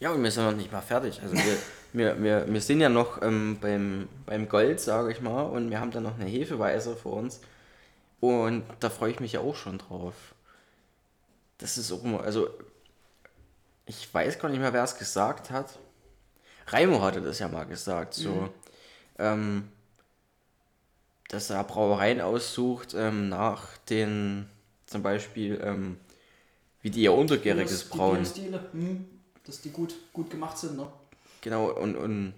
Ja, 0.00 0.10
und 0.10 0.22
wir 0.22 0.30
sind 0.30 0.44
noch 0.44 0.52
nicht 0.54 0.72
mal 0.72 0.80
fertig. 0.80 1.20
Also 1.22 1.36
wir, 1.36 1.58
wir, 1.92 2.22
wir, 2.22 2.52
wir 2.52 2.60
sind 2.60 2.80
ja 2.80 2.88
noch 2.88 3.22
ähm, 3.22 3.56
beim, 3.60 4.08
beim 4.26 4.48
Gold, 4.48 4.80
sage 4.80 5.12
ich 5.12 5.20
mal, 5.20 5.42
und 5.42 5.70
wir 5.70 5.78
haben 5.78 5.92
dann 5.92 6.02
noch 6.02 6.18
eine 6.18 6.28
Hefeweise 6.28 6.96
vor 6.96 7.14
uns. 7.14 7.40
Und 8.20 8.64
da 8.80 8.90
freue 8.90 9.12
ich 9.12 9.20
mich 9.20 9.32
ja 9.32 9.40
auch 9.40 9.54
schon 9.54 9.78
drauf. 9.78 10.14
Das 11.58 11.78
ist 11.78 11.92
auch 11.92 12.02
immer, 12.02 12.20
also 12.20 12.50
ich 13.86 14.12
weiß 14.12 14.40
gar 14.40 14.48
nicht 14.48 14.60
mehr, 14.60 14.72
wer 14.72 14.82
es 14.82 14.98
gesagt 14.98 15.50
hat. 15.50 15.78
Raimo 16.66 17.00
hatte 17.00 17.22
das 17.22 17.38
ja 17.38 17.48
mal 17.48 17.64
gesagt, 17.64 18.14
so, 18.14 18.30
mhm. 18.30 18.50
ähm, 19.18 19.68
dass 21.28 21.50
er 21.50 21.62
Brauereien 21.64 22.20
aussucht 22.20 22.94
ähm, 22.94 23.28
nach 23.28 23.76
den, 23.90 24.46
zum 24.86 25.02
Beispiel, 25.02 25.60
ähm, 25.62 25.98
wie 26.80 26.90
die 26.90 27.02
ihr 27.02 27.12
untergäriges 27.12 27.84
brauen. 27.84 28.20
Die 28.20 28.26
Stile, 28.26 28.60
hm, 28.72 29.04
dass 29.44 29.60
die 29.60 29.70
gut, 29.70 29.94
gut 30.12 30.30
gemacht 30.30 30.58
sind, 30.58 30.76
ne? 30.76 30.86
Genau, 31.42 31.70
und, 31.70 31.96
und 31.96 32.34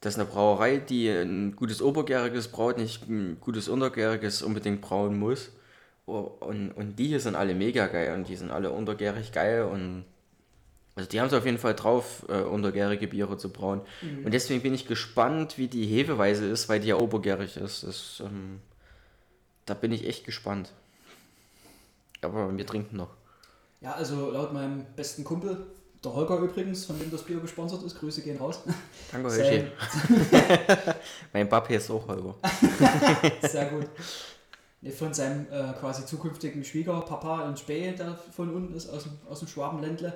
dass 0.00 0.14
eine 0.14 0.24
Brauerei, 0.24 0.78
die 0.78 1.08
ein 1.08 1.56
gutes 1.56 1.82
obergäriges 1.82 2.48
braut, 2.48 2.78
nicht 2.78 3.08
ein 3.08 3.38
gutes 3.40 3.68
untergäriges 3.68 4.42
unbedingt 4.42 4.80
brauen 4.80 5.18
muss. 5.18 5.50
Und, 6.06 6.72
und 6.72 6.98
die 6.98 7.08
hier 7.08 7.20
sind 7.20 7.36
alle 7.36 7.54
mega 7.54 7.86
geil 7.86 8.14
und 8.14 8.28
die 8.28 8.36
sind 8.36 8.50
alle 8.50 8.70
untergärig 8.70 9.30
geil 9.30 9.62
und 9.62 10.04
also 11.00 11.08
die 11.08 11.18
haben 11.18 11.28
es 11.28 11.32
auf 11.32 11.46
jeden 11.46 11.56
Fall 11.56 11.74
drauf, 11.74 12.26
äh, 12.28 12.42
untergärige 12.42 13.08
Biere 13.08 13.38
zu 13.38 13.48
brauen. 13.48 13.80
Mhm. 14.02 14.26
Und 14.26 14.34
deswegen 14.34 14.60
bin 14.62 14.74
ich 14.74 14.86
gespannt, 14.86 15.56
wie 15.56 15.66
die 15.66 15.86
Hefeweise 15.86 16.44
ist, 16.46 16.68
weil 16.68 16.80
die 16.80 16.88
ja 16.88 16.96
obergärig 16.96 17.56
ist. 17.56 17.84
Das, 17.84 18.20
ähm, 18.20 18.60
da 19.64 19.72
bin 19.72 19.92
ich 19.92 20.06
echt 20.06 20.26
gespannt. 20.26 20.72
Aber 22.20 22.54
wir 22.54 22.66
trinken 22.66 22.96
noch. 22.96 23.08
Ja, 23.80 23.92
also 23.92 24.30
laut 24.30 24.52
meinem 24.52 24.84
besten 24.94 25.24
Kumpel, 25.24 25.68
der 26.04 26.12
Holger 26.12 26.36
übrigens, 26.36 26.84
von 26.84 26.98
dem 26.98 27.10
das 27.10 27.22
Bier 27.22 27.40
gesponsert 27.40 27.82
ist, 27.82 27.98
Grüße 27.98 28.20
gehen 28.20 28.36
raus. 28.36 28.60
Danke, 29.10 29.30
Holgi. 29.30 29.64
mein 31.32 31.48
Papi 31.48 31.76
ist 31.76 31.90
auch 31.90 32.06
Holger. 32.06 32.34
Sehr 33.48 33.70
gut. 33.70 33.86
Von 34.98 35.14
seinem 35.14 35.46
äh, 35.50 35.72
quasi 35.80 36.04
zukünftigen 36.04 36.62
Schwiegerpapa 36.62 37.48
in 37.48 37.56
Spee, 37.56 37.92
der 37.92 38.18
von 38.36 38.54
unten 38.54 38.74
ist, 38.74 38.90
aus 38.90 39.04
dem, 39.04 39.12
aus 39.30 39.38
dem 39.38 39.48
Schwabenländle 39.48 40.12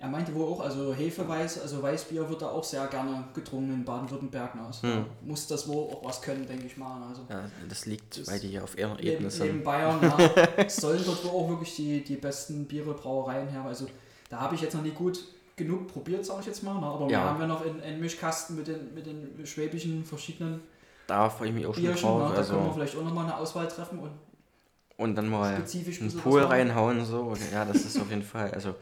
er 0.00 0.08
meinte 0.08 0.32
wohl 0.32 0.46
auch, 0.46 0.60
also 0.60 0.94
Hefeweiß, 0.94 1.60
also 1.60 1.82
Weißbier 1.82 2.28
wird 2.28 2.42
da 2.42 2.50
auch 2.50 2.62
sehr 2.62 2.86
gerne 2.86 3.24
getrunken 3.34 3.72
in 3.72 3.84
Baden-Württemberg. 3.84 4.54
Ne? 4.54 4.62
Also 4.64 4.82
hm. 4.82 4.90
da 4.90 5.04
muss 5.22 5.48
das 5.48 5.66
wohl 5.66 5.90
auch 5.90 6.04
was 6.04 6.22
können, 6.22 6.46
denke 6.46 6.66
ich 6.66 6.76
mal. 6.76 7.02
Also 7.08 7.22
ja, 7.28 7.44
das 7.68 7.84
liegt, 7.86 8.16
die 8.16 8.48
hier 8.48 8.62
auf 8.62 8.78
ihrer 8.78 9.00
Ebene 9.00 9.28
sind. 9.28 9.46
Neben 9.46 9.64
Bayern 9.64 9.98
ja, 10.00 10.68
sollen 10.68 11.02
dort 11.04 11.24
wohl 11.24 11.30
auch 11.32 11.48
wirklich 11.48 11.74
die, 11.74 12.04
die 12.04 12.14
besten 12.14 12.66
Biere, 12.66 12.94
Brauereien 12.94 13.48
her. 13.48 13.64
Also 13.64 13.86
da 14.30 14.40
habe 14.40 14.54
ich 14.54 14.60
jetzt 14.60 14.74
noch 14.74 14.82
nie 14.82 14.92
gut 14.92 15.18
genug 15.56 15.88
probiert, 15.88 16.24
sage 16.24 16.40
ich 16.42 16.46
jetzt 16.46 16.62
mal. 16.62 16.80
Ne? 16.80 16.86
Aber 16.86 17.06
ja. 17.06 17.10
wir 17.10 17.30
haben 17.30 17.40
ja 17.40 17.46
noch 17.48 17.64
einen 17.64 18.00
Mischkasten 18.00 18.54
mit 18.54 18.68
den, 18.68 18.94
mit 18.94 19.04
den 19.04 19.44
schwäbischen 19.44 20.04
verschiedenen 20.04 20.62
Da 21.08 21.28
freue 21.28 21.48
ich 21.48 21.54
mich 21.54 21.66
auch 21.66 21.74
schon 21.74 21.82
Bierchen, 21.82 22.02
drauf. 22.08 22.22
Ne? 22.22 22.28
Da 22.34 22.38
also 22.38 22.54
können 22.54 22.66
wir 22.66 22.74
vielleicht 22.74 22.96
auch 22.96 23.04
nochmal 23.04 23.24
eine 23.24 23.36
Auswahl 23.36 23.66
treffen 23.66 23.98
und 23.98 24.12
und 24.96 25.14
dann 25.14 25.28
mal 25.28 25.54
einen 25.54 26.12
Pool 26.18 26.42
reinhauen 26.42 27.04
so. 27.04 27.32
Ja, 27.52 27.64
das 27.64 27.84
ist 27.84 28.00
auf 28.00 28.10
jeden 28.10 28.24
Fall, 28.24 28.50
also 28.50 28.74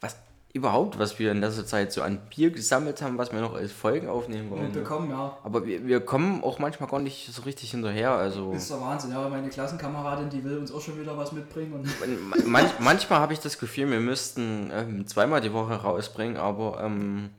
was 0.00 0.16
überhaupt, 0.54 1.00
was 1.00 1.18
wir 1.18 1.32
in 1.32 1.40
letzter 1.40 1.66
Zeit 1.66 1.92
so 1.92 2.00
an 2.00 2.20
Bier 2.30 2.50
gesammelt 2.50 3.02
haben, 3.02 3.18
was 3.18 3.32
wir 3.32 3.40
noch 3.40 3.54
als 3.54 3.72
Folgen 3.72 4.08
aufnehmen 4.08 4.50
wollen. 4.50 4.70
Bekommen, 4.70 5.10
ja. 5.10 5.36
Aber 5.42 5.66
wir, 5.66 5.84
wir 5.84 6.00
kommen 6.00 6.44
auch 6.44 6.60
manchmal 6.60 6.88
gar 6.88 7.00
nicht 7.00 7.34
so 7.34 7.42
richtig 7.42 7.72
hinterher. 7.72 8.12
Also 8.12 8.52
das 8.52 8.62
ist 8.62 8.70
der 8.70 8.80
Wahnsinn, 8.80 9.10
ja. 9.10 9.28
Meine 9.28 9.48
Klassenkameradin, 9.48 10.30
die 10.30 10.44
will 10.44 10.58
uns 10.58 10.72
auch 10.72 10.80
schon 10.80 10.98
wieder 11.00 11.18
was 11.18 11.32
mitbringen. 11.32 11.72
Und 11.72 12.46
Man, 12.46 12.64
manchmal 12.78 13.18
habe 13.18 13.32
ich 13.32 13.40
das 13.40 13.58
Gefühl, 13.58 13.90
wir 13.90 13.98
müssten 13.98 14.70
ähm, 14.72 15.06
zweimal 15.08 15.40
die 15.40 15.52
Woche 15.52 15.74
rausbringen, 15.74 16.36
aber 16.36 16.80
ähm, 16.84 17.30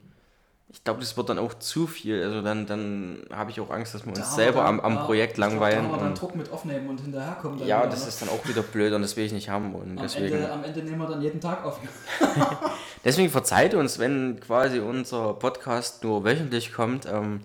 ich 0.75 0.83
glaube, 0.83 0.99
das 0.99 1.15
wird 1.15 1.29
dann 1.29 1.39
auch 1.39 1.53
zu 1.53 1.87
viel. 1.87 2.21
Also 2.21 2.41
dann, 2.41 2.67
dann 2.67 3.25
habe 3.31 3.49
ich 3.49 3.61
auch 3.61 3.69
Angst, 3.69 3.95
dass 3.95 4.05
wir 4.05 4.09
uns 4.09 4.19
da 4.19 4.25
selber 4.25 4.63
dann, 4.63 4.79
am, 4.79 4.79
am 4.81 4.95
ja, 4.95 5.05
Projekt 5.05 5.37
langweilen. 5.37 5.85
Glaub, 5.85 5.91
da 5.91 5.93
haben 5.93 6.01
wir 6.01 6.05
dann 6.09 6.15
Druck 6.15 6.35
mit 6.35 6.51
aufnehmen 6.51 6.89
und 6.89 6.99
hinterherkommen. 6.99 7.59
ja, 7.59 7.79
wieder, 7.79 7.89
das 7.89 8.01
ne? 8.01 8.09
ist 8.09 8.21
dann 8.21 8.29
auch 8.29 8.45
wieder 8.45 8.61
blöd 8.61 8.91
und 8.91 9.01
das 9.01 9.15
will 9.15 9.23
ich 9.23 9.31
nicht 9.31 9.49
haben. 9.49 9.73
Und 9.73 9.91
am, 9.91 10.03
deswegen, 10.03 10.35
Ende, 10.35 10.51
am 10.51 10.63
Ende 10.65 10.83
nehmen 10.83 10.97
wir 10.97 11.07
dann 11.07 11.21
jeden 11.21 11.39
Tag 11.39 11.63
auf. 11.63 11.79
deswegen 13.05 13.29
verzeiht 13.29 13.73
uns, 13.73 13.99
wenn 13.99 14.41
quasi 14.41 14.79
unser 14.79 15.33
Podcast 15.35 16.03
nur 16.03 16.25
wöchentlich 16.25 16.73
kommt. 16.73 17.05
Ähm, 17.05 17.39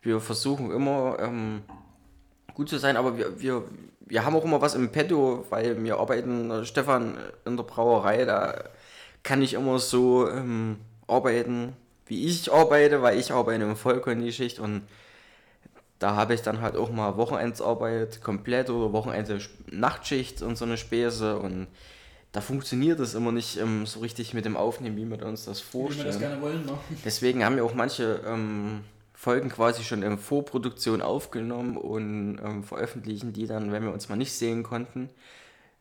wir 0.00 0.18
versuchen 0.20 0.70
immer 0.70 1.18
ähm, 1.20 1.60
gut 2.54 2.70
zu 2.70 2.78
sein, 2.78 2.96
aber 2.96 3.18
wir, 3.18 3.38
wir, 3.42 3.64
wir 4.00 4.24
haben 4.24 4.34
auch 4.34 4.44
immer 4.44 4.62
was 4.62 4.74
im 4.74 4.90
Petto, 4.90 5.44
weil 5.50 5.84
wir 5.84 5.98
arbeiten, 5.98 6.50
äh, 6.50 6.64
Stefan, 6.64 7.18
in 7.44 7.58
der 7.58 7.64
Brauerei, 7.64 8.24
da 8.24 8.54
kann 9.22 9.42
ich 9.42 9.52
immer 9.52 9.78
so 9.78 10.30
ähm, 10.30 10.78
arbeiten 11.06 11.76
wie 12.10 12.26
ich 12.26 12.52
arbeite, 12.52 13.02
weil 13.02 13.18
ich 13.18 13.32
arbeite 13.32 13.62
im 13.62 13.76
Vollkondieschicht 13.76 14.58
und 14.58 14.82
da 15.98 16.16
habe 16.16 16.34
ich 16.34 16.42
dann 16.42 16.60
halt 16.60 16.76
auch 16.76 16.90
mal 16.90 17.16
Wochenendsarbeit 17.16 18.22
komplett 18.22 18.70
oder 18.70 18.92
Wochenende 18.92 19.38
Nachtschicht 19.70 20.42
und 20.42 20.56
so 20.56 20.64
eine 20.64 20.76
Späße 20.76 21.38
und 21.38 21.68
da 22.32 22.40
funktioniert 22.40 23.00
es 23.00 23.14
immer 23.14 23.32
nicht 23.32 23.58
ähm, 23.58 23.86
so 23.86 24.00
richtig 24.00 24.34
mit 24.34 24.44
dem 24.44 24.56
Aufnehmen, 24.56 24.96
wie 24.96 25.08
wir 25.08 25.24
uns 25.26 25.44
das 25.44 25.60
vorstellen. 25.60 26.00
Wie 26.00 26.04
wir 26.04 26.12
das 26.12 26.20
gerne 26.20 26.42
wollen, 26.42 26.64
ne? 26.64 26.72
Deswegen 27.04 27.44
haben 27.44 27.56
wir 27.56 27.64
auch 27.64 27.74
manche 27.74 28.20
ähm, 28.26 28.80
Folgen 29.12 29.50
quasi 29.50 29.82
schon 29.82 30.02
in 30.02 30.16
Vorproduktion 30.16 31.02
aufgenommen 31.02 31.76
und 31.76 32.38
ähm, 32.42 32.64
veröffentlichen 32.64 33.32
die 33.32 33.46
dann, 33.46 33.72
wenn 33.72 33.82
wir 33.82 33.92
uns 33.92 34.08
mal 34.08 34.16
nicht 34.16 34.32
sehen 34.32 34.62
konnten. 34.62 35.10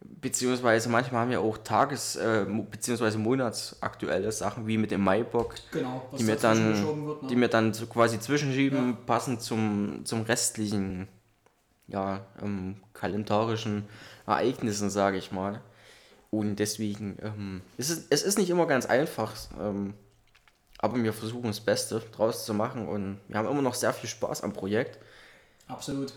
Beziehungsweise 0.02 0.88
manchmal 0.88 1.22
haben 1.22 1.32
wir 1.32 1.42
auch 1.42 1.58
Tages- 1.58 2.16
äh, 2.16 2.46
bzw. 2.48 3.18
Monatsaktuelle 3.18 4.32
Sachen, 4.32 4.66
wie 4.66 4.78
mit 4.78 4.92
dem 4.92 5.04
Maibock, 5.04 5.56
genau, 5.72 6.08
die, 6.18 6.24
mir 6.24 6.38
dann, 6.38 7.06
wird, 7.06 7.24
ne? 7.24 7.30
die 7.30 7.36
mir 7.36 7.50
dann 7.50 7.74
so 7.74 7.86
quasi 7.86 8.20
zwischenschieben, 8.20 8.92
ja. 8.92 8.98
passend 9.06 9.42
zum, 9.42 10.06
zum 10.06 10.22
restlichen, 10.22 11.10
ja, 11.88 12.26
ähm, 12.42 12.78
kalendarischen 12.94 13.90
Ereignissen, 14.26 14.90
sage 14.90 15.18
ich 15.18 15.34
mal. 15.34 15.62
Und 16.32 16.58
deswegen, 16.58 17.18
ähm, 17.22 17.62
es, 17.78 17.90
ist, 17.90 18.08
es 18.10 18.24
ist 18.24 18.38
nicht 18.38 18.50
immer 18.50 18.68
ganz 18.68 18.86
einfach, 18.86 19.34
ähm, 19.60 19.96
aber 20.78 21.04
wir 21.04 21.12
versuchen 21.12 21.48
das 21.48 21.60
Beste 21.60 22.02
draus 22.16 22.46
zu 22.46 22.54
machen 22.54 22.88
und 22.88 23.20
wir 23.28 23.38
haben 23.38 23.50
immer 23.50 23.62
noch 23.62 23.74
sehr 23.74 23.94
viel 23.94 24.10
Spaß 24.10 24.44
am 24.44 24.54
Projekt. 24.54 25.00
Absolut. 25.70 26.14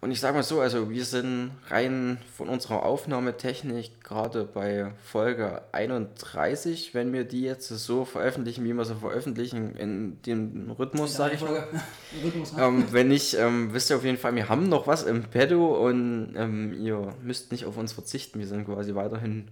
Und 0.00 0.10
ich 0.10 0.20
sage 0.20 0.34
mal 0.34 0.42
so, 0.42 0.60
also 0.60 0.90
wir 0.90 1.04
sind 1.04 1.52
rein 1.68 2.18
von 2.36 2.48
unserer 2.48 2.84
Aufnahmetechnik 2.84 4.02
gerade 4.02 4.44
bei 4.44 4.92
Folge 5.04 5.62
31, 5.72 6.94
wenn 6.94 7.12
wir 7.12 7.24
die 7.24 7.42
jetzt 7.42 7.68
so 7.68 8.04
veröffentlichen, 8.04 8.64
wie 8.64 8.72
wir 8.72 8.84
sie 8.84 8.94
veröffentlichen, 8.94 9.76
in 9.76 10.22
dem 10.22 10.70
Rhythmus, 10.72 11.14
sage 11.14 11.34
ich 11.34 11.40
mal. 11.40 11.68
Rhythmus, 12.24 12.52
ähm, 12.58 12.86
wenn 12.90 13.08
nicht, 13.08 13.34
ähm, 13.34 13.72
wisst 13.72 13.90
ihr 13.90 13.96
auf 13.96 14.04
jeden 14.04 14.18
Fall, 14.18 14.34
wir 14.34 14.48
haben 14.48 14.68
noch 14.68 14.86
was 14.86 15.02
im 15.02 15.24
Pedo 15.24 15.86
und 15.86 16.34
ähm, 16.36 16.72
ihr 16.80 17.14
müsst 17.22 17.52
nicht 17.52 17.66
auf 17.66 17.76
uns 17.76 17.92
verzichten. 17.92 18.38
Wir 18.38 18.46
sind 18.46 18.66
quasi 18.66 18.94
weiterhin 18.94 19.48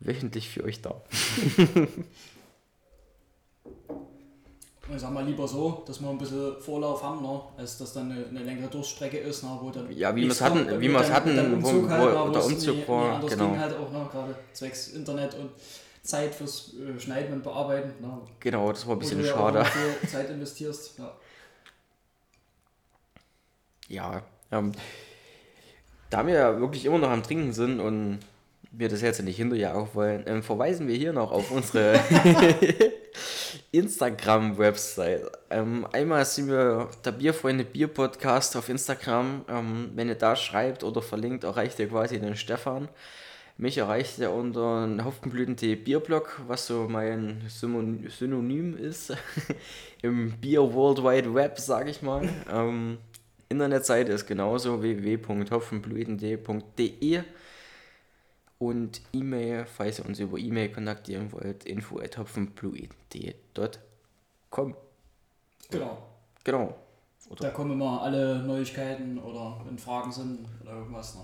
wöchentlich 0.00 0.48
für 0.50 0.64
euch 0.64 0.82
da. 0.82 1.02
ich 4.92 5.00
sag 5.00 5.12
mal 5.12 5.24
lieber 5.24 5.48
so, 5.48 5.82
dass 5.86 6.00
wir 6.00 6.10
ein 6.10 6.18
bisschen 6.18 6.60
Vorlauf 6.60 7.02
haben, 7.02 7.22
ne, 7.22 7.40
als 7.56 7.78
dass 7.78 7.94
dann 7.94 8.10
eine, 8.10 8.26
eine 8.26 8.40
längere 8.40 8.68
Durchstrecke 8.68 9.18
ist, 9.18 9.42
ne, 9.42 9.58
wo 9.60 9.70
dann. 9.70 9.90
Ja, 9.90 10.14
wie 10.14 10.22
wir 10.22 10.30
es 10.30 10.40
hatten, 10.40 10.80
wie 10.80 10.88
wir 10.88 11.00
es 11.00 11.10
hatten, 11.10 11.34
der 11.34 11.44
Umzug, 11.44 11.88
halt, 11.88 12.14
wo, 12.14 12.28
wo 12.28 12.32
der 12.32 12.44
Umzug 12.44 12.76
nie, 12.76 12.88
war. 12.88 13.18
Nie 13.22 13.28
genau. 13.28 13.48
ging 13.50 13.60
halt 13.60 13.76
auch, 13.76 13.90
ne, 13.90 14.08
gerade 14.10 14.34
zwecks 14.52 14.88
Internet 14.88 15.34
und 15.34 15.50
Zeit 16.02 16.34
fürs 16.34 16.74
äh, 16.74 17.00
Schneiden 17.00 17.32
und 17.34 17.42
Bearbeiten. 17.42 17.92
Ne, 18.00 18.20
genau, 18.40 18.70
das 18.70 18.86
war 18.86 18.96
ein 18.96 18.98
bisschen 18.98 19.24
schade. 19.24 19.60
Wo 19.60 19.64
du 19.64 19.70
viel 19.70 20.08
Zeit 20.08 20.30
investierst, 20.30 20.98
ja. 20.98 21.12
Ja, 23.88 24.22
ähm, 24.50 24.72
da 26.10 26.26
wir 26.26 26.34
ja 26.34 26.60
wirklich 26.60 26.84
immer 26.84 26.98
noch 26.98 27.10
am 27.10 27.22
Trinken 27.22 27.52
sind 27.52 27.80
und 27.80 28.20
wir 28.76 28.88
das 28.88 29.02
jetzt 29.02 29.22
nicht 29.22 29.36
hinterjagen 29.36 29.88
wollen, 29.94 30.24
ähm, 30.26 30.42
verweisen 30.42 30.88
wir 30.88 30.96
hier 30.96 31.12
noch 31.12 31.32
auf 31.32 31.50
unsere 31.50 31.94
Instagram-Website. 33.72 35.22
Ähm, 35.50 35.86
einmal 35.92 36.24
sind 36.24 36.48
wir 36.48 36.88
der 37.04 37.12
Bierfreunde 37.12 37.64
Bier 37.64 37.88
Podcast 37.88 38.56
auf 38.56 38.68
Instagram. 38.68 39.44
Ähm, 39.48 39.90
wenn 39.94 40.08
ihr 40.08 40.14
da 40.14 40.36
schreibt 40.36 40.84
oder 40.84 41.02
verlinkt, 41.02 41.44
erreicht 41.44 41.78
ihr 41.78 41.88
quasi 41.88 42.18
den 42.18 42.36
Stefan. 42.36 42.88
Mich 43.56 43.78
erreicht 43.78 44.18
ihr 44.18 44.32
unter 44.32 44.88
Hopfenblüten.de 45.04 45.76
Bierblog, 45.76 46.40
was 46.48 46.66
so 46.66 46.88
mein 46.88 47.40
Synonym 47.48 48.76
ist 48.76 49.16
im 50.02 50.32
Bier 50.32 50.74
World 50.74 51.04
Wide 51.04 51.32
Web, 51.34 51.60
sag 51.60 51.88
ich 51.88 52.02
mal. 52.02 52.28
Ähm, 52.52 52.98
Internetseite 53.48 54.10
ist 54.10 54.26
genauso 54.26 54.82
www.hopfenblüten.de 54.82 57.22
und 58.68 59.00
E-Mail, 59.12 59.66
falls 59.66 59.98
ihr 59.98 60.06
uns 60.06 60.20
über 60.20 60.38
E-Mail 60.38 60.72
kontaktieren 60.72 61.32
wollt, 61.32 61.64
info 61.64 61.98
at 62.00 62.16
hopfenbluid.com. 62.18 64.76
Genau. 65.70 65.98
Genau. 66.44 66.74
Da 67.40 67.50
kommen 67.50 67.72
immer 67.72 68.02
alle 68.02 68.40
Neuigkeiten 68.40 69.18
oder 69.18 69.60
wenn 69.64 69.78
Fragen 69.78 70.12
sind 70.12 70.46
oder 70.62 70.74
irgendwas. 70.74 71.14
Ne? 71.14 71.22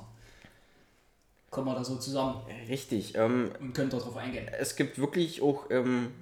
Kommen 1.50 1.66
wir 1.66 1.74
da 1.74 1.84
so 1.84 1.96
zusammen 1.96 2.42
Richtig. 2.68 3.14
Ähm, 3.16 3.50
und 3.60 3.74
können 3.74 3.90
darauf 3.90 4.16
eingehen. 4.16 4.48
es 4.58 4.76
gibt 4.76 4.98
wirklich 4.98 5.42
auch 5.42 5.66
ähm, 5.70 6.12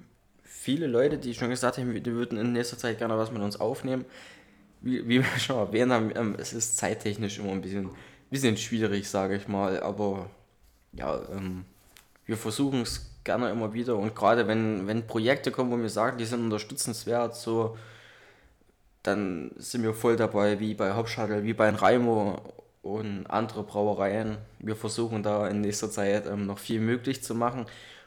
viele 0.43 0.87
Leute, 0.87 1.17
die 1.17 1.33
schon 1.33 1.49
gesagt 1.49 1.77
haben, 1.77 1.93
die 1.93 2.11
würden 2.11 2.37
in 2.37 2.51
nächster 2.51 2.77
Zeit 2.77 2.97
gerne 2.97 3.17
was 3.17 3.31
mit 3.31 3.41
uns 3.41 3.59
aufnehmen. 3.59 4.05
Wie, 4.81 5.07
wie 5.07 5.19
wir 5.23 5.39
schon 5.39 5.57
erwähnt 5.57 5.91
haben, 5.91 6.11
ähm, 6.15 6.35
es 6.37 6.53
ist 6.53 6.77
zeittechnisch 6.77 7.39
immer 7.39 7.51
ein 7.51 7.61
bisschen, 7.61 7.89
bisschen 8.29 8.57
schwierig, 8.57 9.07
sage 9.07 9.37
ich 9.37 9.47
mal. 9.47 9.81
Aber 9.81 10.29
ja, 10.93 11.19
ähm, 11.31 11.65
wir 12.25 12.37
versuchen 12.37 12.81
es 12.81 13.09
gerne 13.23 13.49
immer 13.49 13.73
wieder. 13.73 13.95
Und 13.95 14.15
gerade 14.15 14.47
wenn, 14.47 14.87
wenn 14.87 15.07
Projekte 15.07 15.51
kommen, 15.51 15.71
wo 15.71 15.81
wir 15.81 15.89
sagen, 15.89 16.17
die 16.17 16.25
sind 16.25 16.41
unterstützenswert, 16.41 17.35
so, 17.35 17.77
dann 19.03 19.51
sind 19.57 19.83
wir 19.83 19.93
voll 19.93 20.15
dabei, 20.15 20.59
wie 20.59 20.73
bei 20.73 20.91
Hauptschattel, 20.91 21.43
wie 21.43 21.53
bei 21.53 21.69
Raimo 21.69 22.41
und 22.81 23.25
andere 23.27 23.63
Brauereien. 23.63 24.37
Wir 24.59 24.75
versuchen 24.75 25.23
da 25.23 25.47
in 25.47 25.61
nächster 25.61 25.91
Zeit 25.91 26.25
ähm, 26.27 26.45
noch 26.45 26.59
viel 26.59 26.79
möglich 26.79 27.23
zu 27.23 27.35
machen 27.35 27.65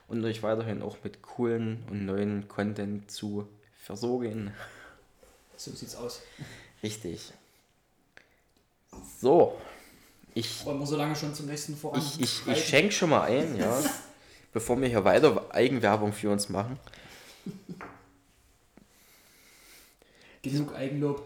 und 0.08 0.24
euch 0.24 0.42
weiterhin 0.42 0.82
auch 0.82 0.96
mit 1.02 1.22
coolen 1.22 1.84
und 1.90 2.04
neuen 2.04 2.48
Content 2.48 3.10
zu 3.10 3.48
versorgen. 3.76 4.52
So 5.56 5.70
sieht's 5.72 5.96
aus. 5.96 6.22
Richtig. 6.82 7.32
So, 9.20 9.56
ich, 10.34 10.64
Wollen 10.64 10.78
wir 10.78 10.86
so 10.86 10.96
lange 10.96 11.14
schon 11.16 11.34
zum 11.34 11.46
nächsten 11.46 11.76
voran? 11.76 12.00
ich, 12.00 12.20
ich, 12.20 12.46
ich 12.46 12.64
schenke 12.64 12.92
schon 12.92 13.10
mal 13.10 13.22
ein, 13.22 13.56
ja, 13.56 13.82
bevor 14.52 14.80
wir 14.80 14.88
hier 14.88 15.04
weiter 15.04 15.46
Eigenwerbung 15.50 16.12
für 16.12 16.30
uns 16.30 16.48
machen. 16.48 16.78
Genug 20.42 20.74
Eigenlob. 20.74 21.22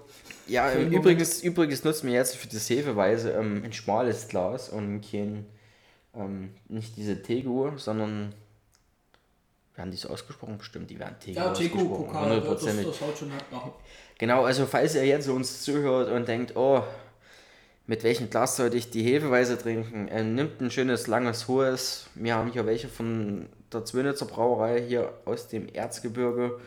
Ja, 0.46 0.72
übrigens, 0.74 1.42
übrigens 1.42 1.82
nutzen 1.82 2.06
wir 2.08 2.14
jetzt 2.14 2.36
für 2.36 2.48
das 2.48 2.68
Hefeweise 2.68 3.32
ähm, 3.32 3.62
ein 3.64 3.72
schmales 3.72 4.28
Glas 4.28 4.68
und 4.68 5.00
kein, 5.00 5.46
ähm, 6.14 6.54
nicht 6.68 6.96
diese 6.96 7.22
Tego, 7.22 7.72
sondern, 7.76 8.34
werden 9.74 9.90
die 9.90 9.96
so 9.96 10.08
ausgesprochen? 10.08 10.58
Bestimmt, 10.58 10.90
die 10.90 10.98
werden 10.98 11.16
Tego 11.18 11.40
Ja, 11.40 11.50
ausgesprochen, 11.50 11.88
Pokal, 11.88 12.12
das, 12.12 12.12
das, 12.12 12.22
hundertprozentig. 12.22 12.86
das 12.86 13.00
haut 13.00 13.18
schon 13.18 13.28
nach. 13.28 13.70
Genau, 14.18 14.44
also 14.44 14.66
falls 14.66 14.94
ihr 14.94 15.04
jetzt 15.06 15.28
uns 15.28 15.62
zuhört 15.62 16.10
und 16.10 16.28
denkt, 16.28 16.54
oh, 16.56 16.82
mit 17.86 18.02
welchem 18.02 18.30
Glas 18.30 18.56
sollte 18.56 18.76
ich 18.76 18.90
die 18.90 19.02
Hefeweise 19.02 19.58
trinken? 19.58 20.08
Äh, 20.08 20.24
nimmt 20.24 20.60
ein 20.60 20.70
schönes, 20.70 21.06
langes, 21.06 21.48
hohes. 21.48 22.06
Wir 22.14 22.34
haben 22.34 22.50
hier 22.50 22.66
welche 22.66 22.88
von 22.88 23.46
der 23.72 23.84
Zwinitzer 23.84 24.26
Brauerei 24.26 24.82
hier 24.82 25.12
aus 25.24 25.48
dem 25.48 25.68
Erzgebirge. 25.68 26.58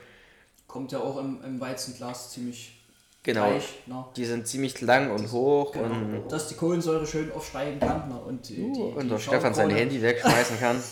Kommt 0.67 0.91
ja 0.91 0.99
auch 0.99 1.17
im, 1.17 1.39
im 1.43 1.59
Weizenglas 1.59 2.31
ziemlich 2.31 2.75
Genau. 3.23 3.49
gleich. 3.49 3.79
Ne? 3.85 4.05
Die 4.15 4.25
sind 4.25 4.47
ziemlich 4.47 4.79
lang 4.79 5.11
und 5.11 5.31
hoch 5.31 5.75
und, 5.75 6.11
Genau. 6.11 6.27
Dass 6.29 6.47
die 6.47 6.55
Kohlensäure 6.55 7.05
schön 7.05 7.31
aufsteigen 7.33 7.79
kann 7.79 8.07
ne? 8.07 8.17
und 8.17 8.47
die, 8.47 8.55
die, 8.55 8.81
und 8.81 9.09
der 9.09 9.19
Stefan 9.19 9.53
sein 9.53 9.69
Handy 9.69 10.01
wegschmeißen 10.01 10.59
kann. 10.59 10.81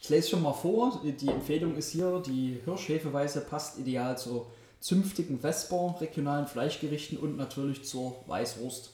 Ich 0.00 0.08
lese 0.08 0.30
schon 0.30 0.42
mal 0.42 0.52
vor. 0.52 1.00
Die 1.04 1.28
Empfehlung 1.28 1.76
ist 1.76 1.90
hier, 1.92 2.20
die 2.26 2.60
Hirschhefeweise 2.64 3.42
passt 3.42 3.78
ideal 3.78 4.18
zur 4.18 4.50
zünftigen 4.82 5.38
Vesper, 5.38 5.94
regionalen 6.00 6.48
Fleischgerichten 6.48 7.16
und 7.16 7.36
natürlich 7.36 7.84
zur 7.84 8.16
Weißwurst. 8.26 8.92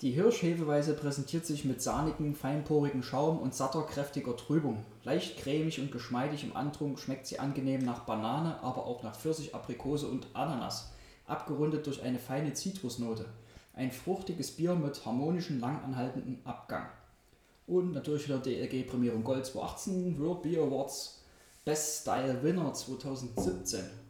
Die 0.00 0.10
Hirschhefeweise 0.10 0.94
präsentiert 0.94 1.46
sich 1.46 1.64
mit 1.64 1.80
sahnigem, 1.80 2.34
feinporigen 2.34 3.02
Schaum 3.02 3.38
und 3.38 3.54
satter, 3.54 3.82
kräftiger 3.82 4.36
Trübung. 4.36 4.84
Leicht 5.04 5.38
cremig 5.38 5.80
und 5.80 5.92
geschmeidig 5.92 6.44
im 6.44 6.56
Antrunk 6.56 6.98
schmeckt 6.98 7.26
sie 7.26 7.38
angenehm 7.38 7.84
nach 7.84 8.00
Banane, 8.00 8.60
aber 8.60 8.86
auch 8.86 9.02
nach 9.04 9.16
Pfirsich, 9.16 9.54
Aprikose 9.54 10.08
und 10.08 10.26
Ananas, 10.34 10.90
abgerundet 11.26 11.86
durch 11.86 12.02
eine 12.02 12.18
feine 12.18 12.54
Zitrusnote. 12.54 13.24
Ein 13.74 13.92
fruchtiges 13.92 14.52
Bier 14.52 14.74
mit 14.74 15.04
harmonischen, 15.06 15.60
langanhaltenden 15.60 16.40
Abgang. 16.44 16.86
Und 17.68 17.92
natürlich 17.92 18.26
wieder 18.26 18.38
DLG 18.38 18.84
Prämierung 18.88 19.22
Gold 19.22 19.46
2018, 19.46 20.18
World 20.18 20.42
Beer 20.42 20.62
Awards 20.62 21.22
Best 21.64 22.02
Style 22.02 22.42
Winner 22.42 22.72
2017. 22.72 24.07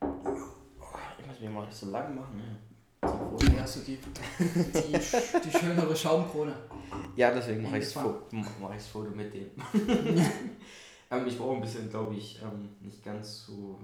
Ich 0.00 1.26
muss 1.26 1.40
mir 1.40 1.50
mal 1.50 1.66
nicht 1.66 1.76
so 1.76 1.90
lang 1.90 2.14
machen. 2.14 2.42
Hier 3.40 3.62
hast 3.62 3.76
du 3.76 3.80
die, 3.80 3.98
die, 3.98 4.92
die 4.92 5.58
schönere 5.58 5.94
Schaumkrone. 5.94 6.54
Ja, 7.16 7.30
deswegen 7.32 7.62
mache 7.62 7.78
ich 7.78 7.84
das. 7.84 7.92
Foto, 7.92 8.26
mach 8.30 8.74
Foto 8.80 9.10
mit 9.10 9.32
dem. 9.34 9.50
ähm, 11.10 11.26
ich 11.26 11.38
brauche 11.38 11.56
ein 11.56 11.60
bisschen, 11.60 11.90
glaube 11.90 12.14
ich, 12.14 12.40
ähm, 12.42 12.70
nicht 12.80 13.04
ganz 13.04 13.46
so 13.46 13.78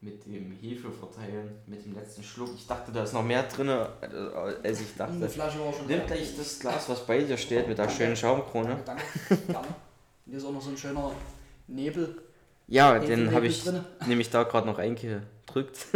mit 0.00 0.24
dem 0.26 0.52
Hefe 0.52 0.90
verteilen, 0.90 1.50
mit 1.66 1.84
dem 1.84 1.94
letzten 1.94 2.22
Schluck. 2.22 2.50
Ich 2.54 2.66
dachte, 2.66 2.92
da 2.92 3.02
ist 3.02 3.12
noch 3.14 3.24
mehr 3.24 3.42
drin, 3.44 3.68
als 3.68 4.80
ich 4.80 4.92
Die 4.92 4.98
dachte. 4.98 5.28
Flasche 5.28 5.58
war 5.58 5.72
schon 5.72 5.86
Nimm 5.86 6.06
gleich 6.06 6.36
das 6.36 6.58
Glas, 6.58 6.88
was 6.88 7.06
bei 7.06 7.22
dir 7.22 7.36
steht, 7.36 7.66
mit 7.66 7.78
der 7.78 7.88
schönen 7.88 8.14
Schaumkrone. 8.14 8.78
Danke, 8.84 9.02
danke. 9.28 9.52
Gerne. 9.52 9.68
Hier 10.26 10.38
ist 10.38 10.44
auch 10.44 10.52
noch 10.52 10.62
so 10.62 10.70
ein 10.70 10.76
schöner 10.76 11.12
Nebel. 11.66 12.25
Ja, 12.68 12.98
den 12.98 13.32
habe 13.32 13.46
ich 13.46 13.64
nämlich 14.06 14.30
da 14.30 14.42
gerade 14.42 14.66
noch 14.66 14.78
eingedrückt. 14.78 15.86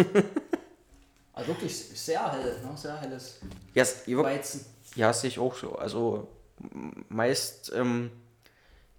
Also 1.33 1.49
wirklich 1.55 1.77
sehr 1.77 2.31
hell, 2.33 2.61
ne? 2.63 2.77
sehr 2.77 2.97
helles 3.01 3.41
ja, 3.75 3.83
s- 3.83 4.03
ja, 4.07 4.19
Weizen. 4.19 4.65
ja, 4.95 5.13
sehe 5.13 5.29
ich 5.29 5.39
auch 5.39 5.55
so. 5.57 5.75
Also 5.77 6.29
meist 7.09 7.73
ähm, 7.75 8.11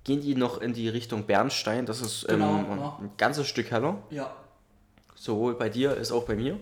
gehen 0.04 0.22
die 0.22 0.36
noch 0.36 0.60
in 0.60 0.74
die 0.74 0.90
Richtung 0.90 1.26
Bernstein. 1.26 1.86
Das 1.86 2.02
ist 2.02 2.24
ähm, 2.30 2.40
Genau, 2.40 2.58
ja. 2.82 2.98
ein 3.02 3.12
ganzes 3.18 3.48
Stück 3.48 3.72
heller. 3.72 3.98
Ja, 4.10 4.36
Sowohl 5.16 5.54
bei 5.54 5.70
dir 5.70 5.92
als 5.92 6.12
auch 6.12 6.24
bei 6.26 6.36
mir. 6.36 6.60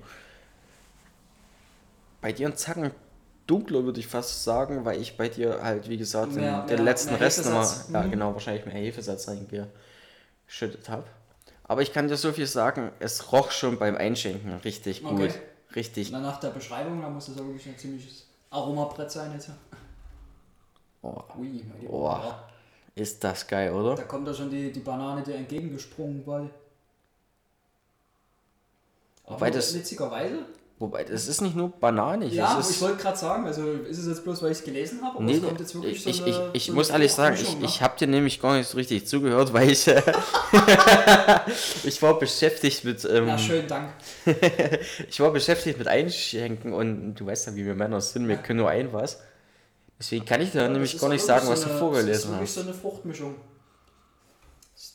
Bei 2.21 2.33
dir 2.33 2.47
ein 2.49 2.57
Zacken 2.57 2.91
dunkler, 3.47 3.83
würde 3.85 3.99
ich 3.99 4.07
fast 4.07 4.43
sagen, 4.43 4.83
weil 4.85 5.01
ich 5.01 5.15
bei 5.17 5.29
dir 5.29 5.63
halt, 5.63 5.87
wie 5.89 5.97
gesagt, 5.97 6.33
Mehr- 6.33 6.59
den, 6.61 6.67
den 6.67 6.75
mehr- 6.75 6.83
letzten 6.85 7.11
mehr 7.13 7.21
Rest 7.21 7.45
nochmal, 7.45 7.67
ja 7.93 8.03
Mhm. 8.03 8.11
genau, 8.11 8.33
wahrscheinlich 8.33 8.65
mehr 8.65 8.75
Hefesatz 8.75 9.27
reingeschüttet 10.49 10.89
habe. 10.89 11.03
Aber 11.63 11.81
ich 11.83 11.93
kann 11.93 12.07
dir 12.07 12.17
so 12.17 12.31
viel 12.31 12.47
sagen, 12.47 12.91
es 12.99 13.31
roch 13.31 13.51
schon 13.51 13.77
beim 13.77 13.95
Einschenken 13.95 14.53
richtig 14.63 15.05
Okay. 15.05 15.27
gut. 15.27 15.39
Richtig. 15.75 16.11
und 16.11 16.23
nach 16.23 16.39
der 16.39 16.49
Beschreibung, 16.49 16.99
da 16.99 17.09
muss 17.09 17.27
das 17.27 17.35
ja 17.35 17.45
wirklich 17.45 17.67
ein 17.67 17.77
ziemliches 17.77 18.25
Aromabrett 18.49 19.11
sein 19.11 19.31
jetzt. 19.33 19.49
Oh, 21.01 21.15
Ui, 21.37 21.63
Oh. 21.87 22.13
ist 22.93 23.23
das 23.23 23.47
geil, 23.47 23.71
oder? 23.71 23.95
Da 23.95 24.03
kommt 24.03 24.27
ja 24.27 24.33
schon 24.33 24.49
die, 24.49 24.69
die 24.69 24.81
Banane 24.81 25.23
dir 25.23 25.35
entgegengesprungen, 25.35 26.27
weil. 26.27 26.49
Aber 29.23 29.49
das- 29.49 29.73
witzigerweise. 29.73 30.39
Wobei, 30.81 31.03
es 31.03 31.27
ist 31.27 31.41
nicht 31.41 31.57
nur 31.57 31.69
bananig. 31.71 32.31
Ja, 32.33 32.57
es 32.57 32.69
ich 32.69 32.75
ist, 32.77 32.81
wollte 32.81 33.01
gerade 33.01 33.17
sagen, 33.17 33.45
also 33.45 33.69
ist 33.69 33.97
es 33.97 34.07
jetzt 34.07 34.23
bloß, 34.23 34.41
weil 34.41 34.53
ich 34.53 34.59
es 34.59 34.63
gelesen 34.63 35.01
habe, 35.03 35.21
Nee, 35.21 35.33
es 35.35 35.43
kommt 35.43 35.59
jetzt 35.59 35.75
wirklich 35.75 36.07
ich, 36.07 36.15
so 36.17 36.23
eine, 36.23 36.31
ich, 36.31 36.39
ich 36.53 36.65
so 36.67 36.73
muss 36.73 36.89
ehrlich 36.89 37.11
sagen, 37.11 37.35
ich, 37.35 37.61
ich 37.61 37.79
ne? 37.79 37.81
habe 37.85 37.97
dir 37.99 38.07
nämlich 38.07 38.41
gar 38.41 38.55
nicht 38.55 38.69
so 38.69 38.77
richtig 38.77 39.05
zugehört, 39.05 39.51
weil 39.51 39.69
ich, 39.69 39.85
äh, 39.89 40.01
ich 41.83 42.01
war 42.01 42.17
beschäftigt 42.17 42.85
mit, 42.85 43.03
ähm, 43.05 43.25
Na, 43.25 43.37
schön, 43.37 43.67
Dank. 43.67 43.89
ich 45.09 45.19
war 45.19 45.31
beschäftigt 45.31 45.77
mit 45.77 45.87
Einschenken 45.89 46.71
und 46.73 47.15
du 47.15 47.25
weißt 47.25 47.47
ja, 47.47 47.55
wie 47.55 47.65
wir 47.65 47.75
Männer 47.75 47.99
sind, 48.01 48.27
wir 48.29 48.37
können 48.37 48.59
nur 48.59 48.69
ein 48.69 48.93
was. 48.93 49.19
Deswegen 49.99 50.23
kann 50.25 50.39
ich 50.39 50.51
dir 50.51 50.61
Ja, 50.61 50.69
nämlich 50.69 50.91
das 50.91 50.95
ist 50.95 51.01
gar 51.01 51.09
nicht 51.09 51.25
sagen, 51.25 51.49
was 51.49 51.59
so 51.61 51.65
du 51.65 51.71
eine- 51.71 51.79
vorgelesen 51.79 52.09
Das 52.11 52.19
ist 52.23 52.27
wirklich 52.29 52.49
hast. 52.49 52.55
so 52.55 52.61
eine 52.61 52.73
Fruchtmischung. 52.73 53.35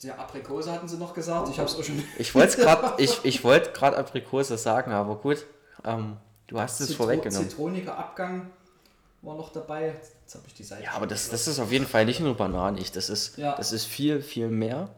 Der 0.01 0.19
Aprikose 0.19 0.71
hatten 0.71 0.87
sie 0.87 0.97
noch 0.97 1.13
gesagt, 1.13 1.47
ich 1.49 1.59
habe 1.59 1.69
es 1.69 1.75
auch 1.75 1.83
schon. 1.83 2.03
Ich 2.17 2.33
wollte 2.33 2.57
gerade, 2.61 2.93
ich, 3.01 3.19
ich 3.23 3.43
wollte 3.43 3.71
gerade 3.71 3.97
Aprikose 3.97 4.57
sagen, 4.57 4.91
aber 4.91 5.15
gut, 5.17 5.45
ähm, 5.85 6.17
du 6.47 6.59
hast 6.59 6.79
es 6.81 6.87
Zitro- 6.87 7.03
vorweggenommen. 7.03 7.49
Zitroniger 7.49 7.97
Abgang 7.97 8.49
war 9.21 9.35
noch 9.35 9.51
dabei. 9.51 9.87
Jetzt 10.21 10.35
habe 10.35 10.43
ich 10.47 10.53
die 10.53 10.63
Seite. 10.63 10.83
Ja, 10.83 10.91
aber 10.93 11.07
das, 11.07 11.29
das 11.29 11.47
ist 11.47 11.59
auf 11.59 11.71
jeden 11.71 11.85
Fall 11.87 12.05
nicht 12.05 12.19
nur 12.19 12.35
bananig, 12.35 12.91
das 12.91 13.09
ist, 13.09 13.37
Ja. 13.37 13.55
das 13.55 13.71
ist 13.71 13.85
viel, 13.85 14.21
viel 14.21 14.49
mehr. 14.49 14.89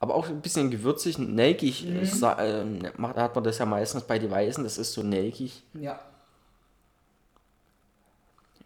Aber 0.00 0.14
auch 0.14 0.28
ein 0.28 0.40
bisschen 0.40 0.70
gewürzig, 0.70 1.18
nelkig, 1.18 1.84
Mhm. 1.84 1.96
äh, 2.00 2.04
sa- 2.06 2.34
äh, 2.40 2.64
macht- 2.96 3.16
hat 3.16 3.34
man 3.34 3.42
das 3.44 3.58
ja 3.58 3.66
meistens 3.66 4.04
bei 4.04 4.18
den 4.20 4.30
Weißen, 4.30 4.62
das 4.62 4.78
ist 4.78 4.92
so 4.92 5.02
nelkig. 5.02 5.62
Ja, 5.74 5.98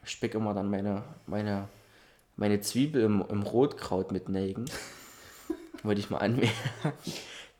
Ich 0.04 0.10
spick 0.10 0.34
immer 0.34 0.52
dann 0.52 0.68
meine, 0.68 1.04
meine, 1.26 1.68
meine 2.36 2.60
Zwiebel 2.60 3.02
im, 3.04 3.24
im 3.28 3.42
Rotkraut 3.42 4.10
mit 4.10 4.28
Nelken. 4.28 4.64
Wollte 5.84 6.00
ich 6.00 6.10
mal 6.10 6.18
anmerken. 6.18 6.52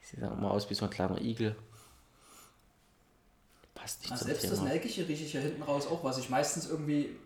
Sieht 0.02 0.22
auch 0.24 0.36
mal 0.36 0.50
aus 0.50 0.68
wie 0.68 0.74
so 0.74 0.84
ein 0.86 0.90
kleiner 0.90 1.20
Igel. 1.20 1.54
Passt 3.82 4.00
nicht 4.02 4.12
also 4.12 4.24
selbst 4.26 4.44
das 4.44 4.58
Thema. 4.58 4.68
Nelkige 4.68 5.08
rieche 5.08 5.24
ich 5.24 5.32
ja 5.32 5.40
hinten 5.40 5.62
raus 5.62 5.88
auch, 5.88 6.04
was 6.04 6.18
ich 6.18 6.30
meistens 6.30 6.70
irgendwie 6.70 7.16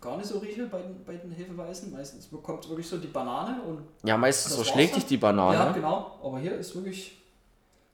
gar 0.00 0.16
nicht 0.16 0.26
so 0.26 0.38
rieche 0.38 0.66
bei 0.66 0.80
den, 0.80 1.04
bei 1.04 1.14
den 1.14 1.30
Hefeweißen. 1.30 1.92
Meistens 1.92 2.26
bekommt 2.26 2.66
wirklich 2.68 2.88
so 2.88 2.96
die 2.96 3.06
Banane 3.08 3.60
und 3.62 3.86
Ja, 4.02 4.16
meistens 4.16 4.56
Das 4.56 4.62
verschlägt 4.62 4.92
dann? 4.92 5.00
dich 5.00 5.08
die 5.08 5.16
Banane. 5.18 5.54
Ja, 5.54 5.72
genau. 5.72 6.18
Aber 6.22 6.38
hier 6.38 6.56
ist 6.56 6.74
wirklich 6.74 7.20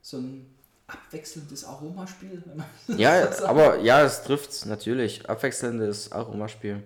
so 0.01 0.17
ein 0.17 0.55
abwechselndes 0.87 1.65
Aromaspiel. 1.65 2.41
Ja, 2.97 3.29
so 3.31 3.45
aber 3.45 3.79
ja, 3.79 4.01
es 4.03 4.23
trifft 4.23 4.65
natürlich. 4.67 5.29
Abwechselndes 5.29 6.11
Aromaspiel. 6.13 6.81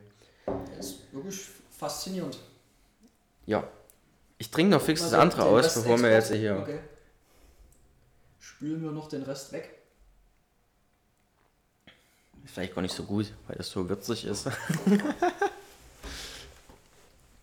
Das 0.76 0.88
ist 0.88 1.14
wirklich 1.14 1.48
faszinierend. 1.70 2.40
Ja. 3.46 3.64
Ich 4.40 4.50
trinke 4.50 4.72
noch 4.72 4.82
fix 4.82 5.02
das 5.02 5.14
andere 5.14 5.46
aus, 5.46 5.74
bevor 5.76 6.00
wir 6.02 6.12
jetzt 6.12 6.34
hier. 6.34 6.58
Okay. 6.60 6.80
spülen 8.40 8.82
wir 8.82 8.92
noch 8.92 9.08
den 9.08 9.24
Rest 9.24 9.52
weg. 9.52 9.77
Vielleicht 12.48 12.74
gar 12.74 12.82
nicht 12.82 12.96
so 12.96 13.04
gut, 13.04 13.34
weil 13.48 13.58
das 13.58 13.70
so 13.70 13.88
würzig 13.88 14.26
ist. 14.26 14.50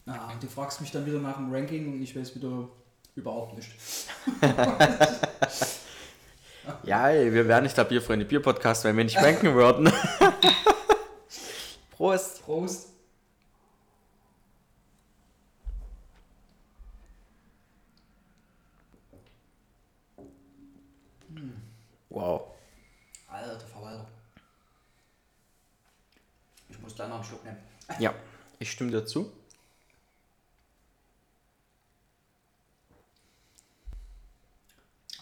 Ah, 0.07 0.35
du 0.39 0.47
fragst 0.47 0.83
mich 0.83 0.91
dann 0.91 1.07
wieder 1.07 1.19
nach 1.19 1.37
dem 1.37 1.51
Ranking 1.51 1.95
und 1.95 2.03
ich 2.03 2.15
weiß 2.15 2.35
wieder 2.35 2.69
überhaupt 3.15 3.57
nicht. 3.57 3.71
ja, 6.83 7.09
ey, 7.09 7.33
wir 7.33 7.49
wären 7.49 7.63
nicht 7.63 7.75
der 7.75 7.85
Bierfreunde 7.85 8.27
Bier-Podcast, 8.27 8.85
wenn 8.85 8.99
wir 8.99 9.05
nicht 9.05 9.17
ranken 9.17 9.55
würden. 9.55 9.91
Prost! 11.97 12.43
Prost! 12.43 12.89
Wow. 22.11 22.54
Ich 26.95 26.99
muss 26.99 27.07
gleich 27.07 27.09
noch 27.09 27.17
einen 27.17 27.25
Schluck 27.25 27.45
nehmen. 27.45 27.57
Ja, 27.99 28.15
ich 28.61 28.71
stimme 28.71 28.93
dazu. 28.93 29.33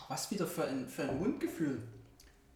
Was 0.09 0.31
wieder 0.31 0.47
für 0.47 0.65
ein, 0.65 0.87
für 0.87 1.05
ein 1.05 1.19
Mundgefühl. 1.19 1.79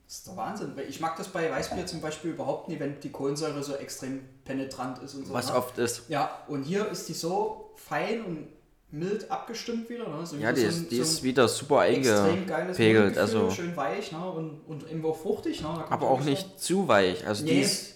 Das 0.07 0.19
ist 0.19 0.27
der 0.27 0.37
Wahnsinn. 0.37 0.77
Weil 0.77 0.91
ich 0.91 1.01
mag 1.01 1.17
das 1.17 1.29
bei 1.29 1.51
Weißbier 1.51 1.87
zum 1.87 2.03
Beispiel 2.03 2.33
überhaupt 2.33 2.69
nicht, 2.69 2.79
wenn 2.79 3.01
die 3.01 3.11
Kohlensäure 3.11 3.63
so 3.63 3.75
extrem 3.77 4.21
penetrant 4.45 4.99
ist 5.03 5.15
und 5.15 5.27
so. 5.27 5.33
Was 5.33 5.49
ne? 5.49 5.57
oft 5.57 5.79
ist. 5.79 6.11
Ja, 6.11 6.43
und 6.49 6.65
hier 6.65 6.87
ist 6.91 7.09
die 7.09 7.15
so 7.15 7.71
fein 7.77 8.23
und 8.23 8.49
mild 8.91 9.31
abgestimmt 9.31 9.89
wieder. 9.89 10.09
Ne? 10.09 10.27
So 10.27 10.37
Ja, 10.37 10.53
die 10.53 10.61
so 10.61 10.67
ein- 10.67 10.73
ist, 10.83 10.91
die 10.91 10.97
so 10.97 11.03
ist 11.03 11.21
ein 11.21 11.25
wieder 11.25 11.49
super 11.49 11.81
eingepegelt. 11.81 13.17
Also, 13.17 13.51
schön 13.51 13.75
weich 13.75 14.13
ne? 14.13 14.31
und, 14.31 14.61
und 14.67 15.05
auch 15.07 15.17
fruchtig. 15.17 15.63
Ne? 15.63 15.69
Aber 15.89 16.11
auch 16.11 16.21
nicht 16.21 16.61
zu 16.61 16.87
weich. 16.87 17.27
Also 17.27 17.47
die 17.47 17.53
Nee. 17.55 17.63
ist, 17.63 17.96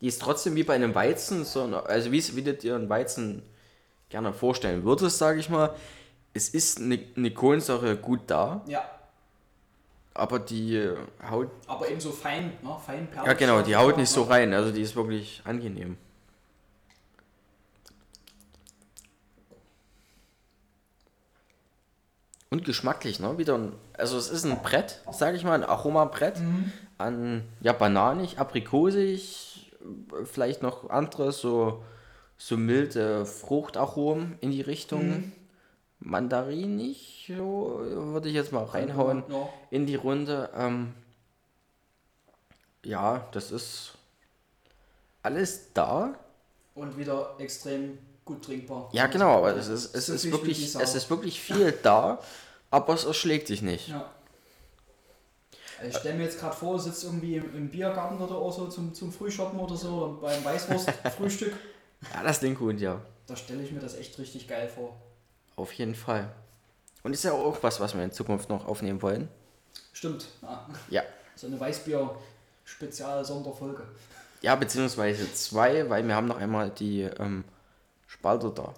die 0.00 0.08
ist 0.08 0.20
trotzdem 0.20 0.54
wie 0.54 0.62
bei 0.62 0.74
einem 0.74 0.94
Weizen, 0.94 1.44
so, 1.44 1.62
also 1.62 2.12
wie, 2.12 2.36
wie 2.36 2.42
du 2.42 2.54
dir 2.54 2.74
einen 2.74 2.88
Weizen 2.88 3.42
gerne 4.08 4.32
vorstellen 4.32 4.84
würdest, 4.84 5.18
sage 5.18 5.40
ich 5.40 5.48
mal. 5.48 5.74
Es 6.34 6.50
ist 6.50 6.80
eine, 6.80 6.98
eine 7.16 7.30
Kohlensäure 7.30 7.96
gut 7.96 8.20
da, 8.26 8.62
ja, 8.66 8.84
aber 10.16 10.38
die 10.38 10.90
haut, 11.30 11.50
aber 11.66 11.88
eben 11.88 12.00
so 12.00 12.10
fein, 12.10 12.52
ne? 12.62 12.76
fein 12.84 13.08
ja 13.14 13.32
genau, 13.34 13.62
die 13.62 13.76
haut 13.76 13.96
nicht 13.96 14.10
so 14.10 14.22
rein. 14.22 14.52
Also 14.54 14.72
die 14.72 14.82
ist 14.82 14.96
wirklich 14.96 15.42
angenehm. 15.44 15.96
Und 22.48 22.64
geschmacklich, 22.64 23.18
ne? 23.20 23.36
Wieder 23.38 23.58
ein, 23.58 23.72
also 23.94 24.16
es 24.16 24.30
ist 24.30 24.44
ein 24.44 24.62
Brett, 24.62 25.00
sage 25.10 25.36
ich 25.36 25.44
mal, 25.44 25.54
ein 25.54 25.64
Aromabrett 25.64 26.40
an 26.96 27.42
ja 27.60 27.72
bananig, 27.72 28.38
aprikosig, 28.38 29.55
äh, 29.55 29.55
vielleicht 30.24 30.62
noch 30.62 30.90
andere 30.90 31.32
so 31.32 31.82
so 32.38 32.56
milde 32.56 33.24
Fruchtaromen 33.24 34.36
in 34.40 34.50
die 34.50 34.60
Richtung. 34.60 35.32
Mandarinig, 35.98 37.32
so 37.34 37.80
würde 37.80 38.28
ich 38.28 38.34
jetzt 38.34 38.52
mal 38.52 38.64
reinhauen 38.64 39.24
Ja. 39.30 39.48
in 39.70 39.86
die 39.86 39.94
Runde. 39.94 40.50
Ähm, 40.54 40.92
ja, 42.84 43.26
das 43.32 43.50
ist 43.50 43.92
alles 45.22 45.72
da. 45.72 46.14
Und 46.74 46.98
wieder 46.98 47.34
extrem 47.38 47.98
gut 48.24 48.44
trinkbar. 48.44 48.90
Ja, 48.92 49.06
genau, 49.06 49.38
aber 49.38 49.56
es 49.56 49.68
ist, 49.68 49.94
es 49.94 50.08
ist 50.10 50.30
wirklich, 50.30 50.74
es 50.74 50.94
ist 50.94 51.08
wirklich 51.08 51.40
viel 51.40 51.72
da, 51.82 52.20
aber 52.70 52.92
es 52.94 53.04
erschlägt 53.04 53.46
sich 53.46 53.62
nicht. 53.62 53.88
Ja. 53.88 54.10
Also 55.78 55.90
Ich 55.90 55.96
stelle 55.98 56.16
mir 56.16 56.24
jetzt 56.24 56.40
gerade 56.40 56.56
vor, 56.56 56.78
sitzt 56.78 57.04
irgendwie 57.04 57.36
im, 57.36 57.54
im 57.54 57.70
Biergarten 57.70 58.18
oder 58.20 58.36
auch 58.36 58.52
so 58.52 58.66
zum, 58.68 58.94
zum 58.94 59.12
Frühschoppen 59.12 59.58
oder 59.58 59.76
so 59.76 59.88
oder 59.88 60.20
beim 60.20 60.44
Weißwurstfrühstück. 60.44 61.54
Ja, 62.14 62.22
das 62.22 62.40
klingt 62.40 62.58
gut, 62.58 62.78
ja. 62.78 63.00
Da 63.26 63.34
stelle 63.34 63.62
ich 63.62 63.72
mir 63.72 63.80
das 63.80 63.96
echt 63.96 64.18
richtig 64.18 64.46
geil 64.46 64.68
vor. 64.68 64.94
Auf 65.56 65.72
jeden 65.72 65.94
Fall. 65.94 66.28
Und 67.02 67.14
ist 67.14 67.24
ja 67.24 67.32
auch 67.32 67.56
was, 67.62 67.80
was 67.80 67.94
wir 67.94 68.04
in 68.04 68.12
Zukunft 68.12 68.50
noch 68.50 68.66
aufnehmen 68.66 69.00
wollen. 69.00 69.30
Stimmt. 69.94 70.26
Ja. 70.42 70.66
Ja. 70.90 71.02
So 71.34 71.46
eine 71.46 71.58
Weißbier-Spezial-Sonderfolge. 71.58 73.84
Ja, 74.42 74.54
beziehungsweise 74.56 75.32
zwei, 75.32 75.88
weil 75.88 76.06
wir 76.06 76.14
haben 76.14 76.26
noch 76.26 76.36
einmal 76.36 76.68
die 76.70 77.00
ähm, 77.02 77.44
Spalter 78.06 78.50
da. 78.50 78.74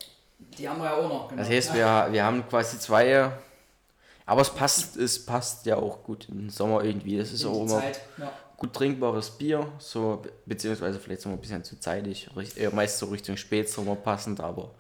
Die 0.57 0.69
haben 0.69 0.79
wir 0.79 0.85
ja 0.87 0.95
auch 0.95 1.09
noch. 1.09 1.29
Genau. 1.29 1.43
Das 1.43 1.51
heißt, 1.51 1.75
wir, 1.75 2.07
wir 2.11 2.25
haben 2.25 2.49
quasi 2.49 2.79
zwei. 2.79 3.33
Aber 4.29 4.43
es 4.43 4.51
passt, 4.51 4.97
es 4.97 5.25
passt 5.25 5.65
ja 5.67 5.77
auch 5.77 6.03
gut 6.05 6.29
im 6.29 6.51
Sommer 6.51 6.85
irgendwie. 6.85 7.17
Es 7.19 7.33
ist 7.33 7.43
In 7.43 7.49
auch 7.49 7.63
immer 7.63 7.81
Zeit. 7.81 8.01
Ja. 8.19 8.31
gut 8.59 8.75
trinkbares 8.75 9.31
Bier, 9.31 9.67
so 9.79 10.21
be- 10.23 10.31
beziehungsweise 10.45 10.99
vielleicht 10.99 11.23
so 11.23 11.31
ein 11.31 11.39
bisschen 11.39 11.65
zu 11.65 11.81
zeitig, 11.81 12.29
meist 12.73 12.99
so 12.99 13.07
Richtung 13.07 13.37
Spätsommer 13.39 13.97
passend, 13.97 14.41
aber 14.41 14.71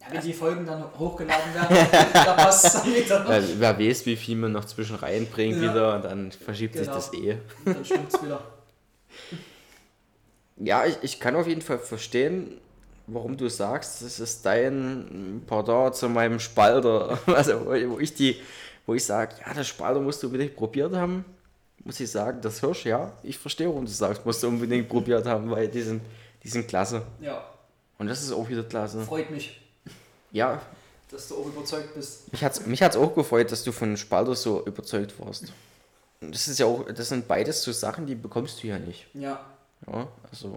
ja, 0.00 0.06
wenn 0.10 0.20
die 0.22 0.32
Folgen 0.32 0.66
dann 0.66 0.84
hochgeladen 0.98 1.54
werden, 1.54 1.76
da 2.12 2.34
passt 2.36 2.64
es 2.64 2.72
dann 2.72 2.86
wieder. 2.94 3.24
wer 3.60 3.78
weiß, 3.78 4.06
wie 4.06 4.16
viel 4.16 4.36
man 4.36 4.52
noch 4.52 4.64
zwischen 4.64 4.96
reinbringt 4.96 5.56
Ja. 5.56 5.62
wieder, 5.70 5.98
dann 6.00 6.32
verschiebt 6.32 6.74
sich 6.74 6.82
Genau. 6.84 6.94
das 6.96 7.12
eh. 7.14 7.38
Dann 7.64 7.84
stimmt's 7.84 8.22
wieder. 8.22 8.40
Ja, 10.56 10.86
ich, 10.86 10.96
ich 11.02 11.18
kann 11.20 11.34
auf 11.36 11.46
jeden 11.48 11.62
Fall 11.62 11.78
verstehen, 11.80 12.60
warum 13.06 13.36
du 13.36 13.48
sagst, 13.48 14.02
das 14.02 14.20
ist 14.20 14.44
dein 14.46 15.42
Pardon 15.46 15.92
zu 15.92 16.08
meinem 16.08 16.38
Spalter. 16.40 17.18
Also, 17.26 17.66
wo 17.66 17.98
ich 17.98 18.14
die, 18.14 18.40
wo 18.86 18.94
ich 18.94 19.04
sage, 19.04 19.34
ja, 19.46 19.52
das 19.54 19.66
Spalter 19.68 20.00
musst 20.00 20.22
du 20.22 20.26
unbedingt 20.26 20.56
probiert 20.56 20.94
haben, 20.94 21.24
muss 21.84 22.00
ich 22.00 22.10
sagen, 22.10 22.40
das 22.40 22.60
Hirsch, 22.60 22.86
ja, 22.86 23.12
ich 23.22 23.36
verstehe, 23.38 23.68
warum 23.68 23.84
du 23.84 23.90
sagst, 23.92 24.24
musst 24.24 24.42
du 24.42 24.48
unbedingt 24.48 24.88
probiert 24.88 25.26
haben, 25.26 25.50
weil 25.50 25.68
die 25.68 25.82
sind, 25.82 26.02
die 26.42 26.48
sind 26.48 26.66
klasse. 26.68 27.02
Ja, 27.20 27.44
Und 27.98 28.06
das 28.06 28.22
ist 28.22 28.32
auch 28.32 28.48
wieder 28.48 28.62
klasse. 28.62 29.02
freut 29.02 29.30
mich, 29.30 29.60
Ja, 30.32 30.60
dass 31.10 31.28
du 31.28 31.36
auch 31.36 31.46
überzeugt 31.46 31.94
bist. 31.94 32.32
mich 32.32 32.42
hat's, 32.42 32.64
mich 32.66 32.82
hat's 32.82 32.96
auch 32.96 33.14
gefreut, 33.14 33.52
dass 33.52 33.62
du 33.64 33.72
von 33.72 33.96
Spalter 33.96 34.34
so 34.34 34.64
überzeugt 34.66 35.14
warst. 35.20 35.52
Das 36.20 36.48
ist 36.48 36.58
ja 36.58 36.64
auch, 36.66 36.86
das 36.90 37.10
sind 37.10 37.28
beides 37.28 37.62
so 37.62 37.70
Sachen, 37.72 38.06
die 38.06 38.14
bekommst 38.14 38.62
du 38.62 38.68
ja 38.68 38.78
nicht. 38.78 39.06
Ja. 39.12 39.44
Ja, 39.86 40.08
also, 40.30 40.56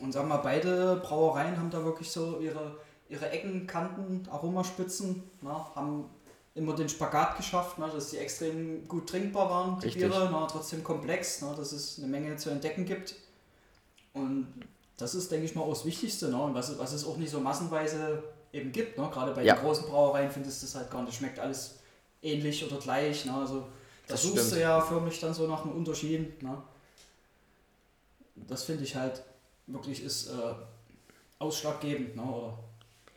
Und 0.00 0.12
sag 0.12 0.26
mal, 0.26 0.38
beide 0.38 0.96
Brauereien 0.96 1.56
haben 1.58 1.70
da 1.70 1.84
wirklich 1.84 2.10
so 2.10 2.38
ihre, 2.40 2.76
ihre 3.08 3.28
Ecken, 3.30 3.66
Kanten, 3.66 4.26
Aromaspitzen, 4.30 5.22
na, 5.42 5.70
haben 5.74 6.06
immer 6.54 6.74
den 6.74 6.88
Spagat 6.88 7.36
geschafft, 7.36 7.76
na, 7.78 7.86
dass 7.88 8.10
die 8.10 8.16
extrem 8.18 8.88
gut 8.88 9.08
trinkbar 9.08 9.48
waren, 9.50 9.78
die 9.80 9.86
Richtig. 9.86 10.02
Biere, 10.10 10.28
na, 10.32 10.46
trotzdem 10.46 10.82
komplex, 10.82 11.42
na, 11.42 11.54
dass 11.54 11.72
es 11.72 11.98
eine 11.98 12.06
Menge 12.08 12.36
zu 12.36 12.50
entdecken 12.50 12.84
gibt. 12.84 13.14
Und 14.14 14.46
das 14.96 15.14
ist, 15.14 15.30
denke 15.30 15.44
ich 15.46 15.54
mal, 15.54 15.62
auch 15.62 15.70
das 15.70 15.84
Wichtigste, 15.84 16.28
ne? 16.28 16.42
und 16.42 16.54
was, 16.54 16.68
es- 16.70 16.78
was 16.78 16.92
es 16.92 17.04
auch 17.06 17.16
nicht 17.16 17.30
so 17.30 17.40
massenweise 17.40 18.22
eben 18.52 18.72
gibt. 18.72 18.98
Ne? 18.98 19.08
Gerade 19.12 19.32
bei 19.32 19.44
Ja. 19.44 19.54
den 19.54 19.62
großen 19.62 19.86
Brauereien 19.86 20.30
findest 20.30 20.62
du 20.62 20.66
es 20.66 20.74
halt 20.74 20.90
gar 20.90 21.02
nicht, 21.02 21.14
schmeckt 21.16 21.38
alles 21.38 21.78
ähnlich 22.22 22.64
oder 22.66 22.80
gleich. 22.80 23.24
Ne? 23.26 23.32
Also, 23.34 23.60
da 23.60 23.66
Das 24.08 24.22
suchst 24.22 24.38
stimmt. 24.38 24.52
du 24.52 24.60
ja 24.60 24.80
förmlich 24.80 25.20
dann 25.20 25.32
so 25.32 25.46
nach 25.46 25.62
einem 25.64 25.74
Unterschied. 25.76 26.42
Ne? 26.42 26.56
Das 28.48 28.64
finde 28.64 28.84
ich 28.84 28.96
halt 28.96 29.22
wirklich 29.72 30.02
ist 30.04 30.28
äh, 30.28 30.54
ausschlaggebend 31.38 32.16
ne? 32.16 32.22
oder 32.22 32.58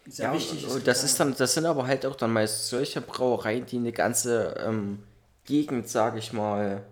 sehr 0.07 0.27
ja, 0.27 0.33
wichtig. 0.33 0.67
und 0.67 0.85
das 0.85 1.03
ist 1.03 1.19
dann, 1.19 1.35
das 1.35 1.53
sind 1.53 1.65
aber 1.65 1.87
halt 1.87 2.05
auch 2.05 2.15
dann 2.15 2.33
meist 2.33 2.67
solche 2.67 3.01
Brauereien, 3.01 3.65
die 3.65 3.77
eine 3.77 3.93
ganze 3.93 4.55
ähm, 4.65 5.03
Gegend, 5.45 5.87
sage 5.87 6.19
ich 6.19 6.33
mal, 6.33 6.83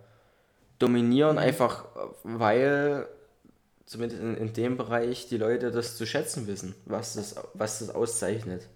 dominieren, 0.80 1.38
einfach 1.38 1.86
äh, 1.96 2.10
weil 2.24 3.08
zumindest 3.86 4.22
in, 4.22 4.38
in 4.38 4.54
dem 4.54 4.78
Bereich 4.78 5.28
die 5.28 5.38
Leute 5.38 5.72
das 5.72 5.98
zu 5.98 6.06
schätzen 6.06 6.48
wissen, 6.48 6.76
was 6.86 7.16
das, 7.16 7.36
was 7.54 7.80
das 7.80 7.90
auszeichnet. 7.90 8.68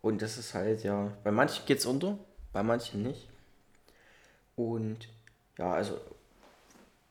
Und 0.00 0.20
das 0.20 0.36
ist 0.36 0.54
halt, 0.54 0.82
ja, 0.82 1.12
bei 1.22 1.30
manchen 1.30 1.64
geht's 1.66 1.86
unter, 1.86 2.18
bei 2.52 2.62
manchen 2.62 3.02
nicht. 3.02 3.28
Und 4.56 5.08
ja, 5.58 5.72
also, 5.72 5.98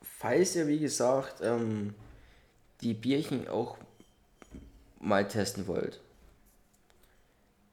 falls 0.02 0.56
ihr, 0.56 0.68
wie 0.68 0.80
gesagt, 0.80 1.42
ähm, 1.42 1.94
die 2.82 2.94
Bierchen 2.94 3.48
auch 3.48 3.78
mal 5.00 5.28
testen 5.28 5.68
wollt, 5.68 6.00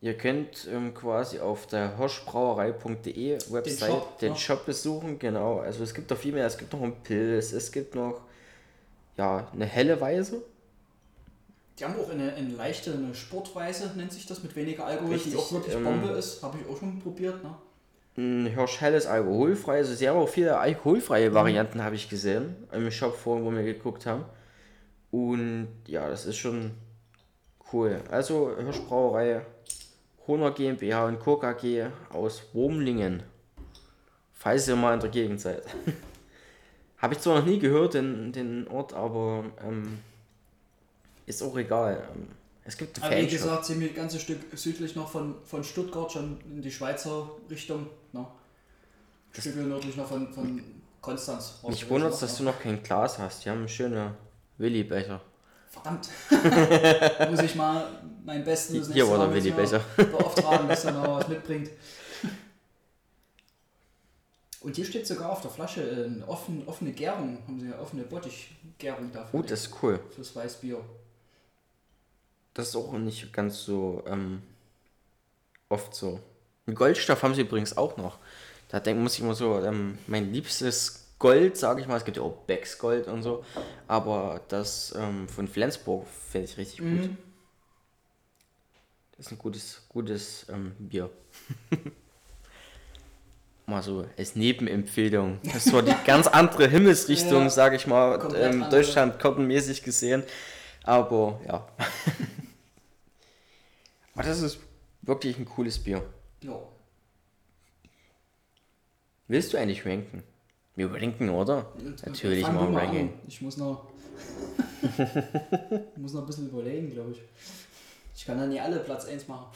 ihr 0.01 0.17
könnt 0.17 0.67
ähm, 0.71 0.95
quasi 0.95 1.41
auf 1.41 1.67
der 1.67 1.99
hirschbrauerei.de 1.99 3.39
Website 3.51 3.91
Shop, 3.91 4.19
den? 4.19 4.37
Shop 4.37 4.67
besuchen, 4.67 5.19
genau. 5.19 5.59
Also 5.59 5.83
es 5.83 5.95
gibt 5.95 6.11
noch 6.11 6.19
viel 6.19 6.33
mehr, 6.33 6.47
es 6.47 6.57
gibt 6.57 6.73
noch 6.73 6.83
einen 6.83 7.03
Pilz, 7.03 7.53
es 7.53 7.73
gibt 7.73 7.95
noch 7.95 8.23
ja, 9.17 9.49
eine 9.53 9.67
helle 9.67 10.01
Weise. 10.01 10.43
Die 11.79 11.85
haben 11.85 11.95
auch 12.01 12.11
eine, 12.11 12.33
eine 12.35 12.49
leichte 12.49 12.93
eine 12.93 13.15
Sportweise, 13.15 13.93
nennt 13.97 14.13
sich 14.13 14.27
das, 14.27 14.43
mit 14.43 14.57
weniger 14.57 14.85
Alkohol, 14.85 15.13
Richtig, 15.13 15.33
die 15.33 15.39
auch 15.39 15.53
wirklich 15.53 15.75
ähm, 15.75 15.85
Bombe 15.85 16.09
ist. 16.11 16.43
Habe 16.43 16.59
ich 16.59 16.69
auch 16.69 16.79
schon 16.79 16.99
probiert. 16.99 17.43
Ne? 17.43 17.55
Ein 18.19 18.47
Hirsch 18.47 18.81
helles 18.81 19.07
alkoholfrei, 19.07 19.79
also 19.79 20.09
auch 20.11 20.29
viele 20.29 20.59
alkoholfreie 20.59 21.33
Varianten, 21.33 21.83
habe 21.83 21.95
ich 21.95 22.11
gesehen, 22.11 22.57
im 22.73 22.91
Shop 22.91 23.17
vorhin, 23.17 23.47
wo 23.47 23.53
wir 23.53 23.63
geguckt 23.63 24.07
haben. 24.07 24.25
Und 25.11 25.69
ja, 25.87 26.09
das 26.11 26.27
ist 26.27 26.37
schon 26.37 26.73
Cool. 27.73 28.01
Also 28.11 28.57
Hirschbrauerei 28.57 29.43
Honer 30.27 30.51
GmbH 30.53 31.07
und 31.07 31.21
Co. 31.21 31.37
KG 31.37 31.87
aus 32.11 32.43
Wurmlingen. 32.53 33.23
Falls 34.33 34.69
ihr 34.69 34.77
mal 34.77 34.95
in 34.95 35.01
der 35.01 35.11
Gegend 35.11 35.41
seid. 35.41 35.63
Habe 36.99 37.15
ich 37.15 37.21
zwar 37.21 37.39
noch 37.39 37.47
nie 37.47 37.59
gehört, 37.59 37.95
den, 37.95 38.33
den 38.33 38.67
Ort, 38.69 38.93
aber 38.93 39.45
ähm, 39.65 39.99
ist 41.27 41.43
auch 41.43 41.57
egal. 41.57 42.09
Ähm, 42.15 42.29
es 42.65 42.77
gibt 42.77 43.03
Aber 43.03 43.17
wie 43.17 43.27
gesagt, 43.27 43.65
sind 43.65 43.81
wir 43.81 43.89
ein 43.89 43.95
ganzes 43.95 44.23
Stück 44.23 44.41
südlich 44.53 44.97
noch 44.97 45.09
von, 45.09 45.37
von 45.45 45.65
Stuttgart, 45.65 46.13
schon 46.13 46.39
in 46.51 46.61
die 46.61 46.71
Schweizer 46.71 47.31
Richtung. 47.51 47.87
Ne? 49.33 49.37
Ein 49.37 49.41
Stück 49.41 49.57
nördlich 49.57 49.97
noch 49.97 50.09
von, 50.09 50.33
von 50.33 50.63
Konstanz. 51.01 51.61
Mich 51.67 51.89
wundert 51.89 52.13
es, 52.13 52.21
dass 52.21 52.37
du 52.37 52.45
noch 52.45 52.59
kein 52.61 52.83
Glas 52.83 53.19
hast. 53.19 53.45
Die 53.45 53.51
haben 53.51 53.69
schöne 53.69 54.15
Willi-Becher. 54.59 55.21
Verdammt. 55.71 56.09
Muss 57.31 57.41
ich 57.41 57.55
mal 57.55 58.03
mein 58.25 58.45
Bestes 58.45 58.93
Hier 58.93 59.09
war 59.09 59.19
der 59.19 59.35
Willi-Becher. 59.35 59.81
beauftragen, 59.97 60.69
dass 60.69 60.85
er 60.85 60.93
noch 60.93 61.19
was 61.19 61.29
mitbringt. 61.29 61.71
Und 64.61 64.75
hier 64.75 64.85
steht 64.85 65.07
sogar 65.07 65.31
auf 65.31 65.41
der 65.41 65.51
Flasche 65.51 65.83
äh, 65.83 66.05
eine 66.07 66.27
offene, 66.27 66.67
offene 66.67 66.93
Gärung, 66.93 67.39
haben 67.47 67.61
sie 67.61 67.67
eine 67.67 67.79
offene 67.79 68.03
Bottichgärung 68.03 69.13
dafür. 69.13 69.39
Oh, 69.39 69.43
das 69.43 69.67
ist 69.67 69.83
cool. 69.83 70.01
Fürs 70.15 70.35
Weißbier. 70.35 70.81
Das 72.55 72.69
ist 72.69 72.77
auch 72.77 72.93
nicht 72.93 73.33
ganz 73.33 73.63
so 73.63 74.03
ähm, 74.07 74.43
oft 75.69 75.95
so. 75.95 76.21
Einen 76.67 76.75
Goldstoff 76.75 77.23
haben 77.23 77.35
sie 77.35 77.43
übrigens 77.43 77.77
auch 77.77 77.97
noch. 77.97 78.19
Da 78.69 78.81
denk, 78.81 79.01
muss 79.01 79.15
ich 79.15 79.21
immer 79.21 79.35
so, 79.35 79.63
ähm, 79.63 79.99
mein 80.07 80.33
liebstes 80.33 81.15
Gold, 81.19 81.57
sage 81.57 81.81
ich 81.81 81.89
mal, 81.89 81.97
es 81.97 82.05
gibt 82.05 82.17
ja 82.17 82.23
auch 82.23 82.37
Becks 82.47 82.79
Gold 82.79 83.09
und 83.09 83.23
so, 83.23 83.45
aber 83.87 84.41
das 84.49 84.95
ähm, 84.97 85.29
von 85.29 85.49
Flensburg 85.49 86.07
finde 86.31 86.47
ich 86.49 86.57
richtig 86.57 86.83
mhm. 86.83 87.01
gut. 87.01 87.11
Das 89.17 89.27
ist 89.27 89.33
ein 89.33 89.39
gutes, 89.39 89.83
gutes 89.89 90.47
ähm, 90.49 90.73
Bier. 90.79 91.11
mal 93.69 93.83
so 93.83 94.07
als 94.17 94.35
Nebenempfehlung. 94.35 95.41
Das 95.53 95.73
war 95.73 95.83
die 95.83 95.95
ganz 96.07 96.27
andere 96.27 96.69
Himmelsrichtung, 96.69 97.43
ja, 97.45 97.51
sage 97.51 97.77
ich 97.77 97.87
mal, 97.87 98.35
ähm, 98.37 98.65
Deutschland 98.71 99.19
kartenmäßig 99.19 99.83
gesehen. 99.83 100.23
Aber 100.85 101.41
ja. 101.47 101.69
Aber 104.15 104.23
das 104.23 104.41
ist 104.41 104.59
wirklich 105.03 105.39
ein 105.39 105.45
cooles 105.45 105.79
Bier. 105.79 106.03
Ja. 106.43 106.59
Willst 109.29 109.53
du 109.53 109.59
eigentlich 109.59 109.85
ranken? 109.85 110.23
Wir 110.75 110.91
ranken, 110.93 111.29
oder? 111.29 111.71
Jetzt 111.85 112.07
Natürlich 112.07 112.47
mal 112.47 112.75
ranken. 112.75 113.13
Ich 113.27 113.43
muss 113.43 113.59
noch. 113.59 113.89
ich 114.99 115.97
muss 115.97 116.15
noch 116.15 116.23
ein 116.23 116.27
bisschen 116.27 116.49
überlegen, 116.49 116.91
glaube 116.91 117.13
ich. 117.13 117.21
Ich 118.17 118.25
kann 118.25 118.39
dann 118.39 118.49
nicht 118.49 118.63
alle 118.63 118.81
Platz 118.81 119.05
1 119.05 119.29
machen. 119.29 119.47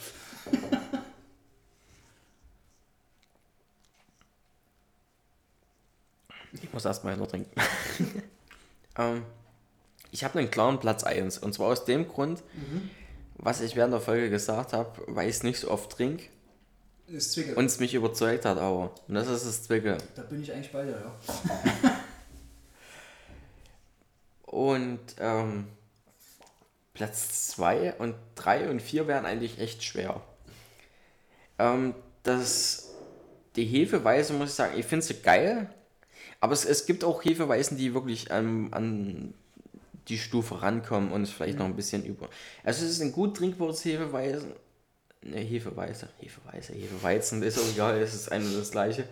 Ich 6.53 6.73
muss 6.73 6.85
erstmal 6.85 7.17
noch 7.17 7.29
trinken. 7.29 7.51
ähm, 8.99 9.23
ich 10.11 10.23
habe 10.23 10.39
einen 10.39 10.51
klaren 10.51 10.81
Platz 10.81 11.03
1. 11.03 11.39
Und 11.39 11.55
zwar 11.55 11.69
aus 11.69 11.87
dem 11.87 12.07
Grund, 12.09 12.43
mhm. 12.55 12.91
was 13.37 13.63
ich 13.63 13.75
während 13.75 13.95
der 13.95 14.01
Folge 14.01 14.29
gesagt 14.29 14.75
habe, 14.75 15.03
weil 15.07 15.31
ich 15.31 15.37
es 15.37 15.43
nicht 15.43 15.59
so 15.59 15.71
oft 15.71 15.91
trinke. 15.93 16.25
Ist 17.13 17.33
Zwickel. 17.33 17.55
Und 17.55 17.67
es 17.67 17.79
mich 17.79 17.93
überzeugt 17.93 18.47
hat, 18.47 18.57
aber. 18.57 18.95
Und 19.07 19.15
das 19.15 19.29
ist 19.29 19.47
das 19.47 19.63
Zwickel. 19.65 19.99
Da 20.15 20.23
bin 20.23 20.43
ich 20.43 20.53
eigentlich 20.53 20.73
bei 20.73 20.85
dir, 20.85 20.93
ja. 20.93 22.01
und 24.51 25.01
ähm, 25.19 25.67
Platz 26.95 27.49
2 27.49 27.95
und 27.95 28.15
3 28.37 28.71
und 28.71 28.81
4 28.81 29.09
wären 29.09 29.27
eigentlich 29.27 29.59
echt 29.59 29.85
schwer. 29.85 30.23
Ähm, 31.59 31.95
das, 32.23 32.95
die 33.57 33.67
Hefeweise, 33.67 34.33
muss 34.33 34.51
ich 34.51 34.55
sagen, 34.55 34.79
ich 34.79 34.87
finde 34.87 35.05
sie 35.05 35.21
geil. 35.21 35.69
Aber 36.41 36.55
es, 36.55 36.65
es 36.65 36.87
gibt 36.87 37.05
auch 37.05 37.23
Hefeweisen, 37.23 37.77
die 37.77 37.93
wirklich 37.93 38.29
ähm, 38.31 38.69
an 38.73 39.35
die 40.09 40.19
Stufe 40.19 40.63
rankommen 40.63 41.13
und 41.13 41.23
es 41.23 41.31
vielleicht 41.31 41.55
mhm. 41.55 41.59
noch 41.59 41.67
ein 41.67 41.77
bisschen 41.77 42.05
über. 42.05 42.29
Also 42.65 42.85
es 42.85 42.93
ist 42.93 43.03
ein 43.03 43.13
gut 43.13 43.37
trinkbares 43.37 43.85
Hefeweisen. 43.85 44.53
Ne, 45.23 45.39
Hefeweise, 45.41 46.09
Hefeweise, 46.19 46.73
Hefeweizen, 46.75 47.43
ist 47.43 47.59
auch 47.59 47.69
egal, 47.73 48.01
es 48.01 48.15
ist 48.15 48.33
eine 48.33 48.45
und 48.45 48.59
das 48.59 48.73
gleiche. 48.73 49.09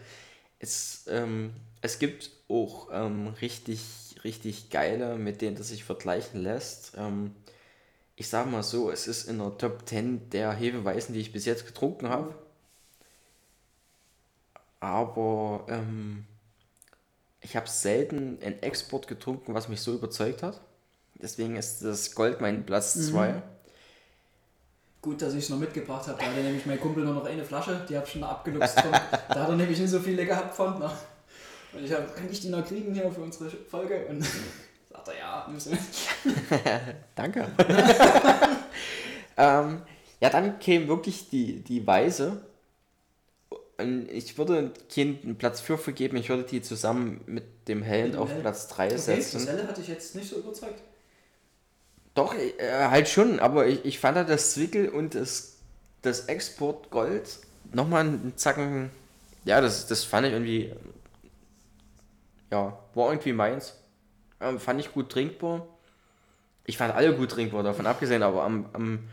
Es, 0.59 1.05
ähm, 1.09 1.53
es 1.83 1.99
gibt 1.99 2.31
auch 2.49 2.89
ähm, 2.93 3.29
richtig, 3.41 4.17
richtig 4.25 4.71
geile, 4.71 5.17
mit 5.17 5.41
denen 5.41 5.57
das 5.57 5.69
sich 5.69 5.85
vergleichen 5.85 6.43
lässt. 6.43 6.93
Ähm, 6.97 7.35
ich 8.17 8.29
sag 8.29 8.51
mal 8.51 8.63
so, 8.63 8.91
es 8.91 9.07
ist 9.07 9.29
in 9.29 9.39
der 9.39 9.57
Top 9.57 9.89
10 9.89 10.31
der 10.31 10.53
Hefeweisen, 10.53 11.15
die 11.15 11.21
ich 11.21 11.33
bis 11.33 11.47
jetzt 11.47 11.65
getrunken 11.67 12.09
habe. 12.09 12.35
Aber 14.81 15.65
ähm, 15.69 16.27
ich 17.41 17.57
habe 17.57 17.69
selten 17.69 18.39
einen 18.43 18.63
Export 18.63 19.07
getrunken, 19.07 19.55
was 19.55 19.69
mich 19.69 19.81
so 19.81 19.95
überzeugt 19.95 20.43
hat. 20.43 20.61
Deswegen 21.15 21.57
ist 21.57 21.83
das 21.83 22.15
Gold 22.15 22.41
mein 22.41 22.67
Platz 22.67 22.95
2. 22.95 23.33
Mhm. 23.33 23.43
Gut, 25.03 25.23
dass 25.23 25.33
ich 25.33 25.45
es 25.45 25.49
noch 25.49 25.59
mitgebracht 25.59 26.07
habe. 26.07 26.19
Da 26.19 26.27
hatte 26.27 26.41
nämlich 26.41 26.67
mein 26.67 26.79
Kumpel 26.79 27.05
nur 27.05 27.15
noch 27.15 27.25
eine 27.25 27.45
Flasche, 27.45 27.87
die 27.89 27.97
habe 27.97 28.07
ich 28.07 28.13
schon 28.13 28.23
abgeluchst. 28.23 28.77
da 28.77 29.35
hat 29.35 29.49
er 29.49 29.57
nämlich 29.57 29.79
nicht 29.79 29.91
so 29.91 29.99
viele 29.99 30.27
gehabt 30.27 30.55
von. 30.55 30.79
Ne? 30.79 30.91
Und 31.73 31.85
ich 31.85 31.93
habe, 31.93 32.07
kann 32.15 32.29
ich 32.31 32.41
die 32.41 32.49
noch 32.49 32.67
kriegen 32.67 32.93
hier 32.93 33.11
für 33.11 33.23
unsere 33.23 33.49
Folge? 33.49 34.07
Und 34.09 34.23
sagt 34.91 35.09
er, 35.09 35.19
ja, 35.19 35.49
müssen 35.51 35.79
Danke. 37.15 37.49
ähm, 39.37 39.83
ja, 40.21 40.29
dann 40.29 40.59
käme 40.59 40.89
wirklich 40.89 41.31
die, 41.31 41.61
die 41.63 41.87
Weise 41.87 42.43
ich 44.13 44.37
würde 44.39 44.73
Kind 44.89 45.25
einen 45.25 45.37
Platz 45.37 45.61
4 45.61 45.79
vergeben, 45.79 46.17
ich 46.17 46.29
würde 46.29 46.45
die 46.45 46.63
zusammen 46.63 47.23
mit 47.27 47.45
dem 47.69 47.83
Held 47.83 48.17
auf? 48.17 48.31
Platz 48.41 48.69
3 48.69 48.87
okay, 48.87 48.97
setzen. 48.99 49.39
Das 49.39 49.49
Helle 49.49 49.69
hatte 49.69 49.81
ich 49.81 49.89
jetzt 49.89 50.15
nicht 50.15 50.29
so 50.29 50.37
überzeugt. 50.37 50.83
Doch, 52.21 52.35
äh, 52.35 52.53
halt 52.91 53.09
schon, 53.09 53.41
aber 53.41 53.67
ich, 53.67 53.83
ich 53.87 53.99
fand 53.99 54.19
das 54.29 54.53
Zwickel 54.53 54.91
und 54.91 55.15
das, 55.15 55.57
das 56.03 56.27
Export 56.27 56.91
Gold 56.91 57.39
nochmal 57.73 58.03
einen 58.03 58.37
Zacken. 58.37 58.91
Ja, 59.47 59.63
das, 59.63 59.87
das 59.87 60.05
fand 60.05 60.27
ich 60.27 60.35
irgendwie. 60.35 60.71
Ja, 62.51 62.79
war 62.95 63.09
irgendwie 63.09 63.33
meins. 63.33 63.75
Ähm, 64.39 64.61
fand 64.61 64.81
ich 64.81 64.93
gut 64.93 65.09
trinkbar. 65.09 65.67
Ich 66.67 66.77
fand 66.77 66.95
alle 66.95 67.17
gut 67.17 67.31
trinkbar, 67.31 67.63
davon 67.63 67.87
abgesehen, 67.87 68.23
aber 68.23 68.43
am, 68.43 68.67
am 68.75 69.09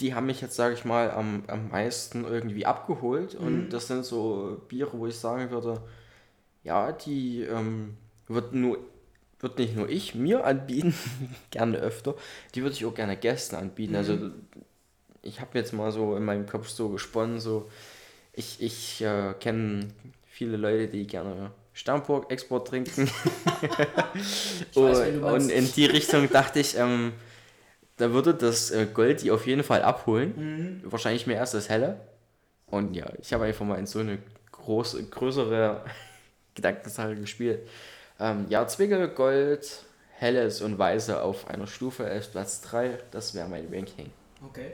die 0.00 0.14
haben 0.14 0.24
mich 0.24 0.40
jetzt, 0.40 0.56
sage 0.56 0.72
ich 0.72 0.86
mal, 0.86 1.10
am, 1.10 1.44
am 1.48 1.68
meisten 1.68 2.24
irgendwie 2.24 2.64
abgeholt. 2.64 3.38
Mhm. 3.38 3.46
Und 3.46 3.68
das 3.74 3.88
sind 3.88 4.06
so 4.06 4.62
Biere, 4.68 4.98
wo 4.98 5.06
ich 5.06 5.18
sagen 5.18 5.50
würde, 5.50 5.82
ja, 6.64 6.92
die 6.92 7.42
ähm, 7.42 7.98
wird 8.26 8.54
nur 8.54 8.78
wird 9.40 9.58
nicht 9.58 9.76
nur 9.76 9.88
ich 9.88 10.14
mir 10.14 10.44
anbieten, 10.44 10.94
gerne 11.50 11.78
öfter, 11.78 12.14
die 12.54 12.62
würde 12.62 12.74
ich 12.74 12.84
auch 12.84 12.94
gerne 12.94 13.16
Gästen 13.16 13.56
anbieten. 13.56 13.96
Also, 13.96 14.14
mhm. 14.14 14.22
Also 14.22 14.34
ich 15.22 15.40
habe 15.40 15.58
jetzt 15.58 15.72
mal 15.72 15.92
so 15.92 16.16
in 16.16 16.24
meinem 16.24 16.46
Kopf 16.46 16.68
so 16.68 16.88
gesponnen, 16.88 17.40
so 17.40 17.68
ich, 18.32 18.62
ich 18.62 19.02
äh, 19.02 19.34
kenne 19.40 19.88
viele 20.26 20.56
Leute, 20.56 20.88
die 20.88 21.06
gerne 21.06 21.50
Sternburg 21.72 22.30
Export 22.30 22.68
trinken. 22.68 23.10
weiß, 24.74 25.22
und 25.22 25.50
in 25.50 25.72
die 25.72 25.86
Richtung 25.86 26.30
dachte 26.30 26.60
ich, 26.60 26.76
ähm, 26.76 27.12
da 27.96 28.12
würde 28.12 28.34
das 28.34 28.70
äh, 28.70 28.86
Gold 28.92 29.22
die 29.22 29.30
auf 29.30 29.46
jeden 29.46 29.64
Fall 29.64 29.82
abholen. 29.82 30.80
Mhm. 30.82 30.92
Wahrscheinlich 30.92 31.26
mehr 31.26 31.36
erst 31.36 31.54
das 31.54 31.68
Helle. 31.68 32.00
Und 32.66 32.94
ja, 32.94 33.06
ich 33.20 33.32
habe 33.32 33.44
einfach 33.44 33.66
mal 33.66 33.78
in 33.78 33.86
so 33.86 33.98
eine 33.98 34.18
große, 34.52 35.04
größere 35.04 35.84
Gedankensache 36.54 37.16
gespielt. 37.16 37.68
Ähm, 38.20 38.46
ja, 38.48 38.66
Zwickel, 38.66 39.08
Gold, 39.08 39.84
Helles 40.14 40.60
und 40.60 40.78
Weiße 40.78 41.22
auf 41.22 41.48
einer 41.48 41.66
Stufe 41.66 42.04
als 42.04 42.28
Platz 42.28 42.60
3. 42.62 42.98
Das 43.10 43.34
wäre 43.34 43.48
mein 43.48 43.72
Ranking. 43.72 44.10
Okay. 44.46 44.72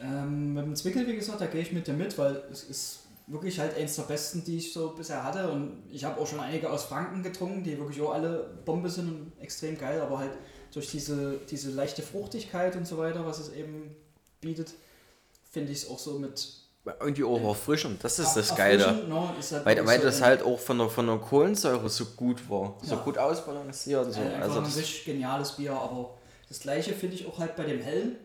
Ähm, 0.00 0.54
mit 0.54 0.64
dem 0.64 0.76
Zwickel, 0.76 1.06
wie 1.06 1.16
gesagt, 1.16 1.40
da 1.40 1.46
gehe 1.46 1.62
ich 1.62 1.72
mit 1.72 1.86
dir 1.86 1.94
mit, 1.94 2.18
weil 2.18 2.42
es 2.50 2.64
ist 2.64 3.00
wirklich 3.26 3.58
halt 3.58 3.76
eins 3.76 3.96
der 3.96 4.02
besten, 4.02 4.44
die 4.44 4.58
ich 4.58 4.72
so 4.72 4.90
bisher 4.90 5.24
hatte. 5.24 5.48
Und 5.50 5.82
ich 5.90 6.04
habe 6.04 6.20
auch 6.20 6.26
schon 6.26 6.40
einige 6.40 6.70
aus 6.70 6.84
Franken 6.84 7.22
getrunken, 7.22 7.62
die 7.62 7.78
wirklich 7.78 8.00
auch 8.02 8.12
alle 8.12 8.50
Bombe 8.64 8.90
sind 8.90 9.08
und 9.08 9.32
extrem 9.40 9.78
geil, 9.78 10.00
aber 10.00 10.18
halt 10.18 10.32
durch 10.72 10.90
diese, 10.90 11.38
diese 11.50 11.70
leichte 11.70 12.02
Fruchtigkeit 12.02 12.76
und 12.76 12.86
so 12.86 12.98
weiter, 12.98 13.24
was 13.24 13.38
es 13.38 13.52
eben 13.52 13.94
bietet, 14.40 14.74
finde 15.50 15.72
ich 15.72 15.78
es 15.78 15.88
auch 15.88 15.98
so 15.98 16.18
mit. 16.18 16.52
Irgendwie 17.00 17.24
auch 17.24 17.42
erfrischend, 17.48 18.02
das 18.04 18.18
ist 18.20 18.34
das 18.34 18.54
Geile. 18.54 18.92
No, 19.08 19.30
ist 19.38 19.52
halt 19.52 19.66
weil 19.66 19.86
weil 19.86 19.98
so 19.98 20.06
das 20.06 20.22
halt 20.22 20.42
auch 20.42 20.58
von 20.58 20.78
der, 20.78 20.88
von 20.88 21.06
der 21.06 21.16
Kohlensäure 21.16 21.88
so 21.88 22.04
gut 22.16 22.48
war, 22.48 22.74
so 22.82 22.94
ja. 22.94 23.00
gut 23.02 23.18
ausbalanciert. 23.18 24.12
So. 24.12 24.20
Äh, 24.20 24.40
also 24.40 24.60
ein 24.60 24.64
richtig 24.66 25.04
geniales 25.04 25.52
Bier, 25.52 25.72
aber 25.72 26.10
das 26.48 26.60
gleiche 26.60 26.92
finde 26.92 27.16
ich 27.16 27.26
auch 27.26 27.38
halt 27.40 27.56
bei 27.56 27.64
dem 27.64 27.80
Hellen. 27.80 28.16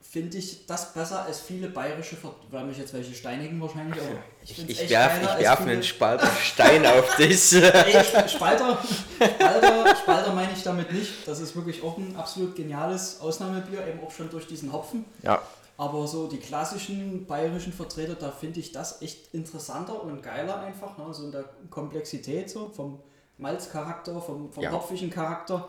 finde 0.00 0.36
ich 0.38 0.66
das 0.66 0.92
besser 0.92 1.22
als 1.24 1.40
viele 1.40 1.68
bayerische, 1.68 2.16
weil 2.50 2.64
mich 2.64 2.76
jetzt 2.78 2.92
welche 2.92 3.14
steinigen 3.14 3.60
wahrscheinlich, 3.62 3.98
aber 4.00 4.18
Ich, 4.42 4.68
ich 4.68 4.90
werf, 4.90 5.12
ich 5.22 5.44
werf 5.44 5.58
viele- 5.60 5.70
einen 5.70 5.82
Spalter 5.84 6.28
Stein 6.42 6.84
auf 6.84 7.16
dich. 7.16 7.52
Ey, 7.62 8.04
Spalter, 8.28 8.28
Spalter, 8.28 9.96
Spalter 9.96 10.32
meine 10.34 10.52
ich 10.52 10.62
damit 10.64 10.92
nicht. 10.92 11.26
Das 11.26 11.38
ist 11.40 11.54
wirklich 11.54 11.82
auch 11.82 11.96
ein 11.96 12.14
absolut 12.16 12.56
geniales 12.56 13.20
Ausnahmebier, 13.20 13.86
eben 13.86 14.00
auch 14.04 14.10
schon 14.10 14.28
durch 14.30 14.46
diesen 14.48 14.72
Hopfen. 14.72 15.04
ja, 15.22 15.40
Aber 15.82 16.06
so 16.06 16.28
die 16.28 16.38
klassischen 16.38 17.26
bayerischen 17.26 17.72
Vertreter, 17.72 18.14
da 18.14 18.30
finde 18.30 18.60
ich 18.60 18.70
das 18.70 19.02
echt 19.02 19.34
interessanter 19.34 20.00
und 20.00 20.22
geiler 20.22 20.60
einfach. 20.60 20.96
Ne? 20.96 21.12
So 21.12 21.24
in 21.24 21.32
der 21.32 21.44
Komplexität, 21.70 22.48
so 22.50 22.68
vom 22.68 23.00
Malzcharakter, 23.38 24.20
vom, 24.20 24.52
vom 24.52 24.62
Ja. 24.62 24.70
hopfigen 24.70 25.10
Charakter, 25.10 25.68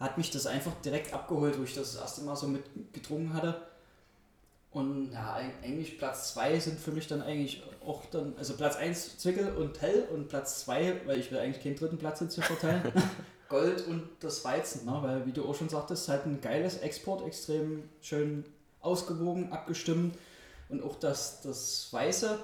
hat 0.00 0.18
mich 0.18 0.30
das 0.32 0.46
einfach 0.46 0.72
direkt 0.84 1.12
abgeholt, 1.14 1.58
wo 1.58 1.62
ich 1.62 1.74
das 1.74 1.92
das 1.92 2.00
erste 2.00 2.22
Mal 2.22 2.34
so 2.34 2.48
mit 2.48 2.64
getrunken 2.92 3.32
hatte. 3.34 3.60
Und 4.72 5.12
ja, 5.12 5.36
eig- 5.36 5.62
eigentlich 5.64 5.98
Platz 5.98 6.32
2 6.34 6.58
sind 6.58 6.80
für 6.80 6.90
mich 6.92 7.06
dann 7.06 7.22
eigentlich 7.22 7.62
auch 7.86 8.04
dann, 8.06 8.34
also 8.38 8.54
Platz 8.54 8.76
1 8.76 9.18
Zwickel 9.18 9.54
und 9.56 9.80
Hell 9.80 10.08
und 10.12 10.28
Platz 10.28 10.60
2, 10.64 11.02
weil 11.06 11.20
ich 11.20 11.30
will 11.30 11.38
eigentlich 11.38 11.62
keinen 11.62 11.76
dritten 11.76 11.98
Platz 11.98 12.20
jetzt 12.20 12.34
hier 12.36 12.44
verteilen, 12.44 12.82
Gold 13.48 13.86
und 13.88 14.08
das 14.20 14.44
Weizen, 14.44 14.86
ne? 14.86 14.96
weil 15.02 15.26
wie 15.26 15.32
du 15.32 15.44
auch 15.44 15.54
schon 15.56 15.68
sagtest, 15.68 16.08
halt 16.08 16.24
ein 16.26 16.40
geiles 16.40 16.78
Export, 16.78 17.26
extrem 17.26 17.88
schön 18.00 18.44
ausgewogen, 18.82 19.52
abgestimmt 19.52 20.16
und 20.68 20.82
auch 20.82 20.96
das, 20.96 21.40
das 21.42 21.88
Weiße 21.92 22.38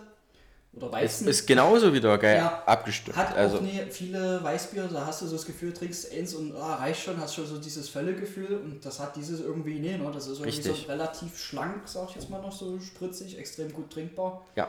oder 0.72 0.87
es 0.89 0.93
Weizen 0.93 1.28
ist 1.28 1.47
genauso 1.47 1.93
wieder 1.95 2.18
geil 2.18 2.37
Ja. 2.37 2.62
abgestimmt. 2.66 3.16
hat 3.16 3.34
Also, 3.34 3.59
auch 3.59 3.62
viele 3.91 4.43
Weißbier, 4.43 4.89
da 4.89 5.07
hast 5.07 5.22
du 5.22 5.26
so 5.26 5.37
das 5.37 5.47
Gefühl, 5.47 5.72
trinkst 5.72 6.12
eins 6.12 6.34
und 6.34 6.55
ah, 6.55 6.74
reicht 6.76 7.03
schon, 7.03 7.18
hast 7.18 7.34
schon 7.34 7.47
so 7.47 7.57
dieses 7.59 7.89
Völlegefühl 7.89 8.61
und 8.62 8.84
das 8.84 9.01
hat 9.01 9.16
dieses 9.16 9.41
irgendwie, 9.41 9.78
nee, 9.78 9.97
ne? 9.97 10.11
das 10.12 10.26
ist 10.26 10.41
irgendwie 10.41 10.51
Richtig. 10.59 10.82
so 10.82 10.93
relativ 10.93 11.39
schlank, 11.39 11.82
sag 11.89 12.11
ich 12.11 12.16
jetzt 12.16 12.28
mal 12.30 12.43
noch 12.43 12.53
so 12.53 12.78
spritzig, 12.80 13.39
extrem 13.39 13.72
gut 13.72 13.91
trinkbar. 13.91 14.45
ja, 14.55 14.68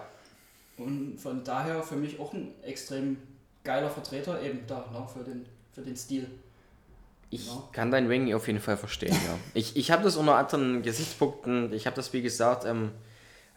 Und 0.77 1.19
von 1.19 1.43
daher 1.43 1.83
für 1.83 1.95
mich 1.97 2.19
auch 2.19 2.33
ein 2.33 2.53
extrem 2.63 3.17
geiler 3.65 3.89
Vertreter 3.89 4.41
eben 4.41 4.61
da, 4.65 4.85
ne, 4.93 5.05
für 5.13 5.23
den, 5.25 5.45
für 5.73 5.81
den 5.81 5.97
Stil. 5.97 6.29
Ich 7.29 7.47
Ja. 7.47 7.63
kann 7.73 7.91
dein 7.91 8.07
Ranking 8.09 8.33
auf 8.33 8.47
jeden 8.47 8.59
Fall 8.59 8.77
verstehen, 8.77 9.13
ja. 9.13 9.37
Ich, 9.53 9.75
ich 9.75 9.91
habe 9.91 10.03
das 10.03 10.15
unter 10.17 10.35
anderen 10.35 10.81
Gesichtspunkten, 10.81 11.73
ich 11.73 11.85
habe 11.85 11.95
das 11.95 12.13
wie 12.13 12.21
gesagt 12.21 12.65
ähm, 12.65 12.91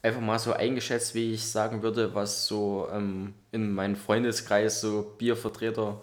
einfach 0.02 0.20
mal 0.20 0.38
so 0.38 0.52
eingeschätzt, 0.52 1.14
wie 1.14 1.32
ich 1.34 1.46
sagen 1.50 1.82
würde, 1.82 2.14
was 2.14 2.46
so 2.46 2.88
ähm, 2.92 3.34
in 3.52 3.72
meinem 3.72 3.96
Freundeskreis 3.96 4.80
so 4.80 5.14
Biervertreter, 5.18 6.00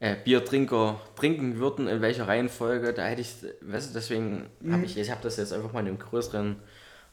äh, 0.00 0.16
Biertrinker 0.24 1.00
trinken 1.16 1.58
würden, 1.58 1.88
in 1.88 2.00
welcher 2.00 2.26
Reihenfolge. 2.26 2.92
Da 2.94 3.04
hätte 3.04 3.20
ich, 3.20 3.34
weißt 3.60 3.90
du, 3.90 3.94
deswegen 3.94 4.46
habe 4.70 4.84
ich, 4.84 4.96
ich 4.96 5.10
habe 5.10 5.20
das 5.22 5.36
jetzt 5.36 5.52
einfach 5.52 5.72
mal 5.72 5.80
in 5.80 5.88
einem 5.88 5.98
größeren 5.98 6.56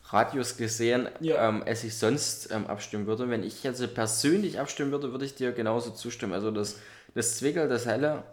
Radius 0.09 0.55
gesehen, 0.55 1.09
Ja. 1.19 1.49
ähm, 1.49 1.63
als 1.65 1.83
ich 1.83 1.97
sonst 1.97 2.51
ähm, 2.51 2.67
abstimmen 2.67 3.07
würde. 3.07 3.27
Wenn 3.29 3.43
ich 3.43 3.63
jetzt 3.63 3.93
persönlich 3.95 4.59
abstimmen 4.59 4.91
würde, 4.91 5.11
würde 5.11 5.25
ich 5.25 5.33
dir 5.35 5.51
genauso 5.51 5.89
zustimmen. 5.91 6.33
Also 6.33 6.51
das, 6.51 6.79
das 7.15 7.37
Zwickel, 7.37 7.67
das 7.67 7.87
Helle 7.87 8.23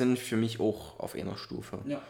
sind 0.00 0.18
für 0.18 0.36
mich 0.36 0.58
auch 0.60 0.98
auf 0.98 1.14
einer 1.14 1.36
Stufe. 1.36 1.78
Ja. 1.86 2.00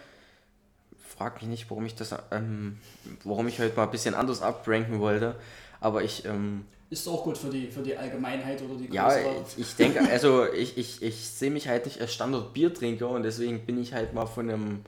Frag 1.17 1.41
mich 1.43 1.51
nicht, 1.51 1.69
warum 1.71 1.85
ich 1.85 1.95
das, 1.97 2.15
ähm, 2.31 2.79
warum 3.25 3.47
ich 3.49 3.59
heute 3.59 3.77
mal 3.77 3.85
ein 3.85 3.91
bisschen 3.91 4.15
anders 4.15 4.41
abranken 4.43 5.01
wollte. 5.01 5.35
Aber 5.81 6.03
ich, 6.03 6.25
ähm, 6.25 6.65
Ist 6.89 7.07
auch 7.09 7.25
gut 7.25 7.37
für 7.37 7.51
die, 7.51 7.67
für 7.69 7.83
die 7.83 7.97
Allgemeinheit 7.97 8.63
oder 8.63 8.75
die 8.77 8.93
ja, 8.95 9.09
größere- 9.09 9.43
ich, 9.57 9.59
ich 9.59 9.77
denke, 9.77 10.01
also 10.09 10.51
ich, 10.53 10.79
ich, 10.79 11.03
ich 11.03 11.29
sehe 11.29 11.51
mich 11.51 11.69
halt 11.69 11.85
nicht 11.87 12.01
als 12.01 12.15
Standard-Biertrinker 12.15 13.09
und 13.09 13.23
deswegen 13.25 13.67
bin 13.67 13.81
ich 13.83 13.93
halt 13.93 14.15
mal 14.15 14.27
von 14.27 14.49
einem 14.49 14.81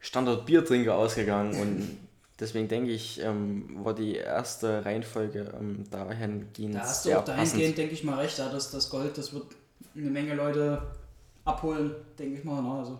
Standard-Biertrinker 0.00 0.94
ausgegangen 0.94 1.58
und 1.60 1.96
deswegen 2.38 2.68
denke 2.68 2.90
ich, 2.92 3.20
ähm, 3.22 3.78
war 3.82 3.94
die 3.94 4.14
erste 4.16 4.84
Reihenfolge 4.84 5.52
ähm, 5.58 5.84
dahingehend 5.90 6.74
Da 6.76 6.80
hast 6.80 7.06
du 7.06 7.18
auch 7.18 7.24
dahingehend, 7.24 7.52
passend. 7.54 7.78
denke 7.78 7.94
ich 7.94 8.04
mal, 8.04 8.18
recht, 8.18 8.38
ja, 8.38 8.48
dass 8.50 8.70
das 8.70 8.90
Gold, 8.90 9.16
das 9.18 9.32
wird 9.32 9.46
eine 9.96 10.10
Menge 10.10 10.34
Leute 10.34 10.82
abholen, 11.46 11.94
denke 12.18 12.38
ich 12.38 12.44
mal. 12.44 12.62
Ne? 12.62 12.70
Also, 12.78 12.98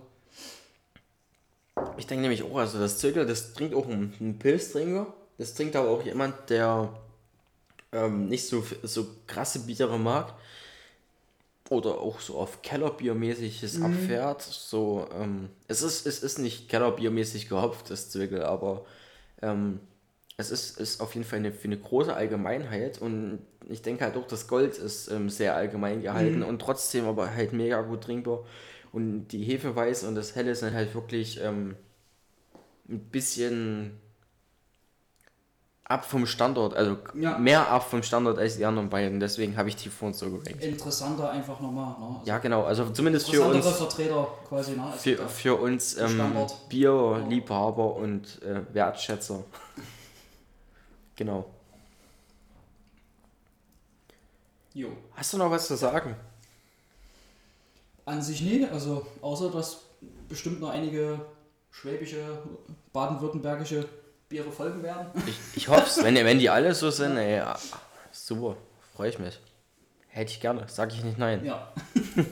Ich 1.99 2.07
denke 2.07 2.23
nämlich 2.23 2.43
auch, 2.43 2.57
also 2.57 2.79
das 2.79 2.99
Zirkel, 2.99 3.27
das 3.27 3.53
trinkt 3.53 3.75
auch 3.75 3.87
ein, 3.87 4.15
ein 4.21 4.39
Pilztrinker. 4.39 5.13
Das 5.39 5.55
trinkt 5.55 5.77
aber 5.77 5.91
auch 5.91 6.03
jemand, 6.03 6.49
der 6.49 6.89
ähm, 7.93 8.29
nicht 8.29 8.47
so, 8.47 8.65
so 8.83 9.07
krasse 9.27 9.61
Biere 9.61 9.99
mag. 9.99 10.33
Oder 11.69 11.99
auch 11.99 12.21
so 12.21 12.39
auf 12.39 12.63
Kellerbiermäßiges 12.63 13.83
abfährt. 13.83 14.43
So, 14.43 15.09
ähm, 15.13 15.49
es, 15.67 15.83
ist, 15.83 16.07
es 16.07 16.23
ist 16.23 16.39
nicht 16.39 16.69
Kellerbiermäßig 16.69 17.49
gehopft, 17.49 17.91
das 17.91 18.09
Zirkel, 18.09 18.45
aber 18.45 18.85
ähm, 19.43 19.81
es 20.39 20.51
ist, 20.51 20.79
ist 20.79 21.01
auf 21.01 21.15
jeden 21.15 21.27
Fall 21.27 21.39
eine, 21.39 21.53
für 21.53 21.65
eine 21.65 21.79
große 21.79 22.15
Allgemeinheit. 22.15 23.01
Und 23.01 23.41
ich 23.69 23.83
denke 23.83 24.05
halt 24.05 24.17
auch, 24.17 24.27
das 24.27 24.49
Gold 24.49 24.77
ist 24.77 25.09
ähm, 25.11 25.31
sehr 25.31 25.55
allgemein 25.57 26.03
gehalten 26.03 26.43
und 26.43 26.61
trotzdem 26.61 27.07
aber 27.07 27.35
halt 27.35 27.53
mega 27.53 27.81
gut 27.83 28.05
trinkbar. 28.05 28.45
Und 28.93 29.29
die 29.29 29.43
Hefeweiß 29.43 30.05
und 30.05 30.15
das 30.15 30.35
Helle 30.35 30.55
sind 30.55 30.75
halt 30.75 30.95
wirklich 30.95 31.41
ähm, 31.43 31.75
ein 32.89 33.01
bisschen 33.01 33.99
ab 35.85 36.05
vom 36.05 36.27
Standort, 36.27 36.75
also 36.75 36.99
Ja. 37.15 37.39
mehr 37.39 37.69
ab 37.71 37.89
vom 37.89 38.03
Standort 38.03 38.39
als 38.39 38.57
die 38.57 38.65
anderen 38.65 38.91
beiden. 38.91 39.21
Deswegen 39.21 39.57
habe 39.57 39.69
ich 39.69 39.77
die 39.77 39.89
vor 39.89 40.09
uns 40.09 40.19
so 40.19 40.31
gerankt. 40.31 40.63
interessanter 40.63 41.31
einfach 41.31 41.61
nochmal. 41.61 41.99
Ne? 41.99 42.17
Also 42.19 42.27
Ja, 42.27 42.39
genau. 42.39 42.65
Also 42.65 42.91
zumindest 42.91 43.31
für 43.31 43.43
uns, 43.43 43.67
Vertreter 43.67 44.29
quasi. 44.49 44.73
Ne? 44.73 44.83
Also 44.85 44.99
für, 44.99 45.29
für 45.29 45.55
uns 45.57 45.97
ähm. 45.97 46.21
Bierliebhaber 46.69 47.97
und 47.97 48.43
äh, 48.43 48.63
Wertschätzer. 48.75 49.43
genau. 51.17 51.51
jo. 54.77 54.89
Hast 55.15 55.33
du 55.33 55.39
noch 55.39 55.51
was 55.51 55.67
zu 55.67 55.77
sagen? 55.77 56.15
An 58.05 58.23
sich 58.23 58.41
nie, 58.43 58.65
also 58.67 59.07
außer 59.21 59.51
dass 59.51 59.81
bestimmt 60.29 60.61
noch 60.61 60.71
einige 60.71 61.21
schwäbische, 61.71 62.39
baden-württembergische 62.93 63.89
Biere 64.29 64.53
folgen 64.53 64.83
werden. 64.83 65.07
Ich, 65.27 65.39
ich 65.57 65.69
hoffe 65.69 65.87
es, 65.87 65.97
wenn, 66.05 66.15
wenn 66.15 66.39
die 66.39 66.51
alle 66.51 66.75
so 66.75 66.91
sind, 66.91 67.17
ey, 67.17 67.41
ah, 67.41 67.59
super, 68.13 68.57
freue 68.95 69.09
ich 69.11 69.19
mich. 69.19 69.41
Hätte 70.09 70.33
ich 70.33 70.41
gerne, 70.41 70.65
sag 70.69 70.93
ich 70.93 71.03
nicht 71.05 71.19
nein. 71.19 71.45
Ja. 71.45 71.73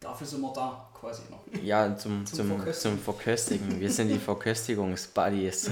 Dafür 0.00 0.26
sind 0.26 0.40
wir 0.42 0.52
da 0.52 0.90
quasi 0.92 1.22
noch. 1.30 1.40
Ja, 1.62 1.96
zum, 1.96 2.26
Zum 2.26 2.36
zum, 2.36 2.48
zum, 2.48 2.56
Verköstigen. 2.58 2.98
Verköstigen. 2.98 3.80
Wir 3.80 3.90
sind 3.90 4.08
die 4.08 4.18
Verköstigungsbuddies. 4.30 5.70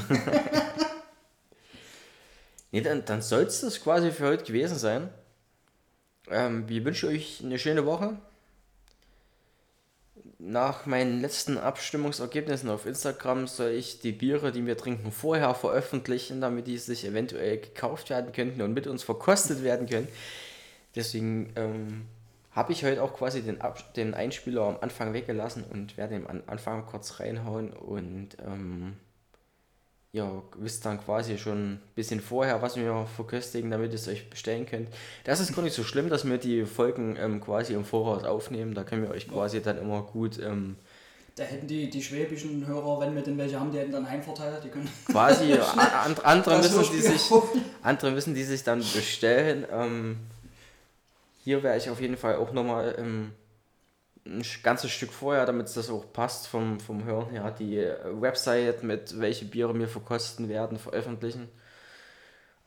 Nee, 2.72 2.80
dann, 2.80 3.04
dann 3.04 3.22
soll 3.22 3.44
es 3.44 3.60
das 3.60 3.80
quasi 3.80 4.10
für 4.10 4.26
heute 4.26 4.44
gewesen 4.44 4.78
sein. 4.78 5.08
Ähm, 6.30 6.68
wir 6.68 6.84
wünschen 6.84 7.08
euch 7.08 7.42
eine 7.44 7.58
schöne 7.58 7.86
Woche. 7.86 8.16
Nach 10.38 10.86
meinen 10.86 11.20
letzten 11.20 11.56
Abstimmungsergebnissen 11.56 12.68
auf 12.68 12.86
Instagram 12.86 13.46
soll 13.46 13.70
ich 13.70 14.00
die 14.00 14.10
Biere, 14.10 14.50
die 14.50 14.66
wir 14.66 14.76
trinken, 14.76 15.12
vorher 15.12 15.54
veröffentlichen, 15.54 16.40
damit 16.40 16.66
die 16.66 16.78
sich 16.78 17.04
eventuell 17.04 17.58
gekauft 17.58 18.10
werden 18.10 18.32
könnten 18.32 18.60
und 18.62 18.74
mit 18.74 18.88
uns 18.88 19.04
verkostet 19.04 19.62
werden 19.62 19.88
können. 19.88 20.08
Deswegen 20.96 21.52
ähm, 21.56 22.06
habe 22.50 22.72
ich 22.72 22.84
heute 22.84 23.02
auch 23.02 23.14
quasi 23.14 23.42
den, 23.42 23.60
Ab 23.60 23.94
den 23.94 24.14
Einspieler 24.14 24.62
am 24.62 24.78
Anfang 24.80 25.12
weggelassen 25.12 25.64
und 25.64 25.96
werde 25.96 26.16
ihn 26.16 26.26
am 26.26 26.42
Anfang 26.46 26.86
kurz 26.86 27.20
reinhauen 27.20 27.72
und 27.72 28.36
ähm, 28.44 28.96
ja, 30.12 30.42
wisst 30.58 30.84
dann 30.84 31.00
quasi 31.02 31.38
schon 31.38 31.74
ein 31.74 31.82
bisschen 31.94 32.20
vorher, 32.20 32.60
was 32.60 32.76
wir 32.76 33.06
verköstigen, 33.16 33.70
damit 33.70 33.92
ihr 33.92 33.96
es 33.96 34.08
euch 34.08 34.28
bestellen 34.28 34.66
könnt. 34.66 34.88
Das 35.24 35.40
ist 35.40 35.54
gar 35.54 35.62
nicht 35.62 35.74
so 35.74 35.84
schlimm, 35.84 36.10
dass 36.10 36.26
wir 36.28 36.36
die 36.38 36.66
Folgen 36.66 37.16
ähm, 37.18 37.40
quasi 37.40 37.72
im 37.72 37.84
Voraus 37.86 38.24
aufnehmen. 38.24 38.74
Da 38.74 38.84
können 38.84 39.02
wir 39.02 39.10
euch 39.10 39.28
quasi 39.28 39.62
dann 39.62 39.78
immer 39.78 40.02
gut 40.02 40.38
ähm, 40.38 40.76
Da 41.36 41.44
hätten 41.44 41.66
die, 41.66 41.88
die 41.88 42.02
schwäbischen 42.02 42.66
Hörer, 42.66 43.00
wenn 43.00 43.14
wir 43.14 43.22
denn 43.22 43.38
welche 43.38 43.58
haben, 43.58 43.72
die 43.72 43.78
hätten 43.78 43.92
dann 43.92 44.06
Heimvorteil. 44.08 44.60
Die 44.62 44.68
können 44.68 44.86
quasi 45.10 45.54
a- 45.54 46.02
and, 46.04 46.22
andere, 46.26 46.58
müssen, 46.58 46.82
die 46.92 47.00
sich, 47.00 47.30
andere 47.82 48.10
müssen 48.10 48.34
die 48.34 48.44
sich 48.44 48.62
dann 48.64 48.80
bestellen. 48.80 49.64
Ähm, 49.72 50.18
hier 51.42 51.62
werde 51.62 51.78
ich 51.78 51.88
auf 51.88 52.00
jeden 52.02 52.18
Fall 52.18 52.36
auch 52.36 52.52
nochmal 52.52 52.94
ähm, 52.98 53.32
ein 54.24 54.42
ganzes 54.62 54.90
Stück 54.90 55.12
vorher, 55.12 55.46
damit 55.46 55.74
das 55.76 55.90
auch 55.90 56.12
passt 56.12 56.46
vom, 56.46 56.78
vom 56.78 57.04
Hören 57.04 57.30
her, 57.30 57.50
die 57.58 57.78
äh, 57.78 57.96
Website 58.20 58.82
mit 58.82 59.18
welche 59.20 59.44
Biere 59.44 59.76
wir 59.78 59.88
verkosten 59.88 60.48
werden, 60.48 60.78
veröffentlichen. 60.78 61.48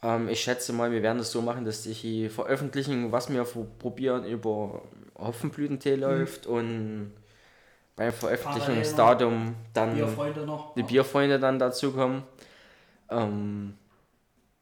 Ähm, 0.03 0.28
ich 0.28 0.41
schätze 0.41 0.74
mal, 0.74 0.91
wir 0.91 1.01
werden 1.01 1.20
es 1.20 1.32
so 1.32 1.41
machen, 1.41 1.66
dass 1.66 1.84
die 1.84 2.30
veröffentlichen, 2.30 3.12
was 3.12 3.32
wir 3.32 3.43
probieren, 3.80 4.26
über 4.26 4.82
Hopfenblütentee 5.18 5.95
läuft 5.95 6.45
und 6.45 7.14
beim 7.95 8.12
Veröffentlichungsdatum 8.12 9.56
dann 9.74 9.95
Bierfreunde 9.95 10.60
die 10.76 10.84
Bierfreunde 10.84 11.39
dann 11.39 11.60
dazukommen. 11.60 12.24
Ähm, 13.10 13.76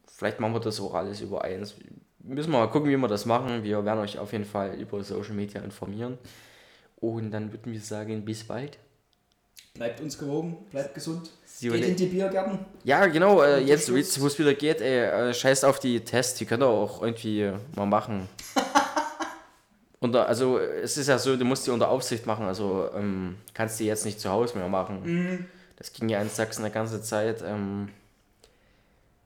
vielleicht 0.08 0.40
machen 0.40 0.54
wir 0.54 0.60
das 0.60 0.80
auch 0.80 0.94
alles 0.94 1.22
über 1.22 1.44
eins. 1.44 1.76
Müssen 2.20 2.52
wir 2.52 2.60
mal 2.60 2.70
gucken, 2.70 2.90
wie 2.90 2.98
wir 2.98 3.08
das 3.08 3.26
machen. 3.26 3.64
Wir 3.64 3.84
werden 3.84 4.00
euch 4.00 4.20
auf 4.20 4.32
jeden 4.32 4.46
Fall 4.46 4.76
über 4.76 5.04
Social 5.04 5.34
Media 5.34 5.62
informieren. 5.62 6.20
Und 7.04 7.32
dann 7.32 7.52
würden 7.52 7.74
wir 7.74 7.82
sagen, 7.82 8.24
bis 8.24 8.46
bald. 8.46 8.78
Bleibt 9.74 10.00
uns 10.00 10.18
gewogen, 10.18 10.66
bleibt 10.72 10.94
gesund. 10.94 11.30
Sie 11.46 11.68
Geht 11.68 11.84
in 11.84 11.96
die 11.98 12.06
Biergärten. 12.06 12.60
Ja, 12.86 13.06
genau, 13.08 13.42
äh, 13.42 13.60
jetzt, 13.60 13.90
jetzt 13.90 14.22
wo 14.22 14.28
es 14.28 14.40
wieder 14.40 14.54
geht, 14.54 14.80
ey, 14.80 15.30
äh, 15.30 15.34
scheißt 15.34 15.66
auf 15.66 15.80
die 15.80 16.00
Tests, 16.00 16.38
die 16.38 16.46
könnt 16.46 16.64
ihr 16.64 16.68
auch 16.68 17.02
irgendwie 17.02 17.52
mal 17.76 17.88
machen. 17.88 18.30
unter, 20.00 20.30
also 20.30 20.58
es 20.58 20.96
ist 20.96 21.08
ja 21.08 21.20
so, 21.20 21.36
du 21.36 21.44
musst 21.44 21.68
die 21.68 21.72
unter 21.72 21.90
Aufsicht 21.90 22.26
machen, 22.26 22.46
also 22.46 22.90
ähm, 22.96 23.36
kannst 23.54 23.82
die 23.82 23.86
jetzt 23.86 24.06
nicht 24.06 24.22
zu 24.22 24.30
Hause 24.30 24.58
mehr 24.58 24.70
machen. 24.70 25.02
Mhm. 25.04 25.46
Das 25.76 25.92
ging 25.92 26.08
ja 26.08 26.22
in 26.22 26.30
Sachsen 26.30 26.64
eine 26.64 26.74
ganze 26.74 27.02
Zeit. 27.02 27.44
Ähm, 27.46 27.90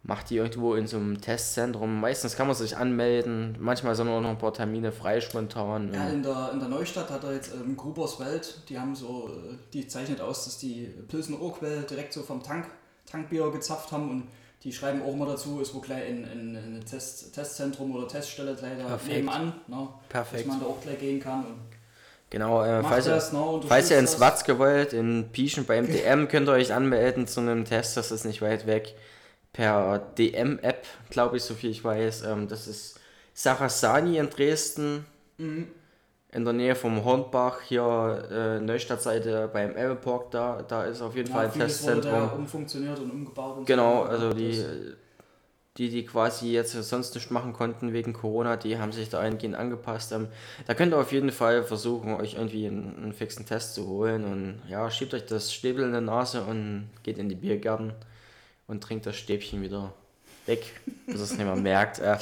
macht 0.03 0.29
die 0.29 0.37
irgendwo 0.37 0.75
in 0.75 0.87
so 0.87 0.97
einem 0.97 1.19
Testzentrum. 1.19 1.99
Meistens 1.99 2.35
kann 2.35 2.47
man 2.47 2.55
sich 2.55 2.77
anmelden, 2.77 3.57
manchmal 3.59 3.95
sind 3.95 4.07
auch 4.07 4.21
noch 4.21 4.29
ein 4.29 4.37
paar 4.37 4.53
Termine 4.53 4.91
frei 4.91 5.19
spontan. 5.19 5.93
Ja, 5.93 6.07
in 6.09 6.23
der, 6.23 6.51
in 6.53 6.59
der 6.59 6.69
Neustadt 6.69 7.09
hat 7.09 7.23
er 7.23 7.33
jetzt 7.33 7.53
ähm, 7.53 7.75
Grubers 7.75 8.19
Welt, 8.19 8.61
die 8.69 8.79
haben 8.79 8.95
so, 8.95 9.29
äh, 9.29 9.57
die 9.73 9.87
zeichnet 9.87 10.21
aus, 10.21 10.45
dass 10.45 10.57
die 10.59 10.93
Pilsner 11.07 11.41
Urquell 11.41 11.83
direkt 11.83 12.13
so 12.13 12.21
vom 12.23 12.41
Tank, 12.41 12.67
Tankbier 13.05 13.51
gezapft 13.51 13.91
haben 13.91 14.09
und 14.09 14.27
die 14.63 14.71
schreiben 14.71 15.01
auch 15.03 15.13
immer 15.13 15.25
dazu, 15.25 15.59
ist 15.61 15.73
wo 15.75 15.79
gleich 15.79 16.09
ein, 16.09 16.25
ein, 16.25 16.55
ein 16.55 16.85
Test, 16.85 17.33
Testzentrum 17.33 17.95
oder 17.95 18.07
Teststelle 18.07 18.55
gleich 18.55 18.77
da 18.77 18.85
Perfekt. 18.85 19.13
nebenan, 19.13 19.53
ne, 19.67 19.87
Perfekt. 20.09 20.41
dass 20.41 20.47
man 20.47 20.59
da 20.59 20.65
auch 20.65 20.81
gleich 20.81 20.99
gehen 20.99 21.19
kann 21.19 21.45
und 21.45 21.59
Genau, 22.29 22.61
äh, 22.61 22.83
falls, 22.83 23.07
ihr, 23.07 23.15
das, 23.15 23.31
ne, 23.31 23.39
falls 23.39 23.89
ihr 23.89 23.97
unterstützt 23.97 23.99
ins 23.99 24.11
das. 24.11 24.19
Watzke 24.19 24.59
wollt, 24.59 24.91
in 24.91 25.29
Pieschen 25.31 25.65
beim 25.65 25.87
DM, 25.91 26.27
könnt 26.27 26.49
ihr 26.49 26.53
euch 26.53 26.73
anmelden 26.73 27.25
zu 27.25 27.39
einem 27.39 27.63
Test, 27.63 27.95
das 27.95 28.11
ist 28.11 28.25
nicht 28.25 28.41
weit 28.41 28.67
weg. 28.67 28.95
Per 29.57 29.97
DM-App, 30.19 30.85
glaube 31.09 31.37
ich, 31.37 31.43
so 31.43 31.55
viel 31.55 31.71
ich 31.71 31.83
weiß. 31.83 32.21
Ähm, 32.25 32.47
das 32.47 32.67
ist 32.67 32.99
Sarasani 33.33 34.17
in 34.19 34.29
Dresden, 34.29 35.05
Mhm. 35.39 35.67
in 36.31 36.43
der 36.45 36.53
Nähe 36.53 36.75
vom 36.75 37.03
Hornbach, 37.03 37.61
hier 37.61 38.27
äh, 38.31 38.59
Neustadtseite 38.59 39.49
beim 39.51 39.75
Elbepark, 39.75 40.29
da, 40.31 40.61
da 40.61 40.83
ist 40.85 41.01
auf 41.01 41.15
jeden 41.15 41.31
Fall 41.31 41.45
Ja, 41.45 41.51
ein 41.51 41.53
vieles 41.53 41.81
wurde 41.83 42.01
Testzentrum. 42.01 42.29
da 42.29 42.35
umfunktioniert 42.35 42.99
und 42.99 43.09
umgebaut 43.11 43.57
und 43.57 43.65
Genau, 43.65 44.03
so. 44.03 44.09
also 44.09 44.33
die, 44.33 44.63
die, 45.77 45.89
die 45.89 46.05
quasi 46.05 46.51
jetzt 46.51 46.73
sonst 46.73 47.15
nicht 47.15 47.29
machen 47.31 47.53
konnten 47.53 47.93
wegen 47.93 48.13
Corona, 48.13 48.57
die 48.57 48.77
haben 48.77 48.91
sich 48.91 49.09
da 49.09 49.19
eingehend 49.19 49.55
angepasst. 49.55 50.11
Ähm, 50.11 50.27
da 50.67 50.73
könnt 50.75 50.93
ihr 50.93 50.97
auf 50.99 51.11
jeden 51.11 51.31
Fall 51.31 51.63
versuchen, 51.63 52.13
euch 52.15 52.33
irgendwie 52.35 52.67
einen, 52.67 52.95
einen 52.97 53.13
fixen 53.13 53.45
Test 53.47 53.73
zu 53.73 53.87
holen 53.87 54.23
und 54.25 54.61
ja, 54.69 54.89
schiebt 54.91 55.13
euch 55.15 55.25
das 55.25 55.51
Stäbel 55.53 55.83
in 55.85 55.93
die 55.93 56.01
Nase 56.01 56.43
und 56.43 56.89
geht 57.03 57.17
in 57.19 57.29
die 57.29 57.35
Biergärten 57.35 57.93
und 58.67 58.81
trinkt 58.83 59.05
das 59.05 59.15
Stäbchen 59.15 59.61
wieder 59.61 59.93
weg, 60.45 60.63
bis 61.05 61.19
es 61.19 61.31
nicht 61.31 61.45
mehr 61.45 61.55
merkt. 61.55 61.99
Äh, 61.99 62.17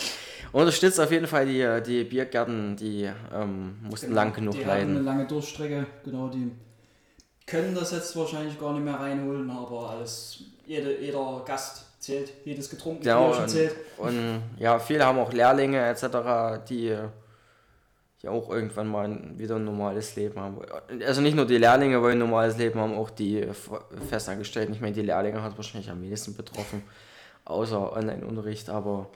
unterstützt 0.52 1.00
auf 1.00 1.12
jeden 1.12 1.28
Fall 1.28 1.46
die, 1.46 1.82
die 1.86 2.04
Biergärten, 2.04 2.76
die 2.76 3.10
ähm, 3.34 3.76
mussten 3.82 4.08
Genau, 4.08 4.22
lang 4.22 4.34
genug 4.34 4.54
die 4.56 4.60
hatten 4.66 4.70
eine 4.72 4.80
leiden. 4.94 5.06
lange 5.06 5.26
Durchstrecke, 5.28 5.86
genau, 6.04 6.30
die 6.30 6.52
können 7.46 7.76
das 7.76 7.92
jetzt 7.92 8.16
wahrscheinlich 8.16 8.60
gar 8.60 8.74
nicht 8.74 8.84
mehr 8.84 8.96
reinholen, 8.96 9.50
aber 9.52 9.92
alles, 9.92 10.40
jede, 10.66 11.00
jeder 11.00 11.44
Gast 11.46 11.86
zählt, 12.02 12.32
jedes 12.44 12.70
getrunkene 12.70 13.04
Genau, 13.04 13.28
Bierchen 13.28 13.44
und, 13.44 13.50
zählt. 13.50 13.76
und 13.98 14.42
ja, 14.58 14.80
viele 14.80 15.06
haben 15.06 15.20
auch 15.20 15.32
Lehrlinge 15.32 15.80
etc., 15.88 16.06
die 16.68 16.96
ja 18.26 18.32
auch 18.32 18.50
irgendwann 18.50 18.88
mal 18.88 19.20
wieder 19.38 19.56
ein 19.56 19.66
normales 19.66 20.16
Leben 20.16 20.40
haben. 20.40 20.60
Also 21.06 21.22
nicht 21.22 21.36
nur 21.36 21.46
die 21.46 21.58
Lehrlinge 21.58 22.02
wollen 22.02 22.14
ein 22.14 22.20
normales 22.20 22.58
Leben 22.58 22.80
haben, 22.80 22.96
auch 22.96 23.10
die 23.10 23.48
Festangestellten. 24.10 24.74
Ich 24.74 24.82
meine, 24.82 24.94
die 24.94 25.02
Lehrlinge 25.02 25.42
hat 25.44 25.56
wahrscheinlich 25.58 25.90
am 25.90 26.02
wenigsten 26.02 26.36
betroffen, 26.36 26.84
außer 27.46 27.94
Online-Unterricht, 27.94 28.70
aber 28.70 29.10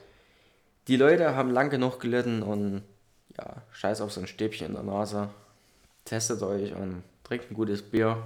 die 0.88 0.95
Leute 0.95 1.36
haben 1.36 1.51
lang 1.51 1.70
genug 1.70 1.99
gelitten 1.99 2.43
und 2.43 2.84
ja, 3.38 3.64
scheiß 3.72 4.01
auf 4.01 4.12
so 4.12 4.22
ein 4.22 4.28
Stäbchen 4.28 4.68
in 4.68 4.74
der 4.74 4.84
Nase. 4.84 5.30
Testet 6.05 6.41
euch 6.43 6.74
und 6.74 7.03
trinkt 7.24 7.51
ein 7.51 7.55
gutes 7.55 7.82
Bier. 7.82 8.18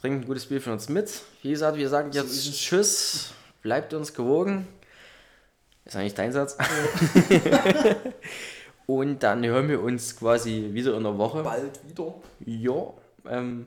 Trinkt 0.00 0.24
ein 0.24 0.26
gutes 0.26 0.46
Bier 0.46 0.60
von 0.60 0.72
uns 0.74 0.88
mit. 0.88 1.22
Wie 1.42 1.50
gesagt, 1.50 1.78
wir 1.78 1.88
sagen 1.88 2.12
So 2.12 2.20
jetzt 2.20 2.32
es. 2.32 2.56
Tschüss. 2.56 3.32
Bleibt 3.62 3.94
uns 3.94 4.12
gewogen. 4.12 4.66
Ist 5.84 5.96
eigentlich 5.96 6.14
dein 6.14 6.32
Satz. 6.32 6.56
Und 8.86 9.22
dann 9.22 9.44
hören 9.44 9.68
wir 9.68 9.82
uns 9.82 10.16
quasi 10.16 10.70
wieder 10.72 10.96
in 10.96 11.04
der 11.04 11.16
Woche. 11.18 11.42
Bald 11.42 11.80
wieder. 11.88 12.14
Ja, 12.44 12.92
ähm, 13.28 13.66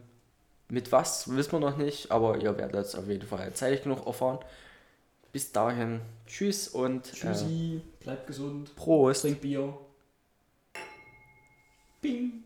mit 0.69 0.91
was 0.91 1.33
wissen 1.35 1.53
wir 1.53 1.59
noch 1.59 1.77
nicht, 1.77 2.11
aber 2.11 2.37
ihr 2.37 2.57
werdet 2.57 2.85
es 2.85 2.95
auf 2.95 3.07
jeden 3.07 3.27
Fall 3.27 3.53
zeitig 3.53 3.83
genug 3.83 4.05
erfahren. 4.05 4.39
Bis 5.31 5.51
dahin, 5.51 6.01
tschüss 6.27 6.67
und 6.67 7.07
äh, 7.07 7.11
Tschüssi, 7.11 7.81
bleibt 7.99 8.27
gesund, 8.27 8.75
Prost. 8.75 9.21
trinkt 9.21 9.41
Bier. 9.41 9.77
Bing. 12.01 12.43